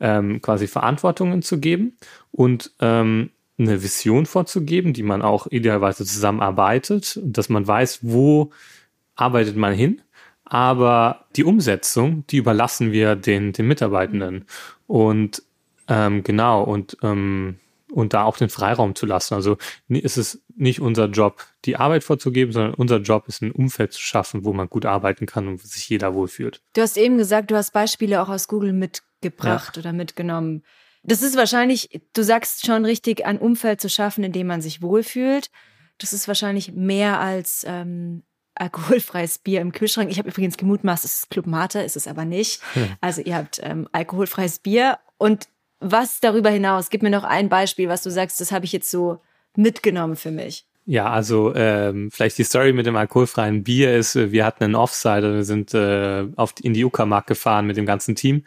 ähm, 0.00 0.40
quasi 0.42 0.66
Verantwortungen 0.66 1.42
zu 1.42 1.58
geben 1.58 1.96
und 2.32 2.72
ähm, 2.80 3.30
eine 3.58 3.82
Vision 3.82 4.26
vorzugeben, 4.26 4.92
die 4.92 5.02
man 5.02 5.22
auch 5.22 5.46
idealerweise 5.48 6.04
zusammenarbeitet, 6.04 7.18
dass 7.22 7.48
man 7.48 7.66
weiß, 7.66 8.00
wo 8.02 8.50
arbeitet 9.16 9.56
man 9.56 9.74
hin 9.74 10.00
aber 10.48 11.26
die 11.36 11.44
Umsetzung, 11.44 12.24
die 12.28 12.38
überlassen 12.38 12.90
wir 12.90 13.16
den, 13.16 13.52
den 13.52 13.68
Mitarbeitenden. 13.68 14.46
Und 14.86 15.42
ähm, 15.88 16.22
genau, 16.24 16.62
und, 16.62 16.96
ähm, 17.02 17.56
und 17.92 18.12
da 18.12 18.24
auch 18.24 18.36
den 18.36 18.48
Freiraum 18.48 18.94
zu 18.94 19.06
lassen. 19.06 19.34
Also 19.34 19.56
ist 19.88 20.16
es 20.16 20.42
nicht 20.56 20.80
unser 20.80 21.06
Job, 21.06 21.44
die 21.64 21.76
Arbeit 21.76 22.04
vorzugeben, 22.04 22.52
sondern 22.52 22.74
unser 22.74 22.98
Job 22.98 23.28
ist 23.28 23.42
ein 23.42 23.52
Umfeld 23.52 23.92
zu 23.92 24.02
schaffen, 24.02 24.44
wo 24.44 24.52
man 24.52 24.68
gut 24.68 24.86
arbeiten 24.86 25.26
kann 25.26 25.48
und 25.48 25.60
sich 25.60 25.88
jeder 25.88 26.14
wohlfühlt. 26.14 26.62
Du 26.74 26.82
hast 26.82 26.96
eben 26.96 27.18
gesagt, 27.18 27.50
du 27.50 27.56
hast 27.56 27.72
Beispiele 27.72 28.20
auch 28.20 28.28
aus 28.28 28.48
Google 28.48 28.72
mitgebracht 28.72 29.76
ja. 29.76 29.80
oder 29.80 29.92
mitgenommen. 29.92 30.62
Das 31.02 31.22
ist 31.22 31.36
wahrscheinlich, 31.36 32.02
du 32.12 32.22
sagst 32.22 32.66
schon 32.66 32.84
richtig, 32.84 33.24
ein 33.24 33.38
Umfeld 33.38 33.80
zu 33.80 33.88
schaffen, 33.88 34.24
in 34.24 34.32
dem 34.32 34.46
man 34.46 34.60
sich 34.60 34.82
wohlfühlt. 34.82 35.50
Das 35.98 36.12
ist 36.12 36.28
wahrscheinlich 36.28 36.72
mehr 36.72 37.20
als 37.20 37.64
ähm, 37.66 38.22
alkoholfreies 38.54 39.38
Bier 39.38 39.60
im 39.60 39.72
Kühlschrank. 39.72 40.10
Ich 40.10 40.18
habe 40.18 40.28
übrigens 40.28 40.56
gemutmaßt, 40.56 41.04
es 41.04 41.14
ist 41.20 41.30
Club 41.30 41.46
Mate, 41.46 41.80
ist 41.80 41.96
es 41.96 42.08
aber 42.08 42.24
nicht. 42.24 42.60
Hm. 42.74 42.88
Also 43.00 43.22
ihr 43.22 43.36
habt 43.36 43.60
ähm, 43.62 43.88
alkoholfreies 43.92 44.58
Bier. 44.58 44.98
Und 45.16 45.48
was 45.80 46.20
darüber 46.20 46.50
hinaus? 46.50 46.90
Gib 46.90 47.02
mir 47.02 47.10
noch 47.10 47.24
ein 47.24 47.48
Beispiel, 47.48 47.88
was 47.88 48.02
du 48.02 48.10
sagst, 48.10 48.40
das 48.40 48.52
habe 48.52 48.64
ich 48.64 48.72
jetzt 48.72 48.90
so 48.90 49.20
mitgenommen 49.56 50.16
für 50.16 50.30
mich. 50.30 50.66
Ja, 50.90 51.10
also 51.10 51.54
ähm, 51.54 52.10
vielleicht 52.10 52.38
die 52.38 52.44
Story 52.44 52.72
mit 52.72 52.86
dem 52.86 52.96
alkoholfreien 52.96 53.62
Bier 53.62 53.94
ist, 53.94 54.16
äh, 54.16 54.32
wir 54.32 54.46
hatten 54.46 54.64
einen 54.64 54.74
Offside, 54.74 55.34
wir 55.34 55.44
sind 55.44 55.74
äh, 55.74 56.24
auf, 56.36 56.54
in 56.62 56.72
die 56.72 56.82
Uckermark 56.82 57.26
gefahren 57.26 57.66
mit 57.66 57.76
dem 57.76 57.84
ganzen 57.84 58.14
Team 58.14 58.44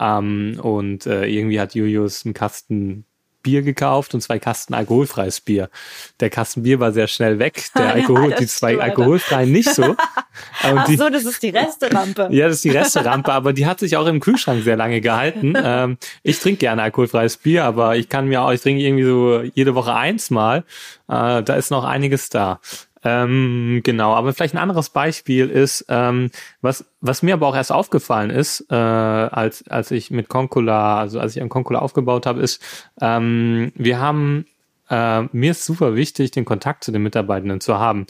ähm, 0.00 0.58
und 0.60 1.06
äh, 1.06 1.26
irgendwie 1.26 1.60
hat 1.60 1.76
Julius 1.76 2.24
einen 2.24 2.34
Kasten 2.34 3.04
Bier 3.44 3.62
gekauft 3.62 4.14
und 4.14 4.22
zwei 4.22 4.40
Kasten 4.40 4.74
alkoholfreies 4.74 5.40
Bier. 5.40 5.70
Der 6.18 6.30
Kasten 6.30 6.64
Bier 6.64 6.80
war 6.80 6.90
sehr 6.90 7.06
schnell 7.06 7.38
weg, 7.38 7.66
der 7.78 7.90
Alkohol, 7.94 8.32
ja, 8.32 8.36
die 8.38 8.48
zwei 8.48 8.80
alkoholfreien 8.80 9.52
nicht 9.52 9.72
so. 9.72 9.94
Ach 10.62 10.86
die, 10.86 10.96
so, 10.96 11.08
das 11.08 11.24
ist 11.24 11.40
die 11.42 11.50
Resterampe. 11.50 12.28
ja, 12.32 12.46
das 12.46 12.56
ist 12.56 12.64
die 12.64 12.70
Resterampe, 12.70 13.32
aber 13.32 13.52
die 13.52 13.66
hat 13.66 13.78
sich 13.78 13.96
auch 13.96 14.06
im 14.06 14.18
Kühlschrank 14.18 14.64
sehr 14.64 14.76
lange 14.76 15.00
gehalten. 15.00 15.54
Ähm, 15.66 15.98
ich 16.22 16.40
trinke 16.40 16.58
gerne 16.58 16.82
alkoholfreies 16.82 17.38
Bier, 17.38 17.64
aber 17.64 17.96
ich 17.96 18.08
kann 18.08 18.26
mir 18.26 18.42
auch, 18.42 18.52
ich 18.52 18.60
trinke 18.60 18.82
irgendwie 18.82 19.04
so 19.04 19.40
jede 19.54 19.74
Woche 19.74 19.94
eins 19.94 20.30
mal. 20.30 20.64
Äh, 21.08 21.42
da 21.42 21.54
ist 21.54 21.70
noch 21.70 21.84
einiges 21.84 22.28
da. 22.28 22.60
Ähm, 23.04 23.80
genau, 23.84 24.14
aber 24.14 24.32
vielleicht 24.32 24.54
ein 24.54 24.58
anderes 24.58 24.88
Beispiel 24.88 25.50
ist, 25.50 25.84
ähm, 25.88 26.30
was, 26.62 26.86
was 27.00 27.22
mir 27.22 27.34
aber 27.34 27.46
auch 27.46 27.56
erst 27.56 27.70
aufgefallen 27.70 28.30
ist, 28.30 28.66
äh, 28.70 28.74
als, 28.74 29.68
als 29.68 29.90
ich 29.90 30.10
mit 30.10 30.28
Concula, 30.28 30.98
also 30.98 31.20
als 31.20 31.36
ich 31.36 31.42
an 31.42 31.50
Concula 31.50 31.80
aufgebaut 31.80 32.24
habe, 32.26 32.40
ist, 32.40 32.62
ähm, 33.00 33.72
wir 33.74 34.00
haben 34.00 34.46
äh, 34.90 35.22
mir 35.32 35.52
ist 35.52 35.64
super 35.64 35.94
wichtig, 35.96 36.30
den 36.30 36.44
Kontakt 36.44 36.84
zu 36.84 36.92
den 36.92 37.02
Mitarbeitenden 37.02 37.60
zu 37.60 37.78
haben. 37.78 38.06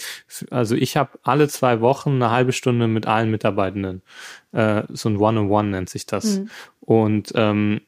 Also 0.50 0.74
ich 0.74 0.96
habe 0.96 1.18
alle 1.22 1.48
zwei 1.48 1.80
Wochen 1.80 2.11
eine 2.11 2.30
halbe 2.30 2.52
Stunde 2.52 2.88
mit 2.88 3.07
allen 3.07 3.30
Mitarbeitenden. 3.30 4.02
Äh, 4.52 4.83
so 4.88 5.09
ein 5.09 5.16
One-on-One 5.16 5.68
nennt 5.68 5.88
sich 5.88 6.07
das. 6.07 6.38
Mhm. 6.38 6.50
Und 6.80 7.33
ähm, 7.37 7.80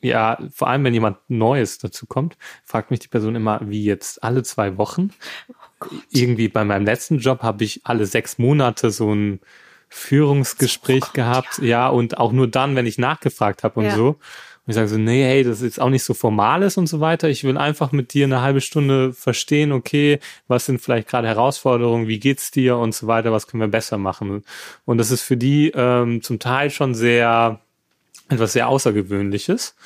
ja, 0.00 0.38
vor 0.52 0.68
allem 0.68 0.84
wenn 0.84 0.92
jemand 0.92 1.18
Neues 1.28 1.78
dazu 1.78 2.06
kommt, 2.06 2.36
fragt 2.64 2.90
mich 2.90 3.00
die 3.00 3.08
Person 3.08 3.36
immer, 3.36 3.60
wie 3.62 3.84
jetzt 3.84 4.22
alle 4.22 4.42
zwei 4.42 4.76
Wochen. 4.76 5.10
Irgendwie 6.10 6.48
bei 6.48 6.64
meinem 6.64 6.84
letzten 6.84 7.18
Job 7.18 7.42
habe 7.42 7.64
ich 7.64 7.80
alle 7.84 8.06
sechs 8.06 8.38
Monate 8.38 8.90
so 8.90 9.12
ein 9.14 9.40
Führungsgespräch 9.88 11.02
oh 11.02 11.06
Gott, 11.06 11.14
gehabt. 11.14 11.58
Ja. 11.58 11.64
ja. 11.64 11.88
und 11.88 12.18
auch 12.18 12.32
nur 12.32 12.48
dann, 12.48 12.76
wenn 12.76 12.86
ich 12.86 12.98
nachgefragt 12.98 13.64
habe 13.64 13.80
und 13.80 13.86
ja. 13.86 13.94
so. 13.94 14.08
Und 14.66 14.70
ich 14.70 14.76
sage 14.76 14.88
so, 14.88 14.96
nee, 14.96 15.22
hey, 15.22 15.44
das 15.44 15.58
ist 15.58 15.64
jetzt 15.64 15.80
auch 15.80 15.90
nicht 15.90 16.04
so 16.04 16.14
formales 16.14 16.78
und 16.78 16.86
so 16.86 16.98
weiter. 17.00 17.28
Ich 17.28 17.44
will 17.44 17.58
einfach 17.58 17.92
mit 17.92 18.14
dir 18.14 18.24
eine 18.24 18.40
halbe 18.40 18.62
Stunde 18.62 19.12
verstehen, 19.12 19.72
okay, 19.72 20.20
was 20.48 20.64
sind 20.64 20.80
vielleicht 20.80 21.06
gerade 21.08 21.28
Herausforderungen, 21.28 22.08
wie 22.08 22.18
geht's 22.18 22.50
dir 22.50 22.78
und 22.78 22.94
so 22.94 23.06
weiter, 23.06 23.30
was 23.30 23.46
können 23.46 23.60
wir 23.60 23.68
besser 23.68 23.98
machen. 23.98 24.42
Und 24.86 24.98
das 24.98 25.10
ist 25.10 25.20
für 25.20 25.36
die 25.36 25.70
ähm, 25.74 26.22
zum 26.22 26.38
Teil 26.38 26.70
schon 26.70 26.94
sehr 26.94 27.60
etwas 28.30 28.54
sehr 28.54 28.68
Außergewöhnliches. 28.68 29.76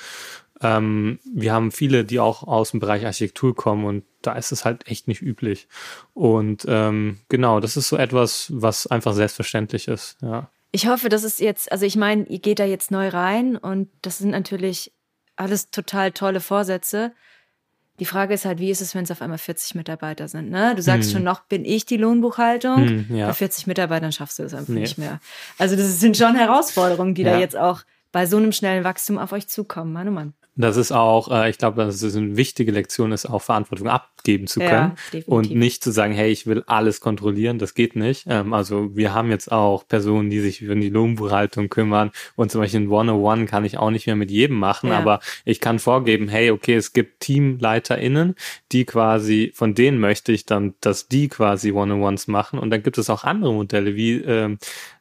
Ähm, 0.61 1.19
wir 1.35 1.53
haben 1.53 1.73
viele, 1.73 2.05
die 2.05 2.21
auch 2.21 2.45
aus 2.45 2.71
dem 2.71 2.81
Bereich 2.81 3.05
Architektur 3.05 3.57
kommen 3.57 3.85
und 3.85 4.05
da 4.23 4.33
ist 4.33 4.53
es 4.53 4.65
halt 4.65 4.87
echt 4.89 5.09
nicht 5.09 5.23
üblich. 5.23 5.69
Und 6.15 6.65
ähm, 6.69 7.19
genau, 7.29 7.61
das 7.61 7.77
ist 7.77 7.89
so 7.89 7.97
etwas, 7.97 8.51
was 8.55 8.87
einfach 8.87 9.15
selbstverständlich 9.15 9.89
ist, 9.89 10.17
ja. 10.23 10.51
Ich 10.71 10.87
hoffe, 10.87 11.09
das 11.09 11.25
ist 11.25 11.41
jetzt, 11.41 11.73
also 11.73 11.87
ich 11.87 11.97
meine, 11.97 12.25
ihr 12.25 12.41
geht 12.41 12.59
da 12.59 12.65
jetzt 12.65 12.91
neu 12.91 13.09
rein 13.09 13.57
und 13.57 13.89
das 14.03 14.19
sind 14.19 14.31
natürlich 14.31 14.93
alles 15.35 15.71
total 15.71 16.13
tolle 16.13 16.41
Vorsätze. 16.41 17.13
Die 18.01 18.05
Frage 18.05 18.35
ist 18.35 18.45
halt, 18.45 18.59
wie 18.59 18.71
ist 18.71 18.83
es, 18.83 18.95
wenn 18.95 19.05
es 19.05 19.11
auf 19.11 19.23
einmal 19.23 19.39
40 19.39 19.75
Mitarbeiter 19.75 20.29
sind? 20.29 20.51
Ne? 20.51 20.75
Du 20.77 20.83
sagst 20.83 21.09
hm. 21.09 21.17
schon 21.17 21.25
noch, 21.25 21.41
bin 21.41 21.65
ich 21.65 21.87
die 21.87 21.97
Lohnbuchhaltung? 21.97 22.87
Hm, 22.87 23.17
ja. 23.17 23.27
Bei 23.29 23.33
40 23.33 23.67
Mitarbeitern 23.67 24.13
schaffst 24.13 24.39
du 24.39 24.43
das 24.43 24.55
einfach 24.55 24.75
nee. 24.75 24.81
nicht 24.81 24.99
mehr. 24.99 25.21
Also 25.57 25.75
das 25.75 25.99
sind 25.99 26.17
schon 26.17 26.37
Herausforderungen, 26.37 27.15
die 27.15 27.23
ja. 27.23 27.33
da 27.33 27.39
jetzt 27.39 27.57
auch 27.57 27.83
bei 28.13 28.27
so 28.27 28.37
einem 28.37 28.53
schnellen 28.53 28.85
Wachstum 28.85 29.19
auf 29.19 29.33
euch 29.33 29.49
zukommen. 29.49 29.93
Mann, 29.93 30.09
oh 30.09 30.13
Mann. 30.13 30.35
Das 30.59 30.77
ist 30.77 30.91
auch, 30.91 31.31
äh, 31.31 31.51
ich 31.51 31.59
glaube, 31.59 31.85
das 31.85 32.03
ist 32.03 32.17
eine 32.17 32.37
wichtige 32.37 32.73
Lektion, 32.73 33.13
ist 33.13 33.27
auch 33.27 33.41
Verantwortung 33.41 33.87
abgeben 33.89 34.49
zu 34.49 34.59
können 34.59 34.93
ja, 35.13 35.21
und 35.27 35.55
nicht 35.55 35.85
zu 35.85 35.93
sagen, 35.93 36.13
hey, 36.13 36.31
ich 36.31 36.47
will 36.47 36.65
alles 36.67 37.01
kontrollieren, 37.01 37.59
das 37.59 37.75
geht 37.75 37.95
nicht. 37.95 38.27
Ähm, 38.29 38.53
also 38.53 38.95
wir 38.97 39.15
haben 39.15 39.31
jetzt 39.31 39.53
auch 39.53 39.87
Personen, 39.87 40.31
die 40.31 40.41
sich 40.41 40.69
um 40.69 40.81
die 40.81 40.91
Lohnbuchhaltung 40.91 41.69
kümmern 41.69 42.11
und 42.35 42.51
zum 42.51 42.61
Beispiel 42.61 42.81
ein 42.81 42.89
One-on-One 42.89 43.47
kann 43.47 43.65
ich 43.65 43.79
auch 43.79 43.91
nicht 43.91 44.07
mehr 44.07 44.17
mit 44.17 44.33
jedem 44.33 44.59
machen, 44.59 44.91
ja. 44.91 44.99
aber 44.99 45.21
ich 45.45 45.61
kann 45.61 45.79
vorgeben, 45.79 46.29
hey, 46.29 46.51
okay, 46.51 46.75
es 46.75 46.93
gibt 46.93 47.21
TeamleiterInnen, 47.21 48.35
die 48.73 48.85
quasi, 48.85 49.53
von 49.55 49.75
denen 49.75 50.01
möchte 50.01 50.33
ich 50.33 50.45
dann, 50.45 50.75
dass 50.81 51.07
die 51.07 51.29
quasi 51.29 51.71
One-on-Ones 51.71 52.27
machen 52.27 52.59
und 52.59 52.71
dann 52.71 52.83
gibt 52.83 52.99
es 52.99 53.09
auch 53.11 53.23
andere 53.23 53.53
Modelle, 53.53 53.95
wie 53.95 54.15
ähm, 54.17 54.59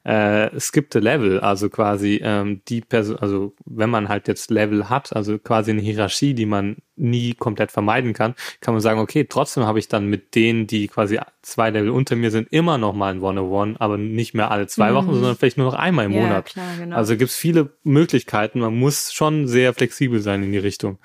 äh, 0.08 0.58
skippte 0.58 1.00
Level, 1.00 1.41
also 1.41 1.70
quasi 1.70 2.22
ähm, 2.24 2.62
die 2.70 2.80
Person, 2.80 3.17
also 3.17 3.54
wenn 3.65 3.89
man 3.89 4.08
halt 4.08 4.30
jetzt 4.30 4.50
Level 4.50 4.89
hat, 4.89 5.13
also 5.13 5.38
quasi 5.38 5.72
eine 5.72 5.82
Hierarchie, 5.82 6.34
die 6.34 6.46
man 6.46 6.78
nie 6.96 7.34
komplett 7.34 7.74
vermeiden 7.74 8.13
kann, 8.13 8.34
kann 8.62 8.74
man 8.74 8.80
sagen, 8.80 9.02
okay, 9.02 9.26
trotzdem 9.26 9.65
habe 9.65 9.80
ich 9.80 9.89
dann 9.89 10.08
mit 10.08 10.34
denen, 10.34 10.65
die 10.65 10.88
quasi 10.88 11.20
zwei 11.41 11.72
Level 11.72 11.89
unter 11.89 12.15
mir 12.15 12.32
sind, 12.32 12.48
immer 12.54 12.78
noch 12.78 12.93
mal 12.93 13.13
ein 13.13 13.22
One-on-One, 13.22 13.76
aber 13.80 13.98
nicht 13.98 14.34
mehr 14.34 14.50
alle 14.50 14.67
zwei 14.67 14.93
Wochen, 14.93 15.08
mhm. 15.08 15.15
sondern 15.15 15.36
vielleicht 15.36 15.58
nur 15.58 15.67
noch 15.67 15.78
einmal 15.78 16.06
im 16.06 16.13
ja, 16.13 16.22
Monat. 16.22 16.46
Klar, 16.46 16.78
genau. 16.80 16.96
Also 16.96 17.17
gibt 17.17 17.32
es 17.32 17.36
viele 17.36 17.72
Möglichkeiten. 17.84 18.62
Man 18.62 18.80
muss 18.80 19.12
schon 19.12 19.46
sehr 19.46 19.74
flexibel 19.74 20.22
sein 20.22 20.41
in 20.41 20.54
die 20.54 20.58
Richtung. 20.58 21.00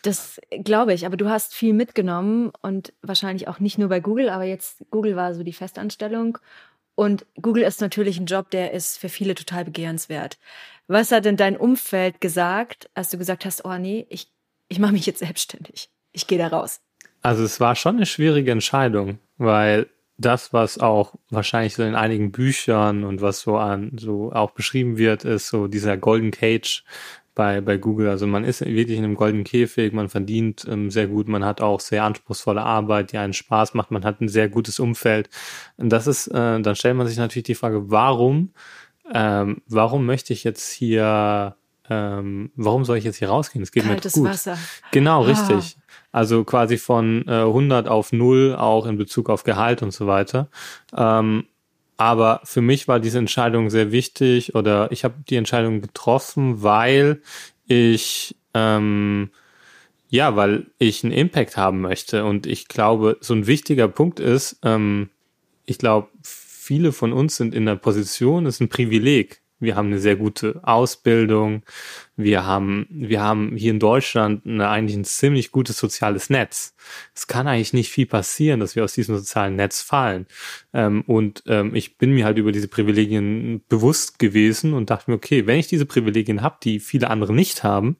Das 0.00 0.40
glaube 0.64 0.94
ich, 0.94 1.04
aber 1.04 1.18
du 1.18 1.28
hast 1.28 1.54
viel 1.54 1.74
mitgenommen 1.74 2.52
und 2.62 2.94
wahrscheinlich 3.02 3.48
auch 3.48 3.60
nicht 3.60 3.76
nur 3.76 3.90
bei 3.90 4.00
Google, 4.00 4.30
aber 4.30 4.44
jetzt 4.44 4.82
Google 4.90 5.14
war 5.14 5.34
so 5.34 5.42
die 5.42 5.52
Festanstellung 5.52 6.38
und 7.00 7.24
Google 7.40 7.62
ist 7.62 7.80
natürlich 7.80 8.20
ein 8.20 8.26
Job, 8.26 8.50
der 8.50 8.74
ist 8.74 8.98
für 8.98 9.08
viele 9.08 9.34
total 9.34 9.64
begehrenswert. 9.64 10.36
Was 10.86 11.10
hat 11.10 11.24
denn 11.24 11.38
dein 11.38 11.56
Umfeld 11.56 12.20
gesagt, 12.20 12.90
als 12.92 13.08
du 13.08 13.16
gesagt 13.16 13.46
hast, 13.46 13.64
oh 13.64 13.78
nee, 13.78 14.04
ich, 14.10 14.28
ich 14.68 14.78
mache 14.78 14.92
mich 14.92 15.06
jetzt 15.06 15.20
selbstständig, 15.20 15.88
ich 16.12 16.26
gehe 16.26 16.36
da 16.36 16.48
raus? 16.48 16.82
Also 17.22 17.42
es 17.42 17.58
war 17.58 17.74
schon 17.74 17.96
eine 17.96 18.04
schwierige 18.04 18.52
Entscheidung, 18.52 19.18
weil 19.38 19.88
das, 20.18 20.52
was 20.52 20.76
auch 20.76 21.14
wahrscheinlich 21.30 21.74
so 21.74 21.84
in 21.84 21.94
einigen 21.94 22.32
Büchern 22.32 23.04
und 23.04 23.22
was 23.22 23.40
so 23.40 23.56
an 23.56 23.92
so 23.98 24.30
auch 24.32 24.50
beschrieben 24.50 24.98
wird, 24.98 25.24
ist 25.24 25.48
so 25.48 25.68
dieser 25.68 25.96
Golden 25.96 26.32
Cage 26.32 26.84
bei, 27.40 27.62
bei 27.62 27.78
Google. 27.78 28.10
Also 28.10 28.26
man 28.26 28.44
ist 28.44 28.60
wirklich 28.60 28.98
in 28.98 29.04
einem 29.04 29.14
goldenen 29.14 29.44
Käfig, 29.44 29.94
man 29.94 30.10
verdient 30.10 30.66
ähm, 30.68 30.90
sehr 30.90 31.06
gut, 31.06 31.26
man 31.26 31.42
hat 31.42 31.62
auch 31.62 31.80
sehr 31.80 32.04
anspruchsvolle 32.04 32.60
Arbeit, 32.60 33.12
die 33.12 33.16
einen 33.16 33.32
Spaß 33.32 33.72
macht, 33.72 33.90
man 33.90 34.04
hat 34.04 34.20
ein 34.20 34.28
sehr 34.28 34.50
gutes 34.50 34.78
Umfeld. 34.78 35.30
Und 35.78 35.88
das 35.88 36.06
ist, 36.06 36.26
äh, 36.26 36.60
dann 36.60 36.76
stellt 36.76 36.96
man 36.96 37.06
sich 37.06 37.16
natürlich 37.16 37.46
die 37.46 37.54
Frage, 37.54 37.90
warum, 37.90 38.52
ähm, 39.14 39.62
warum 39.66 40.04
möchte 40.04 40.34
ich 40.34 40.44
jetzt 40.44 40.70
hier, 40.70 41.56
ähm, 41.88 42.50
warum 42.56 42.84
soll 42.84 42.98
ich 42.98 43.04
jetzt 43.04 43.16
hier 43.16 43.30
rausgehen? 43.30 43.62
Es 43.62 43.72
geht 43.72 43.84
Kaltes 43.84 44.16
mir 44.16 44.24
gut. 44.24 44.32
Wasser. 44.32 44.58
Genau, 44.92 45.22
ah. 45.22 45.26
richtig. 45.26 45.78
Also 46.12 46.44
quasi 46.44 46.76
von 46.76 47.26
äh, 47.26 47.40
100 47.40 47.88
auf 47.88 48.12
0, 48.12 48.54
auch 48.54 48.84
in 48.84 48.98
Bezug 48.98 49.30
auf 49.30 49.44
Gehalt 49.44 49.80
und 49.80 49.94
so 49.94 50.06
weiter. 50.06 50.50
Ähm, 50.94 51.46
aber 52.00 52.40
für 52.44 52.62
mich 52.62 52.88
war 52.88 52.98
diese 52.98 53.18
Entscheidung 53.18 53.68
sehr 53.68 53.92
wichtig 53.92 54.54
oder 54.54 54.90
ich 54.90 55.04
habe 55.04 55.16
die 55.28 55.36
Entscheidung 55.36 55.82
getroffen, 55.82 56.62
weil 56.62 57.20
ich 57.66 58.34
ähm, 58.54 59.28
ja, 60.08 60.34
weil 60.34 60.70
ich 60.78 61.04
einen 61.04 61.12
Impact 61.12 61.58
haben 61.58 61.82
möchte. 61.82 62.24
Und 62.24 62.46
ich 62.46 62.68
glaube, 62.68 63.18
so 63.20 63.34
ein 63.34 63.46
wichtiger 63.46 63.86
Punkt 63.86 64.18
ist, 64.18 64.60
ähm, 64.62 65.10
ich 65.66 65.76
glaube, 65.76 66.08
viele 66.22 66.92
von 66.92 67.12
uns 67.12 67.36
sind 67.36 67.54
in 67.54 67.66
der 67.66 67.76
Position, 67.76 68.46
ist 68.46 68.60
ein 68.60 68.70
Privileg. 68.70 69.42
Wir 69.58 69.76
haben 69.76 69.88
eine 69.88 70.00
sehr 70.00 70.16
gute 70.16 70.58
Ausbildung. 70.62 71.64
Wir 72.22 72.46
haben, 72.46 72.86
wir 72.90 73.20
haben 73.20 73.56
hier 73.56 73.70
in 73.70 73.78
Deutschland 73.78 74.46
eine, 74.46 74.68
eigentlich 74.68 74.96
ein 74.96 75.04
ziemlich 75.04 75.50
gutes 75.50 75.78
soziales 75.78 76.30
Netz. 76.30 76.74
Es 77.14 77.26
kann 77.26 77.46
eigentlich 77.46 77.72
nicht 77.72 77.90
viel 77.90 78.06
passieren, 78.06 78.60
dass 78.60 78.76
wir 78.76 78.84
aus 78.84 78.94
diesem 78.94 79.16
sozialen 79.16 79.56
Netz 79.56 79.82
fallen. 79.82 80.26
Ähm, 80.72 81.02
und 81.06 81.42
ähm, 81.46 81.74
ich 81.74 81.98
bin 81.98 82.12
mir 82.12 82.24
halt 82.24 82.38
über 82.38 82.52
diese 82.52 82.68
Privilegien 82.68 83.62
bewusst 83.68 84.18
gewesen 84.18 84.72
und 84.72 84.90
dachte 84.90 85.10
mir, 85.10 85.16
okay, 85.16 85.46
wenn 85.46 85.58
ich 85.58 85.66
diese 85.66 85.86
Privilegien 85.86 86.42
habe, 86.42 86.56
die 86.62 86.80
viele 86.80 87.10
andere 87.10 87.32
nicht 87.32 87.64
haben, 87.64 87.96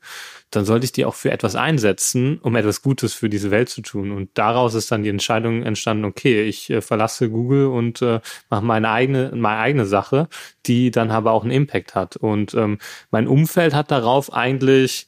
dann 0.50 0.64
sollte 0.64 0.84
ich 0.84 0.92
die 0.92 1.04
auch 1.04 1.14
für 1.14 1.30
etwas 1.30 1.54
einsetzen, 1.54 2.38
um 2.38 2.56
etwas 2.56 2.82
Gutes 2.82 3.14
für 3.14 3.28
diese 3.28 3.50
Welt 3.50 3.68
zu 3.68 3.82
tun. 3.82 4.10
Und 4.10 4.30
daraus 4.34 4.74
ist 4.74 4.90
dann 4.90 5.04
die 5.04 5.08
Entscheidung 5.08 5.62
entstanden, 5.62 6.04
okay, 6.04 6.42
ich 6.42 6.70
äh, 6.70 6.80
verlasse 6.80 7.30
Google 7.30 7.66
und 7.66 8.02
äh, 8.02 8.20
mache 8.48 8.64
meine 8.64 8.90
eigene, 8.90 9.30
meine 9.34 9.60
eigene 9.60 9.86
Sache, 9.86 10.28
die 10.66 10.90
dann 10.90 11.10
aber 11.10 11.32
auch 11.32 11.44
einen 11.44 11.52
Impact 11.52 11.94
hat. 11.94 12.16
Und 12.16 12.54
ähm, 12.54 12.78
mein 13.10 13.28
Umfeld 13.28 13.74
hat 13.74 13.90
darauf 13.90 14.09
eigentlich, 14.32 15.06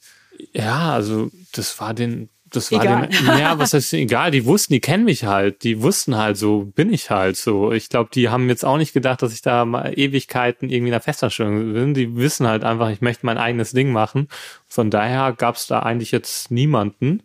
ja, 0.53 0.93
also 0.93 1.29
das 1.53 1.79
war 1.79 1.93
den, 1.93 2.29
das 2.49 2.71
war 2.71 2.83
egal. 2.83 3.07
den, 3.07 3.37
ja, 3.39 3.57
was 3.57 3.73
heißt 3.73 3.93
egal, 3.93 4.31
die 4.31 4.45
wussten, 4.45 4.73
die 4.73 4.79
kennen 4.79 5.05
mich 5.05 5.25
halt, 5.25 5.63
die 5.63 5.81
wussten 5.81 6.17
halt, 6.17 6.37
so 6.37 6.71
bin 6.75 6.93
ich 6.93 7.09
halt 7.09 7.35
so. 7.35 7.71
Ich 7.71 7.89
glaube, 7.89 8.09
die 8.13 8.29
haben 8.29 8.47
jetzt 8.49 8.63
auch 8.63 8.77
nicht 8.77 8.93
gedacht, 8.93 9.21
dass 9.21 9.33
ich 9.33 9.41
da 9.41 9.65
mal 9.65 9.97
Ewigkeiten 9.97 10.69
irgendwie 10.69 10.89
in 10.89 10.93
der 10.93 11.01
Festanstellung 11.01 11.73
bin. 11.73 11.93
Die 11.93 12.15
wissen 12.15 12.47
halt 12.47 12.63
einfach, 12.63 12.89
ich 12.89 13.01
möchte 13.01 13.25
mein 13.25 13.37
eigenes 13.37 13.71
Ding 13.71 13.91
machen. 13.91 14.27
Von 14.67 14.91
daher 14.91 15.33
gab 15.33 15.55
es 15.55 15.67
da 15.67 15.79
eigentlich 15.79 16.11
jetzt 16.11 16.51
niemanden, 16.51 17.23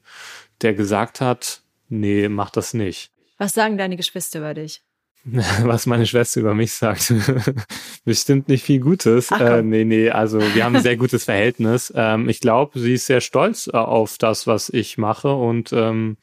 der 0.62 0.74
gesagt 0.74 1.20
hat, 1.20 1.60
nee, 1.88 2.28
mach 2.28 2.50
das 2.50 2.74
nicht. 2.74 3.10
Was 3.36 3.52
sagen 3.54 3.78
deine 3.78 3.96
Geschwister 3.96 4.40
über 4.40 4.54
dich? 4.54 4.82
was 5.62 5.86
meine 5.86 6.06
Schwester 6.06 6.40
über 6.40 6.54
mich 6.54 6.72
sagt. 6.72 7.12
Bestimmt 8.04 8.48
nicht 8.48 8.64
viel 8.64 8.80
Gutes. 8.80 9.28
Ach, 9.30 9.40
äh, 9.40 9.62
nee, 9.62 9.84
nee, 9.84 10.10
also 10.10 10.40
wir 10.40 10.64
haben 10.64 10.76
ein 10.76 10.82
sehr 10.82 10.96
gutes 10.96 11.24
Verhältnis. 11.24 11.92
Ähm, 11.98 12.28
ich 12.28 12.40
glaube, 12.40 12.78
sie 12.78 12.94
ist 12.94 13.06
sehr 13.06 13.20
stolz 13.20 13.66
äh, 13.66 13.76
auf 13.76 14.18
das, 14.18 14.46
was 14.46 14.68
ich 14.68 14.98
mache 14.98 15.34
und 15.34 15.72
ähm, 15.72 16.16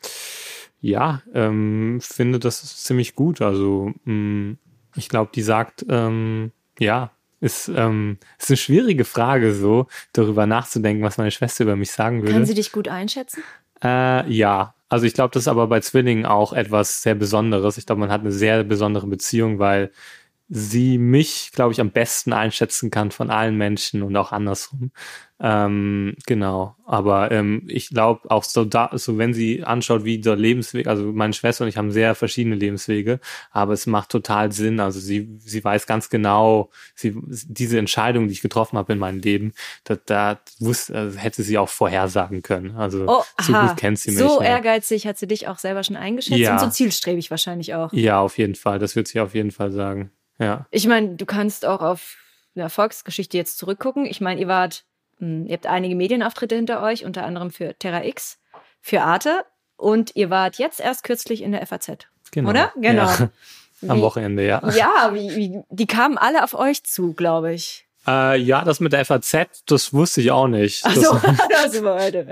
ja, 0.79 1.21
ähm, 1.33 1.99
finde 2.01 2.39
das 2.39 2.83
ziemlich 2.83 3.15
gut. 3.15 3.41
Also 3.41 3.91
mh, 4.05 4.13
mm, 4.13 4.57
ich 4.95 5.09
glaube, 5.09 5.31
die 5.33 5.41
sagt, 5.41 5.85
ähm, 5.89 6.51
ja, 6.79 7.11
ist, 7.41 7.67
ähm, 7.75 8.17
ist 8.39 8.49
eine 8.49 8.57
schwierige 8.57 9.05
Frage, 9.05 9.53
so 9.53 9.87
darüber 10.13 10.45
nachzudenken, 10.45 11.03
was 11.03 11.17
meine 11.17 11.31
Schwester 11.31 11.63
über 11.63 11.75
mich 11.75 11.91
sagen 11.91 12.21
würde. 12.21 12.33
Kann 12.33 12.45
sie 12.45 12.53
dich 12.53 12.71
gut 12.71 12.87
einschätzen? 12.87 13.43
Äh, 13.83 14.31
ja, 14.31 14.74
also 14.95 15.05
ich 15.05 15.13
glaube, 15.13 15.31
das 15.33 15.43
ist 15.43 15.47
aber 15.49 15.67
bei 15.67 15.81
Zwillingen 15.81 16.25
auch 16.25 16.53
etwas 16.53 17.01
sehr 17.03 17.15
Besonderes. 17.15 17.77
Ich 17.77 17.85
glaube, 17.85 17.99
man 17.99 18.11
hat 18.11 18.21
eine 18.21 18.31
sehr 18.31 18.63
besondere 18.63 19.07
Beziehung, 19.07 19.59
weil 19.59 19.91
sie 20.47 20.99
mich, 20.99 21.51
glaube 21.53 21.71
ich, 21.71 21.81
am 21.81 21.89
besten 21.89 22.31
einschätzen 22.31 22.91
kann 22.91 23.09
von 23.09 23.31
allen 23.31 23.57
Menschen 23.57 24.03
und 24.03 24.15
auch 24.15 24.31
andersrum. 24.31 24.91
Ähm, 25.37 26.15
genau. 26.27 26.75
Aber 26.85 27.31
ähm, 27.31 27.63
ich 27.67 27.89
glaube 27.89 28.29
auch 28.29 28.43
so 28.43 28.63
da, 28.63 28.91
so 28.93 29.17
wenn 29.17 29.33
sie 29.33 29.63
anschaut, 29.63 30.05
wie 30.05 30.19
der 30.19 30.35
Lebensweg, 30.35 30.87
also 30.87 31.11
meine 31.11 31.33
Schwester 31.33 31.63
und 31.63 31.69
ich 31.69 31.77
haben 31.77 31.91
sehr 31.91 32.13
verschiedene 32.13 32.55
Lebenswege, 32.55 33.19
aber 33.51 33.73
es 33.73 33.87
macht 33.87 34.09
total 34.09 34.51
Sinn. 34.51 34.79
Also 34.79 34.99
sie, 34.99 35.35
sie 35.39 35.63
weiß 35.63 35.87
ganz 35.87 36.09
genau, 36.09 36.69
sie, 36.93 37.15
diese 37.27 37.79
Entscheidung, 37.79 38.27
die 38.27 38.33
ich 38.33 38.41
getroffen 38.41 38.77
habe 38.77 38.93
in 38.93 38.99
meinem 38.99 39.19
Leben, 39.19 39.51
da, 39.83 39.97
da 40.05 40.39
wusste, 40.59 40.95
also 40.95 41.17
hätte 41.17 41.41
sie 41.41 41.57
auch 41.57 41.69
vorhersagen 41.69 42.43
können. 42.43 42.75
Also 42.77 43.05
oh, 43.07 43.23
so 43.41 43.51
gut 43.51 43.77
kennt 43.77 43.97
sie 43.97 44.11
mich. 44.11 44.19
So 44.19 44.41
ja. 44.41 44.49
ehrgeizig 44.49 45.07
hat 45.07 45.17
sie 45.17 45.27
dich 45.27 45.47
auch 45.47 45.57
selber 45.57 45.83
schon 45.83 45.95
eingeschätzt 45.95 46.39
ja. 46.39 46.53
und 46.53 46.59
so 46.59 46.69
zielstrebig 46.69 47.31
wahrscheinlich 47.31 47.73
auch. 47.73 47.91
Ja, 47.93 48.19
auf 48.21 48.37
jeden 48.37 48.55
Fall. 48.55 48.77
Das 48.77 48.95
wird 48.95 49.07
sie 49.07 49.19
auf 49.19 49.33
jeden 49.33 49.51
Fall 49.51 49.71
sagen. 49.71 50.11
Ja. 50.39 50.65
Ich 50.71 50.88
meine, 50.88 51.15
du 51.15 51.25
kannst 51.25 51.65
auch 51.65 51.81
auf 51.81 52.17
eine 52.55 52.63
Erfolgsgeschichte 52.63 53.38
jetzt 53.38 53.57
zurückgucken. 53.57 54.05
Ich 54.05 54.21
meine, 54.21 54.41
ihr 54.41 54.47
wart 54.47 54.86
hm, 55.19 55.45
ihr 55.45 55.53
habt 55.53 55.67
einige 55.67 55.95
Medienauftritte 55.95 56.55
hinter 56.55 56.81
euch, 56.81 57.05
unter 57.05 57.25
anderem 57.25 57.51
für 57.51 57.77
Terra 57.77 58.03
X, 58.03 58.39
für 58.81 59.01
Arte 59.01 59.45
und 59.77 60.15
ihr 60.15 60.29
wart 60.29 60.57
jetzt 60.57 60.79
erst 60.79 61.03
kürzlich 61.03 61.41
in 61.41 61.51
der 61.51 61.65
FAZ. 61.65 62.07
Genau. 62.31 62.49
Oder? 62.49 62.71
Genau. 62.75 63.05
Ja. 63.05 63.29
Am 63.89 64.01
Wochenende, 64.01 64.45
ja. 64.45 64.67
Ja, 64.69 65.11
wie, 65.13 65.36
wie, 65.36 65.63
die 65.69 65.86
kamen 65.86 66.17
alle 66.17 66.43
auf 66.43 66.53
euch 66.53 66.83
zu, 66.83 67.13
glaube 67.13 67.53
ich. 67.53 67.84
Äh, 68.07 68.39
ja, 68.39 68.63
das 68.63 68.79
mit 68.79 68.93
der 68.93 69.03
FAZ, 69.03 69.63
das 69.65 69.93
wusste 69.93 70.21
ich 70.21 70.31
auch 70.31 70.47
nicht. 70.47 70.83
Ach 70.85 70.95
so, 70.95 71.19
das, 71.49 71.81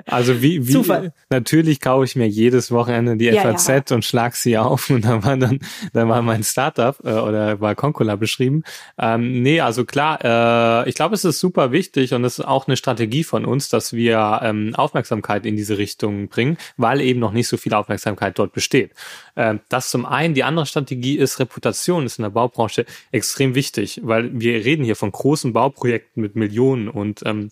also 0.06 0.42
wie, 0.42 0.68
wie 0.68 0.72
Zufall. 0.72 1.14
natürlich 1.30 1.80
kaufe 1.80 2.06
ich 2.06 2.16
mir 2.16 2.28
jedes 2.28 2.72
Wochenende 2.72 3.18
die 3.18 3.26
ja, 3.26 3.42
FAZ 3.42 3.90
ja. 3.90 3.96
und 3.96 4.06
schlag 4.06 4.36
sie 4.36 4.58
auf 4.58 4.90
und 4.90 5.06
da 5.06 5.24
war 5.24 5.38
dann, 5.38 5.60
da 5.94 6.08
war 6.08 6.22
mein 6.22 6.44
Startup 6.44 6.96
äh, 7.04 7.14
oder 7.14 7.60
war 7.60 7.76
Concola 7.76 8.16
beschrieben. 8.16 8.64
Ähm, 8.98 9.42
nee, 9.42 9.62
also 9.62 9.86
klar, 9.86 10.84
äh, 10.84 10.90
ich 10.90 10.96
glaube, 10.96 11.16
es 11.16 11.26
ist 11.26 11.40
super 11.40 11.72
wichtig 11.72 12.14
und 12.14 12.24
es 12.24 12.40
ist 12.40 12.46
auch 12.46 12.68
eine 12.68 12.78
Strategie 12.78 13.24
von 13.24 13.46
uns, 13.46 13.70
dass 13.70 13.94
wir 13.94 14.42
ähm, 14.44 14.76
Aufmerksamkeit 14.76 15.46
in 15.46 15.56
diese 15.56 15.78
Richtung 15.78 16.28
bringen, 16.28 16.58
weil 16.78 17.02
eben 17.02 17.20
noch 17.20 17.32
nicht 17.32 17.48
so 17.48 17.58
viel 17.58 17.74
Aufmerksamkeit 17.74 18.38
dort 18.38 18.54
besteht. 18.54 18.92
Ähm, 19.36 19.60
das 19.70 19.90
zum 19.90 20.06
einen. 20.06 20.34
Die 20.34 20.44
andere 20.44 20.66
Strategie 20.66 21.18
ist 21.18 21.40
Reputation, 21.40 22.06
ist 22.06 22.20
in 22.20 22.24
der 22.24 22.30
Baubranche 22.30 22.86
extrem 23.12 23.56
wichtig, 23.56 24.02
weil 24.04 24.30
wir 24.34 24.64
reden 24.66 24.84
hier 24.84 24.96
von 24.96 25.12
großen 25.12 25.54
Bau 25.54 25.63
Bauprojekten 25.64 26.22
mit 26.22 26.36
Millionen 26.36 26.90
und 26.90 27.22
ähm, 27.26 27.50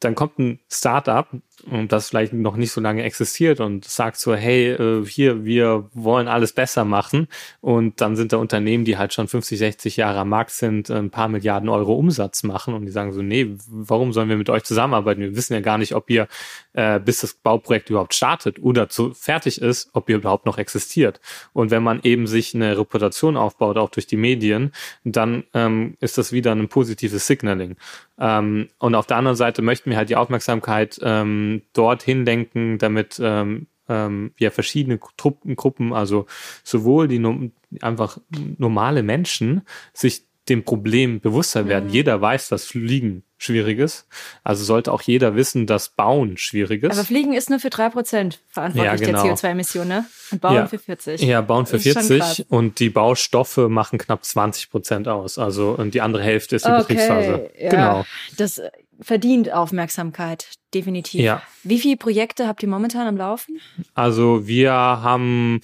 dann 0.00 0.16
kommt 0.16 0.38
ein 0.40 0.58
Startup, 0.68 1.28
und 1.70 1.92
das 1.92 2.08
vielleicht 2.08 2.32
noch 2.32 2.56
nicht 2.56 2.72
so 2.72 2.80
lange 2.80 3.02
existiert 3.02 3.60
und 3.60 3.84
sagt 3.84 4.16
so, 4.18 4.34
hey, 4.34 4.72
äh, 4.72 5.04
hier, 5.06 5.44
wir 5.44 5.88
wollen 5.92 6.28
alles 6.28 6.52
besser 6.52 6.84
machen. 6.84 7.28
Und 7.60 8.00
dann 8.00 8.16
sind 8.16 8.32
da 8.32 8.38
Unternehmen, 8.38 8.84
die 8.84 8.98
halt 8.98 9.12
schon 9.12 9.28
50, 9.28 9.58
60 9.58 9.96
Jahre 9.96 10.20
am 10.20 10.28
Markt 10.28 10.50
sind, 10.50 10.90
ein 10.90 11.10
paar 11.10 11.28
Milliarden 11.28 11.68
Euro 11.68 11.94
Umsatz 11.94 12.42
machen 12.42 12.74
und 12.74 12.86
die 12.86 12.92
sagen 12.92 13.12
so, 13.12 13.22
nee, 13.22 13.54
warum 13.68 14.12
sollen 14.12 14.28
wir 14.28 14.36
mit 14.36 14.50
euch 14.50 14.64
zusammenarbeiten? 14.64 15.20
Wir 15.20 15.36
wissen 15.36 15.54
ja 15.54 15.60
gar 15.60 15.78
nicht, 15.78 15.94
ob 15.94 16.10
ihr, 16.10 16.28
äh, 16.72 16.98
bis 16.98 17.20
das 17.20 17.34
Bauprojekt 17.34 17.90
überhaupt 17.90 18.14
startet 18.14 18.58
oder 18.60 18.88
zu 18.88 19.14
fertig 19.14 19.60
ist, 19.60 19.90
ob 19.92 20.08
ihr 20.08 20.16
überhaupt 20.16 20.46
noch 20.46 20.58
existiert. 20.58 21.20
Und 21.52 21.70
wenn 21.70 21.82
man 21.82 22.00
eben 22.02 22.26
sich 22.26 22.54
eine 22.54 22.78
Reputation 22.78 23.36
aufbaut, 23.36 23.76
auch 23.76 23.90
durch 23.90 24.06
die 24.06 24.16
Medien, 24.16 24.72
dann 25.04 25.44
ähm, 25.54 25.96
ist 26.00 26.18
das 26.18 26.32
wieder 26.32 26.52
ein 26.52 26.68
positives 26.68 27.26
Signaling. 27.26 27.76
Ähm, 28.18 28.68
und 28.78 28.94
auf 28.94 29.06
der 29.06 29.16
anderen 29.16 29.36
Seite 29.36 29.62
möchten 29.62 29.90
wir 29.90 29.96
halt 29.96 30.08
die 30.08 30.16
Aufmerksamkeit 30.16 30.98
ähm, 31.02 31.51
dorthin 31.72 32.24
lenken, 32.24 32.78
damit 32.78 33.20
ähm, 33.22 33.66
ähm, 33.88 34.32
ja 34.38 34.50
verschiedene 34.50 34.98
Truppen, 35.16 35.56
Gruppen, 35.56 35.92
also 35.92 36.26
sowohl 36.64 37.08
die 37.08 37.50
einfach 37.80 38.18
normale 38.58 39.02
Menschen 39.02 39.62
sich 39.92 40.24
dem 40.48 40.64
Problem 40.64 41.20
bewusster 41.20 41.68
werden. 41.68 41.86
Mhm. 41.86 41.94
Jeder 41.94 42.20
weiß, 42.20 42.48
dass 42.48 42.64
Fliegen 42.64 43.22
schwierig 43.38 43.78
ist. 43.78 44.06
Also 44.42 44.64
sollte 44.64 44.92
auch 44.92 45.02
jeder 45.02 45.36
wissen, 45.36 45.66
dass 45.66 45.90
Bauen 45.90 46.36
schwierig 46.36 46.82
ist. 46.82 46.92
Aber 46.92 47.04
Fliegen 47.04 47.32
ist 47.32 47.50
nur 47.50 47.60
für 47.60 47.70
drei 47.70 47.88
Prozent 47.88 48.40
verantwortlich 48.48 49.00
ja, 49.00 49.06
genau. 49.06 49.22
der 49.22 49.34
CO2-Emissionen, 49.34 49.88
ne? 49.88 50.04
Und 50.30 50.40
Bauen 50.40 50.54
ja. 50.54 50.66
für 50.66 50.78
40. 50.78 51.22
Ja, 51.22 51.40
Bauen 51.40 51.66
für 51.66 51.78
40 51.78 52.46
und 52.50 52.78
die 52.80 52.90
Baustoffe 52.90 53.68
machen 53.68 53.98
knapp 53.98 54.24
20 54.24 54.70
Prozent 54.70 55.08
aus. 55.08 55.38
Also 55.38 55.70
und 55.70 55.94
die 55.94 56.00
andere 56.00 56.22
Hälfte 56.22 56.56
ist 56.56 56.66
die 56.66 56.70
okay. 56.70 56.80
Betriebsphase. 56.80 57.50
Ja. 57.58 57.70
Genau. 57.70 58.04
Das 58.36 58.60
verdient 59.02 59.52
Aufmerksamkeit, 59.52 60.50
definitiv. 60.74 61.20
Ja. 61.20 61.42
Wie 61.62 61.78
viele 61.78 61.96
Projekte 61.96 62.46
habt 62.46 62.62
ihr 62.62 62.68
momentan 62.68 63.06
am 63.06 63.16
Laufen? 63.16 63.60
Also 63.94 64.46
wir 64.46 64.72
haben 64.72 65.60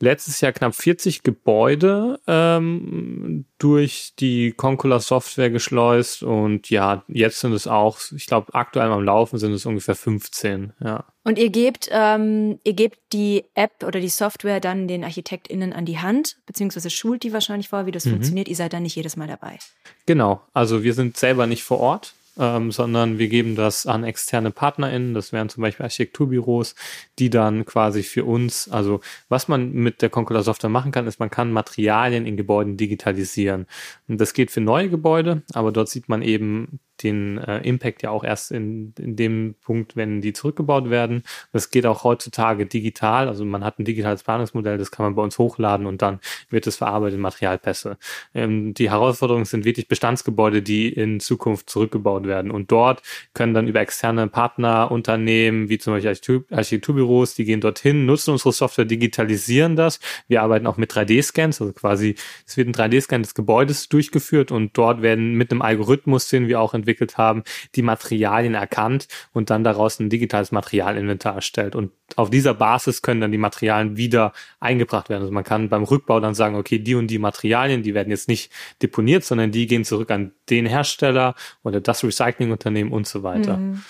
letztes 0.00 0.40
Jahr 0.40 0.52
knapp 0.52 0.74
40 0.74 1.22
Gebäude 1.22 2.20
ähm, 2.26 3.46
durch 3.58 4.12
die 4.18 4.52
Concula 4.52 5.00
Software 5.00 5.50
geschleust 5.50 6.22
und 6.22 6.70
ja, 6.70 7.04
jetzt 7.08 7.40
sind 7.40 7.52
es 7.52 7.66
auch, 7.66 7.98
ich 8.14 8.26
glaube, 8.26 8.54
aktuell 8.54 8.90
am 8.90 9.02
Laufen 9.02 9.38
sind 9.38 9.52
es 9.52 9.66
ungefähr 9.66 9.94
15, 9.94 10.74
ja. 10.80 11.04
Und 11.24 11.38
ihr 11.38 11.48
gebt, 11.48 11.88
ähm, 11.90 12.58
ihr 12.64 12.74
gebt 12.74 12.98
die 13.12 13.44
App 13.54 13.82
oder 13.82 13.98
die 13.98 14.10
Software 14.10 14.60
dann 14.60 14.88
den 14.88 15.04
ArchitektInnen 15.04 15.72
an 15.72 15.86
die 15.86 15.98
Hand, 15.98 16.36
beziehungsweise 16.44 16.90
schult 16.90 17.22
die 17.22 17.32
wahrscheinlich 17.32 17.70
vor, 17.70 17.86
wie 17.86 17.92
das 17.92 18.04
mhm. 18.04 18.10
funktioniert. 18.10 18.48
Ihr 18.48 18.56
seid 18.56 18.74
dann 18.74 18.82
nicht 18.82 18.94
jedes 18.94 19.16
Mal 19.16 19.26
dabei. 19.26 19.58
Genau, 20.04 20.42
also 20.52 20.82
wir 20.82 20.92
sind 20.92 21.16
selber 21.16 21.46
nicht 21.46 21.62
vor 21.62 21.80
Ort 21.80 22.14
ähm, 22.38 22.72
sondern 22.72 23.18
wir 23.18 23.28
geben 23.28 23.56
das 23.56 23.86
an 23.86 24.04
externe 24.04 24.50
PartnerInnen, 24.50 25.14
das 25.14 25.32
wären 25.32 25.48
zum 25.48 25.62
Beispiel 25.62 25.84
Architekturbüros, 25.84 26.74
die 27.18 27.30
dann 27.30 27.64
quasi 27.64 28.02
für 28.02 28.24
uns, 28.24 28.68
also 28.68 29.00
was 29.28 29.48
man 29.48 29.72
mit 29.72 30.02
der 30.02 30.10
Concula 30.10 30.42
Software 30.42 30.70
machen 30.70 30.92
kann, 30.92 31.06
ist, 31.06 31.20
man 31.20 31.30
kann 31.30 31.52
Materialien 31.52 32.26
in 32.26 32.36
Gebäuden 32.36 32.76
digitalisieren. 32.76 33.66
Und 34.08 34.20
das 34.20 34.32
geht 34.34 34.50
für 34.50 34.60
neue 34.60 34.88
Gebäude, 34.88 35.42
aber 35.52 35.72
dort 35.72 35.88
sieht 35.88 36.08
man 36.08 36.22
eben 36.22 36.80
den 37.02 37.38
äh, 37.38 37.58
Impact 37.58 38.02
ja 38.02 38.10
auch 38.10 38.24
erst 38.24 38.52
in, 38.52 38.94
in 38.98 39.16
dem 39.16 39.54
Punkt, 39.62 39.96
wenn 39.96 40.20
die 40.20 40.32
zurückgebaut 40.32 40.90
werden. 40.90 41.22
Das 41.52 41.70
geht 41.70 41.86
auch 41.86 42.04
heutzutage 42.04 42.66
digital. 42.66 43.28
Also 43.28 43.44
man 43.44 43.64
hat 43.64 43.78
ein 43.78 43.84
digitales 43.84 44.22
Planungsmodell, 44.22 44.78
das 44.78 44.90
kann 44.90 45.04
man 45.04 45.14
bei 45.14 45.22
uns 45.22 45.38
hochladen 45.38 45.86
und 45.86 46.02
dann 46.02 46.20
wird 46.50 46.66
es 46.66 46.76
verarbeitet 46.76 47.16
in 47.16 47.22
Materialpässe. 47.22 47.98
Ähm, 48.34 48.74
die 48.74 48.90
Herausforderungen 48.90 49.44
sind 49.44 49.64
wirklich 49.64 49.88
Bestandsgebäude, 49.88 50.62
die 50.62 50.88
in 50.88 51.20
Zukunft 51.20 51.68
zurückgebaut 51.68 52.26
werden. 52.26 52.50
Und 52.50 52.70
dort 52.70 53.02
können 53.34 53.54
dann 53.54 53.68
über 53.68 53.80
externe 53.80 54.28
Partnerunternehmen, 54.28 55.68
wie 55.68 55.78
zum 55.78 55.94
Beispiel 55.94 56.44
Architekturbüros, 56.50 57.34
die 57.34 57.44
gehen 57.44 57.60
dorthin, 57.60 58.06
nutzen 58.06 58.30
unsere 58.30 58.52
Software, 58.52 58.84
digitalisieren 58.84 59.76
das. 59.76 60.00
Wir 60.28 60.42
arbeiten 60.42 60.66
auch 60.66 60.76
mit 60.76 60.92
3D-Scans, 60.92 61.60
also 61.60 61.72
quasi 61.72 62.14
es 62.46 62.56
wird 62.56 62.68
ein 62.68 62.74
3D-Scan 62.74 63.22
des 63.22 63.34
Gebäudes 63.34 63.88
durchgeführt 63.88 64.52
und 64.52 64.76
dort 64.76 65.02
werden 65.02 65.34
mit 65.34 65.50
einem 65.50 65.62
Algorithmus, 65.62 66.28
den 66.28 66.48
wir 66.48 66.60
auch 66.60 66.74
in 66.74 66.83
entwickelt 66.84 67.18
haben, 67.18 67.42
die 67.74 67.82
Materialien 67.82 68.54
erkannt 68.54 69.08
und 69.32 69.50
dann 69.50 69.64
daraus 69.64 69.98
ein 69.98 70.10
digitales 70.10 70.52
Materialinventar 70.52 71.36
erstellt. 71.36 71.74
Und 71.74 71.92
auf 72.16 72.30
dieser 72.30 72.54
Basis 72.54 73.02
können 73.02 73.20
dann 73.20 73.32
die 73.32 73.38
Materialien 73.38 73.96
wieder 73.96 74.32
eingebracht 74.60 75.08
werden. 75.08 75.22
Also 75.22 75.32
man 75.32 75.44
kann 75.44 75.68
beim 75.68 75.84
Rückbau 75.84 76.20
dann 76.20 76.34
sagen, 76.34 76.56
okay, 76.56 76.78
die 76.78 76.94
und 76.94 77.08
die 77.08 77.18
Materialien, 77.18 77.82
die 77.82 77.94
werden 77.94 78.10
jetzt 78.10 78.28
nicht 78.28 78.52
deponiert, 78.82 79.24
sondern 79.24 79.50
die 79.50 79.66
gehen 79.66 79.84
zurück 79.84 80.10
an 80.10 80.32
den 80.50 80.66
Hersteller 80.66 81.34
oder 81.62 81.80
das 81.80 82.04
Recyclingunternehmen 82.04 82.92
und 82.92 83.06
so 83.06 83.22
weiter. 83.22 83.56
Mhm 83.56 83.82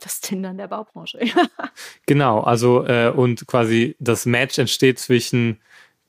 das 0.00 0.20
Tindern 0.20 0.58
der 0.58 0.68
Baubranche. 0.68 1.18
genau, 2.06 2.40
also 2.40 2.86
äh, 2.86 3.08
und 3.08 3.46
quasi 3.46 3.96
das 3.98 4.26
Match 4.26 4.58
entsteht 4.58 4.98
zwischen 4.98 5.60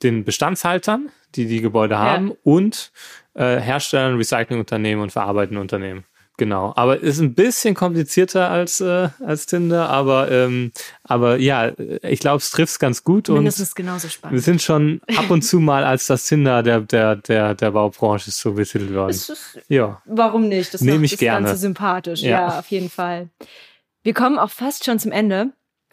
den 0.02 0.24
Bestandshaltern, 0.24 1.10
die 1.34 1.46
die 1.46 1.60
Gebäude 1.60 1.98
haben, 1.98 2.28
ja. 2.28 2.34
und 2.44 2.92
äh, 3.34 3.58
Herstellern, 3.58 4.16
Recyclingunternehmen 4.16 5.02
und 5.02 5.12
verarbeitenden 5.12 5.60
Unternehmen. 5.60 6.04
Genau, 6.38 6.74
aber 6.76 7.00
ist 7.00 7.18
ein 7.20 7.34
bisschen 7.34 7.74
komplizierter 7.74 8.50
als 8.50 8.82
äh, 8.82 9.08
als 9.24 9.46
Tinder, 9.46 9.88
aber 9.88 10.30
ähm, 10.30 10.70
aber 11.02 11.38
ja, 11.38 11.72
ich 12.02 12.20
glaube, 12.20 12.38
es 12.38 12.50
trifft 12.50 12.78
ganz 12.78 13.04
gut 13.04 13.28
Mindestens 13.28 13.70
und 13.70 13.76
genauso 13.76 14.08
spannend. 14.08 14.34
Wir 14.34 14.42
sind 14.42 14.60
schon 14.60 15.00
ab 15.16 15.30
und 15.30 15.42
zu 15.42 15.60
mal 15.60 15.84
als 15.84 16.06
das 16.06 16.26
Tinder 16.26 16.62
der 16.62 16.80
der 16.80 17.16
der 17.16 17.54
der 17.54 17.70
Baubranche 17.70 18.30
so 18.30 18.52
betitelt 18.52 18.92
worden. 18.92 19.10
Ist, 19.10 19.58
ja, 19.68 20.02
warum 20.04 20.48
nicht? 20.48 20.74
Das 20.74 20.82
nehme 20.82 21.06
ich 21.06 21.12
das 21.12 21.20
gerne. 21.20 21.46
Ganze 21.46 21.60
sympathisch. 21.60 22.20
Ja. 22.20 22.30
ja, 22.30 22.58
auf 22.58 22.66
jeden 22.68 22.90
Fall. 22.90 23.30
Wir 24.02 24.12
kommen 24.12 24.38
auch 24.38 24.50
fast 24.50 24.84
schon 24.84 24.98
zum 24.98 25.12
Ende. 25.12 25.52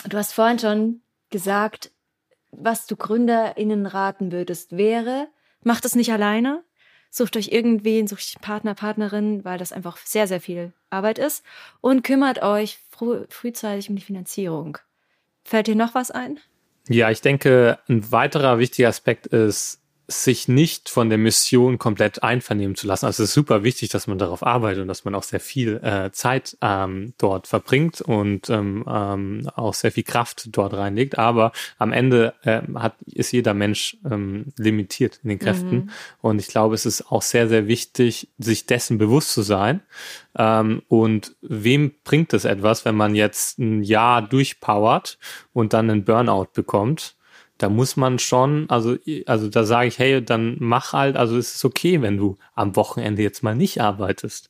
Du 0.09 0.17
hast 0.17 0.33
vorhin 0.33 0.59
schon 0.59 1.01
gesagt, 1.29 1.91
was 2.51 2.85
du 2.85 2.95
GründerInnen 2.95 3.85
raten 3.85 4.31
würdest, 4.31 4.75
wäre, 4.75 5.27
macht 5.63 5.85
es 5.85 5.95
nicht 5.95 6.11
alleine, 6.11 6.63
sucht 7.13 7.37
euch 7.37 7.49
irgendwen, 7.49 8.07
sucht 8.07 8.21
euch 8.21 8.41
Partner, 8.41 8.73
Partnerin, 8.73 9.45
weil 9.45 9.59
das 9.59 9.71
einfach 9.71 9.97
sehr, 9.97 10.27
sehr 10.27 10.41
viel 10.41 10.73
Arbeit 10.89 11.19
ist 11.19 11.45
und 11.79 12.03
kümmert 12.03 12.41
euch 12.41 12.79
früh, 12.89 13.25
frühzeitig 13.29 13.87
um 13.89 13.95
die 13.95 14.01
Finanzierung. 14.01 14.79
Fällt 15.45 15.67
dir 15.67 15.75
noch 15.75 15.93
was 15.93 16.09
ein? 16.09 16.39
Ja, 16.89 17.11
ich 17.11 17.21
denke, 17.21 17.77
ein 17.87 18.11
weiterer 18.11 18.57
wichtiger 18.57 18.89
Aspekt 18.89 19.27
ist, 19.27 19.82
sich 20.07 20.49
nicht 20.49 20.89
von 20.89 21.09
der 21.09 21.17
Mission 21.17 21.77
komplett 21.77 22.23
einvernehmen 22.23 22.75
zu 22.75 22.87
lassen. 22.87 23.05
Also 23.05 23.23
es 23.23 23.29
ist 23.29 23.35
super 23.35 23.63
wichtig, 23.63 23.89
dass 23.89 24.05
man 24.05 24.17
darauf 24.17 24.45
arbeitet 24.45 24.81
und 24.81 24.87
dass 24.89 25.05
man 25.05 25.15
auch 25.15 25.23
sehr 25.23 25.39
viel 25.39 25.77
äh, 25.77 26.11
Zeit 26.11 26.57
ähm, 26.61 27.13
dort 27.17 27.47
verbringt 27.47 28.01
und 28.01 28.49
ähm, 28.49 28.83
ähm, 28.87 29.49
auch 29.55 29.73
sehr 29.73 29.93
viel 29.93 30.03
Kraft 30.03 30.49
dort 30.51 30.73
reinlegt. 30.73 31.17
Aber 31.17 31.53
am 31.77 31.93
Ende 31.93 32.33
äh, 32.43 32.61
hat, 32.75 32.95
ist 33.05 33.31
jeder 33.31 33.53
Mensch 33.53 33.97
ähm, 34.09 34.47
limitiert 34.57 35.21
in 35.23 35.29
den 35.29 35.39
Kräften. 35.39 35.75
Mhm. 35.75 35.89
Und 36.21 36.39
ich 36.39 36.47
glaube, 36.47 36.75
es 36.75 36.85
ist 36.85 37.09
auch 37.09 37.21
sehr, 37.21 37.47
sehr 37.47 37.67
wichtig, 37.67 38.27
sich 38.37 38.65
dessen 38.65 38.97
bewusst 38.97 39.31
zu 39.31 39.41
sein. 39.41 39.81
Ähm, 40.37 40.81
und 40.89 41.35
wem 41.41 41.93
bringt 42.03 42.33
es 42.33 42.43
etwas, 42.43 42.83
wenn 42.83 42.95
man 42.95 43.15
jetzt 43.15 43.57
ein 43.57 43.83
Jahr 43.83 44.21
durchpowert 44.21 45.17
und 45.53 45.71
dann 45.71 45.89
einen 45.89 46.03
Burnout 46.03 46.49
bekommt? 46.53 47.15
Da 47.63 47.69
muss 47.69 47.95
man 47.95 48.19
schon, 48.19 48.69
also, 48.69 48.97
also 49.25 49.47
da 49.47 49.63
sage 49.63 49.87
ich, 49.87 49.97
hey, 49.97 50.21
dann 50.21 50.57
mach 50.59 50.91
halt, 50.91 51.15
also 51.15 51.37
es 51.37 51.55
ist 51.55 51.63
okay, 51.63 52.01
wenn 52.01 52.17
du 52.17 52.37
am 52.55 52.75
Wochenende 52.75 53.21
jetzt 53.21 53.41
mal 53.41 53.55
nicht 53.55 53.79
arbeitest. 53.79 54.49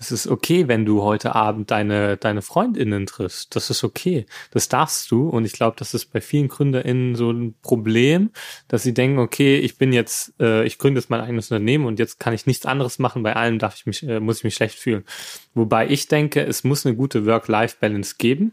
Es 0.00 0.10
ist 0.10 0.26
okay, 0.26 0.66
wenn 0.66 0.86
du 0.86 1.02
heute 1.02 1.34
Abend 1.34 1.70
deine, 1.70 2.16
deine 2.16 2.40
Freundinnen 2.40 3.04
triffst. 3.04 3.54
Das 3.54 3.68
ist 3.68 3.84
okay. 3.84 4.24
Das 4.50 4.70
darfst 4.70 5.10
du. 5.10 5.28
Und 5.28 5.44
ich 5.44 5.52
glaube, 5.52 5.76
das 5.78 5.92
ist 5.92 6.06
bei 6.06 6.22
vielen 6.22 6.48
GründerInnen 6.48 7.16
so 7.16 7.32
ein 7.32 7.54
Problem, 7.60 8.30
dass 8.68 8.82
sie 8.82 8.94
denken, 8.94 9.18
okay, 9.18 9.58
ich 9.58 9.76
bin 9.76 9.92
jetzt, 9.92 10.32
äh, 10.40 10.64
ich 10.64 10.78
gründe 10.78 11.00
jetzt 11.00 11.10
mein 11.10 11.20
eigenes 11.20 11.50
Unternehmen 11.50 11.84
und 11.84 11.98
jetzt 11.98 12.18
kann 12.18 12.32
ich 12.32 12.46
nichts 12.46 12.64
anderes 12.64 12.98
machen. 12.98 13.22
Bei 13.22 13.36
allem 13.36 13.58
darf 13.58 13.74
ich 13.76 13.84
mich, 13.84 14.02
äh, 14.08 14.20
muss 14.20 14.38
ich 14.38 14.44
mich 14.44 14.54
schlecht 14.54 14.78
fühlen. 14.78 15.04
Wobei 15.52 15.86
ich 15.86 16.08
denke, 16.08 16.40
es 16.40 16.64
muss 16.64 16.86
eine 16.86 16.96
gute 16.96 17.26
Work-Life-Balance 17.26 18.14
geben. 18.16 18.52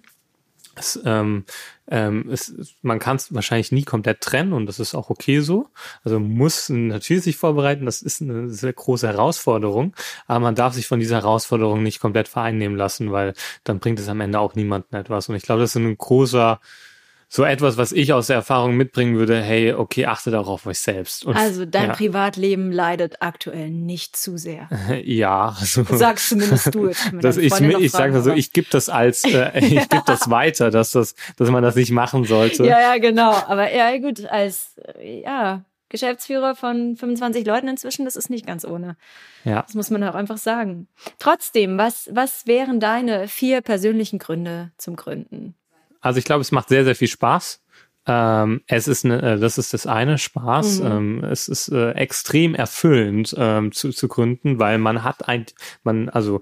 Es, 0.76 1.00
ähm, 1.06 1.46
ähm, 1.90 2.30
es, 2.32 2.54
man 2.82 3.00
kann 3.00 3.18
es 3.18 3.34
wahrscheinlich 3.34 3.72
nie 3.74 3.84
komplett 3.84 4.22
trennen 4.22 4.54
und 4.54 4.66
das 4.66 4.80
ist 4.80 4.96
auch 4.96 5.10
okay 5.10 5.42
so. 5.42 5.68
Also 6.04 6.20
muss 6.20 6.70
natürlich 6.70 7.24
sich 7.24 7.38
vorbereiten, 7.38 7.86
das 7.86 8.02
ist 8.02 8.22
eine 8.22 8.50
sehr 8.50 8.72
große 8.72 9.08
Herausforderung, 9.08 9.94
aber 10.28 10.40
man 10.40 10.56
darf 10.56 10.74
sich 10.74 10.88
von 10.88 11.00
dieser 11.00 11.18
Herausforderung 11.18 11.84
nicht 11.84 12.00
komplett 12.00 12.30
vereinnehmen 12.30 12.78
lassen, 12.78 13.12
weil 13.12 13.34
dann 13.66 13.80
bringt 13.80 14.00
es 14.00 14.08
am 14.08 14.22
Ende 14.22 14.40
auch 14.40 14.56
niemandem 14.56 14.98
etwas. 15.00 15.28
Und 15.28 15.36
ich 15.36 15.44
glaube, 15.44 15.62
das 15.62 15.72
ist 15.72 15.76
ein 15.76 15.98
großer 15.98 16.62
so 17.34 17.46
etwas, 17.46 17.78
was 17.78 17.94
ich 17.94 18.12
aus 18.12 18.28
der 18.28 18.36
Erfahrung 18.36 18.76
mitbringen 18.76 19.16
würde, 19.16 19.42
hey, 19.42 19.72
okay, 19.72 20.06
achte 20.06 20.32
darauf 20.32 20.50
auf 20.50 20.66
euch 20.66 20.80
selbst. 20.80 21.26
Und, 21.26 21.38
also 21.38 21.64
dein 21.64 21.88
ja. 21.88 21.94
Privatleben 21.94 22.74
leidet 22.74 23.22
aktuell 23.22 23.70
nicht 23.70 24.18
zu 24.18 24.38
sehr. 24.38 24.68
ja, 25.06 25.56
also, 25.58 25.86
sagst 25.96 26.28
zumindest 26.28 26.76
du. 26.76 26.92
Dass 27.22 27.38
ich 27.38 27.54
ich 27.54 27.92
sage 27.92 28.22
so, 28.22 28.34
ich 28.34 28.52
gebe 28.52 28.68
das 28.70 28.90
als, 28.90 29.24
äh, 29.24 29.58
ich 29.66 29.88
gebe 29.88 30.04
das 30.06 30.30
weiter, 30.30 30.72
dass 30.72 30.92
das, 30.92 31.16
dass 31.38 31.50
man 31.50 31.64
das 31.64 31.76
nicht 31.76 31.92
machen 31.92 32.26
sollte. 32.26 32.66
Ja, 32.66 32.82
ja, 32.82 32.98
genau. 32.98 33.32
Aber 33.32 33.74
ja, 33.74 33.98
gut, 33.98 34.26
als 34.26 34.76
ja 35.02 35.64
Geschäftsführer 35.88 36.56
von 36.56 36.98
25 36.98 37.46
Leuten 37.46 37.70
inzwischen, 37.70 38.04
das 38.04 38.18
ist 38.18 38.30
nicht 38.30 38.46
ganz 38.46 38.66
ohne. 38.66 38.98
Ja. 39.46 39.62
Das 39.62 39.74
muss 39.74 39.90
man 39.90 40.04
auch 40.04 40.16
einfach 40.16 40.38
sagen. 40.38 40.90
Trotzdem, 41.18 41.78
was, 41.78 42.10
was 42.12 42.46
wären 42.46 42.82
deine 42.82 43.30
vier 43.30 43.62
persönlichen 43.62 44.20
Gründe 44.20 44.72
zum 44.78 44.98
Gründen? 44.98 45.56
Also 46.02 46.20
ich 46.20 46.26
glaube, 46.26 46.42
es 46.42 46.52
macht 46.52 46.70
sehr, 46.70 46.84
sehr 46.84 46.96
viel 46.96 47.08
Spaß. 47.08 47.62
Ähm, 48.08 48.62
es 48.66 48.88
ist 48.88 49.06
äh, 49.06 49.38
das 49.38 49.60
ist 49.60 49.74
das 49.74 49.86
eine 49.86 50.18
Spaß. 50.18 50.80
Mhm. 50.80 50.86
Ähm, 50.86 51.24
es 51.24 51.48
ist 51.48 51.70
äh, 51.70 51.92
extrem 51.92 52.56
erfüllend 52.56 53.36
ähm, 53.38 53.72
zu, 53.72 53.92
zu 53.92 54.08
gründen, 54.08 54.60
weil 54.60 54.80
man 54.80 55.04
hat 55.04 55.28
ein, 55.28 55.46
man 55.84 56.10
also 56.10 56.42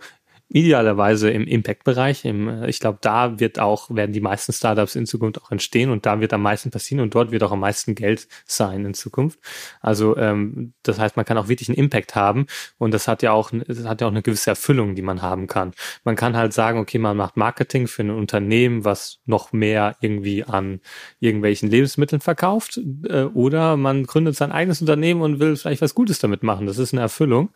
idealerweise 0.50 1.30
im 1.30 1.46
Impact-Bereich. 1.46 2.26
Ich 2.68 2.80
glaube, 2.80 2.98
da 3.02 3.40
wird 3.40 3.60
auch, 3.60 3.94
werden 3.96 4.14
die 4.14 4.20
meisten 4.20 4.52
Startups 4.52 4.96
in 4.96 5.06
Zukunft 5.06 5.42
auch 5.42 5.52
entstehen 5.52 5.92
und 5.92 6.08
da 6.08 6.20
wird 6.22 6.34
am 6.34 6.42
meisten 6.42 6.72
passieren 6.72 7.02
und 7.02 7.14
dort 7.14 7.32
wird 7.32 7.44
auch 7.44 7.52
am 7.52 7.60
meisten 7.60 7.94
Geld 7.94 8.28
sein 8.46 8.84
in 8.84 8.96
Zukunft. 8.96 9.40
Also 9.80 10.18
ähm, 10.18 10.74
das 10.82 10.98
heißt, 10.98 11.18
man 11.18 11.26
kann 11.26 11.38
auch 11.38 11.50
wirklich 11.50 11.70
einen 11.70 11.78
Impact 11.78 12.16
haben 12.16 12.48
und 12.80 12.96
das 12.96 13.08
hat 13.08 13.22
ja 13.22 13.32
auch, 13.32 13.52
das 13.68 13.86
hat 13.86 14.02
ja 14.02 14.08
auch 14.08 14.12
eine 14.12 14.24
gewisse 14.24 14.50
Erfüllung, 14.50 14.96
die 14.96 15.04
man 15.04 15.22
haben 15.22 15.46
kann. 15.46 15.74
Man 16.04 16.16
kann 16.16 16.36
halt 16.36 16.54
sagen, 16.54 16.80
okay, 16.80 16.98
man 16.98 17.16
macht 17.16 17.38
Marketing 17.38 17.88
für 17.88 18.02
ein 18.02 18.10
Unternehmen, 18.10 18.86
was 18.86 19.20
noch 19.26 19.54
mehr 19.54 19.98
irgendwie 20.02 20.44
an 20.44 20.82
irgendwelchen 21.20 21.70
Lebensmitteln 21.70 22.22
verkauft 22.22 22.80
äh, 23.08 23.26
oder 23.26 23.78
man 23.78 24.06
gründet 24.06 24.36
sein 24.36 24.52
eigenes 24.52 24.82
Unternehmen 24.82 25.22
und 25.22 25.40
will 25.40 25.56
vielleicht 25.56 25.84
was 25.84 25.94
Gutes 25.94 26.18
damit 26.18 26.42
machen. 26.42 26.66
Das 26.66 26.80
ist 26.80 26.92
eine 26.92 27.02
Erfüllung 27.02 27.50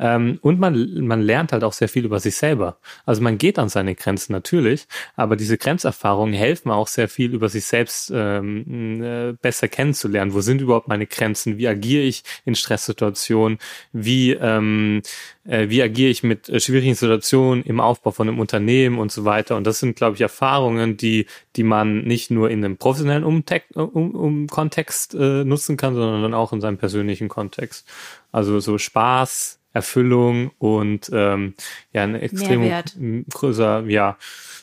ähm, 0.00 0.40
und 0.42 0.58
man 0.58 1.00
man 1.00 1.20
lernt 1.22 1.52
halt 1.52 1.62
auch 1.62 1.72
sehr 1.72 1.88
viel 1.88 2.04
über 2.04 2.18
sich 2.18 2.39
selber. 2.40 2.78
Also 3.06 3.22
man 3.22 3.38
geht 3.38 3.58
an 3.58 3.68
seine 3.68 3.94
Grenzen 3.94 4.32
natürlich, 4.32 4.86
aber 5.14 5.36
diese 5.36 5.56
Grenzerfahrungen 5.56 6.34
helfen 6.34 6.70
auch 6.70 6.88
sehr 6.88 7.08
viel 7.08 7.32
über 7.32 7.48
sich 7.48 7.66
selbst 7.66 8.10
ähm, 8.12 9.02
äh, 9.02 9.32
besser 9.40 9.68
kennenzulernen. 9.68 10.34
Wo 10.34 10.40
sind 10.40 10.60
überhaupt 10.60 10.88
meine 10.88 11.06
Grenzen? 11.06 11.58
Wie 11.58 11.68
agiere 11.68 12.02
ich 12.02 12.24
in 12.44 12.54
Stresssituationen? 12.54 13.58
Wie 13.92 14.32
ähm, 14.32 15.02
äh, 15.44 15.68
wie 15.68 15.82
agiere 15.82 16.10
ich 16.10 16.22
mit 16.22 16.48
äh, 16.48 16.60
schwierigen 16.60 16.94
Situationen 16.94 17.62
im 17.64 17.80
Aufbau 17.80 18.10
von 18.10 18.28
einem 18.28 18.40
Unternehmen 18.40 18.98
und 18.98 19.12
so 19.12 19.24
weiter? 19.24 19.56
Und 19.56 19.64
das 19.64 19.80
sind, 19.80 19.96
glaube 19.96 20.16
ich, 20.16 20.20
Erfahrungen, 20.20 20.96
die 20.96 21.26
die 21.56 21.62
man 21.62 22.02
nicht 22.02 22.30
nur 22.30 22.50
in 22.50 22.64
einem 22.64 22.76
professionellen 22.76 23.24
Umte 23.24 23.62
um, 23.74 24.14
um 24.14 24.46
Kontext 24.46 25.14
äh, 25.14 25.44
nutzen 25.44 25.76
kann, 25.76 25.94
sondern 25.94 26.34
auch 26.34 26.52
in 26.52 26.60
seinem 26.60 26.78
persönlichen 26.78 27.28
Kontext. 27.28 27.86
Also 28.32 28.60
so 28.60 28.78
Spaß, 28.78 29.59
Erfüllung 29.72 30.50
und 30.58 31.10
ähm, 31.12 31.54
ja, 31.92 32.02
ein 32.02 32.14
extrem 32.14 32.60
Mehrwert. 32.60 32.96
größer, 33.30 33.84
ja. 33.86 34.16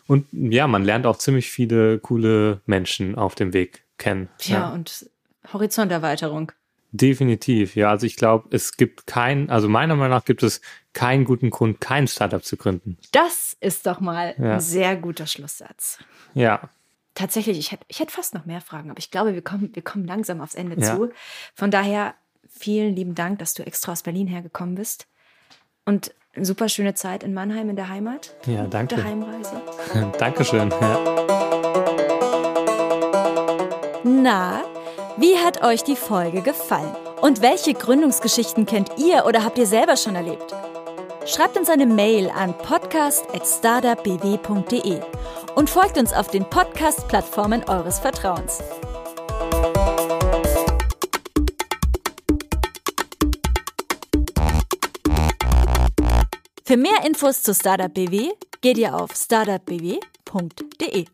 Und 0.07 0.27
ja, 0.31 0.67
man 0.67 0.83
lernt 0.83 1.05
auch 1.05 1.17
ziemlich 1.17 1.49
viele 1.49 1.99
coole 1.99 2.61
Menschen 2.65 3.15
auf 3.15 3.35
dem 3.35 3.53
Weg 3.53 3.83
kennen. 3.97 4.29
Ja, 4.41 4.59
ja. 4.59 4.73
und 4.73 5.09
Horizonterweiterung. 5.53 6.51
Definitiv, 6.91 7.75
ja. 7.75 7.89
Also 7.89 8.05
ich 8.05 8.15
glaube, 8.15 8.47
es 8.55 8.77
gibt 8.77 9.07
keinen, 9.07 9.49
also 9.49 9.67
meiner 9.67 9.95
Meinung 9.95 10.11
nach 10.11 10.25
gibt 10.25 10.43
es 10.43 10.61
keinen 10.93 11.25
guten 11.25 11.49
Grund, 11.49 11.81
kein 11.81 12.07
Startup 12.07 12.43
zu 12.43 12.57
gründen. 12.57 12.97
Das 13.11 13.55
ist 13.59 13.85
doch 13.85 13.99
mal 13.99 14.35
ja. 14.37 14.53
ein 14.53 14.59
sehr 14.59 14.95
guter 14.95 15.27
Schlusssatz. 15.27 15.99
Ja. 16.33 16.69
Tatsächlich, 17.13 17.57
ich 17.57 17.71
hätte 17.71 17.85
ich 17.87 17.99
hätte 17.99 18.13
fast 18.13 18.33
noch 18.33 18.45
mehr 18.45 18.61
Fragen, 18.61 18.89
aber 18.89 18.99
ich 18.99 19.11
glaube, 19.11 19.33
wir 19.33 19.41
kommen, 19.41 19.71
wir 19.73 19.83
kommen 19.83 20.05
langsam 20.05 20.39
aufs 20.39 20.55
Ende 20.55 20.79
ja. 20.79 20.95
zu. 20.95 21.09
Von 21.55 21.71
daher 21.71 22.15
vielen 22.49 22.95
lieben 22.95 23.15
Dank, 23.15 23.39
dass 23.39 23.53
du 23.53 23.65
extra 23.65 23.91
aus 23.91 24.03
Berlin 24.03 24.27
hergekommen 24.27 24.75
bist. 24.75 25.07
Und 25.85 26.13
eine 26.35 26.45
super 26.45 26.69
schöne 26.69 26.93
Zeit 26.93 27.23
in 27.23 27.33
Mannheim 27.33 27.69
in 27.69 27.75
der 27.75 27.89
Heimat. 27.89 28.35
Ja, 28.45 28.67
danke. 28.67 28.95
Der 28.95 29.05
Heimreise. 29.05 29.61
Dankeschön. 30.19 30.69
Ja. 30.69 30.99
Na, 34.03 34.63
wie 35.17 35.37
hat 35.37 35.63
euch 35.63 35.83
die 35.83 35.95
Folge 35.95 36.41
gefallen? 36.41 36.95
Und 37.21 37.41
welche 37.41 37.73
Gründungsgeschichten 37.73 38.67
kennt 38.67 38.91
ihr 38.97 39.25
oder 39.25 39.43
habt 39.43 39.57
ihr 39.57 39.65
selber 39.65 39.97
schon 39.97 40.15
erlebt? 40.15 40.53
Schreibt 41.25 41.57
uns 41.57 41.69
eine 41.69 41.87
Mail 41.87 42.29
an 42.29 42.57
podcast.startupbw.de 42.57 45.01
und 45.55 45.69
folgt 45.69 45.97
uns 45.97 46.13
auf 46.13 46.29
den 46.29 46.45
Podcast-Plattformen 46.45 47.65
eures 47.67 47.99
Vertrauens. 47.99 48.63
Für 56.67 56.75
mehr 56.75 57.05
Infos 57.05 57.43
zu 57.43 57.53
Startup 57.53 57.93
BW 57.93 58.31
geht 58.59 58.77
ihr 58.77 58.93
auf 58.93 59.15
startupbw.de. 59.15 61.05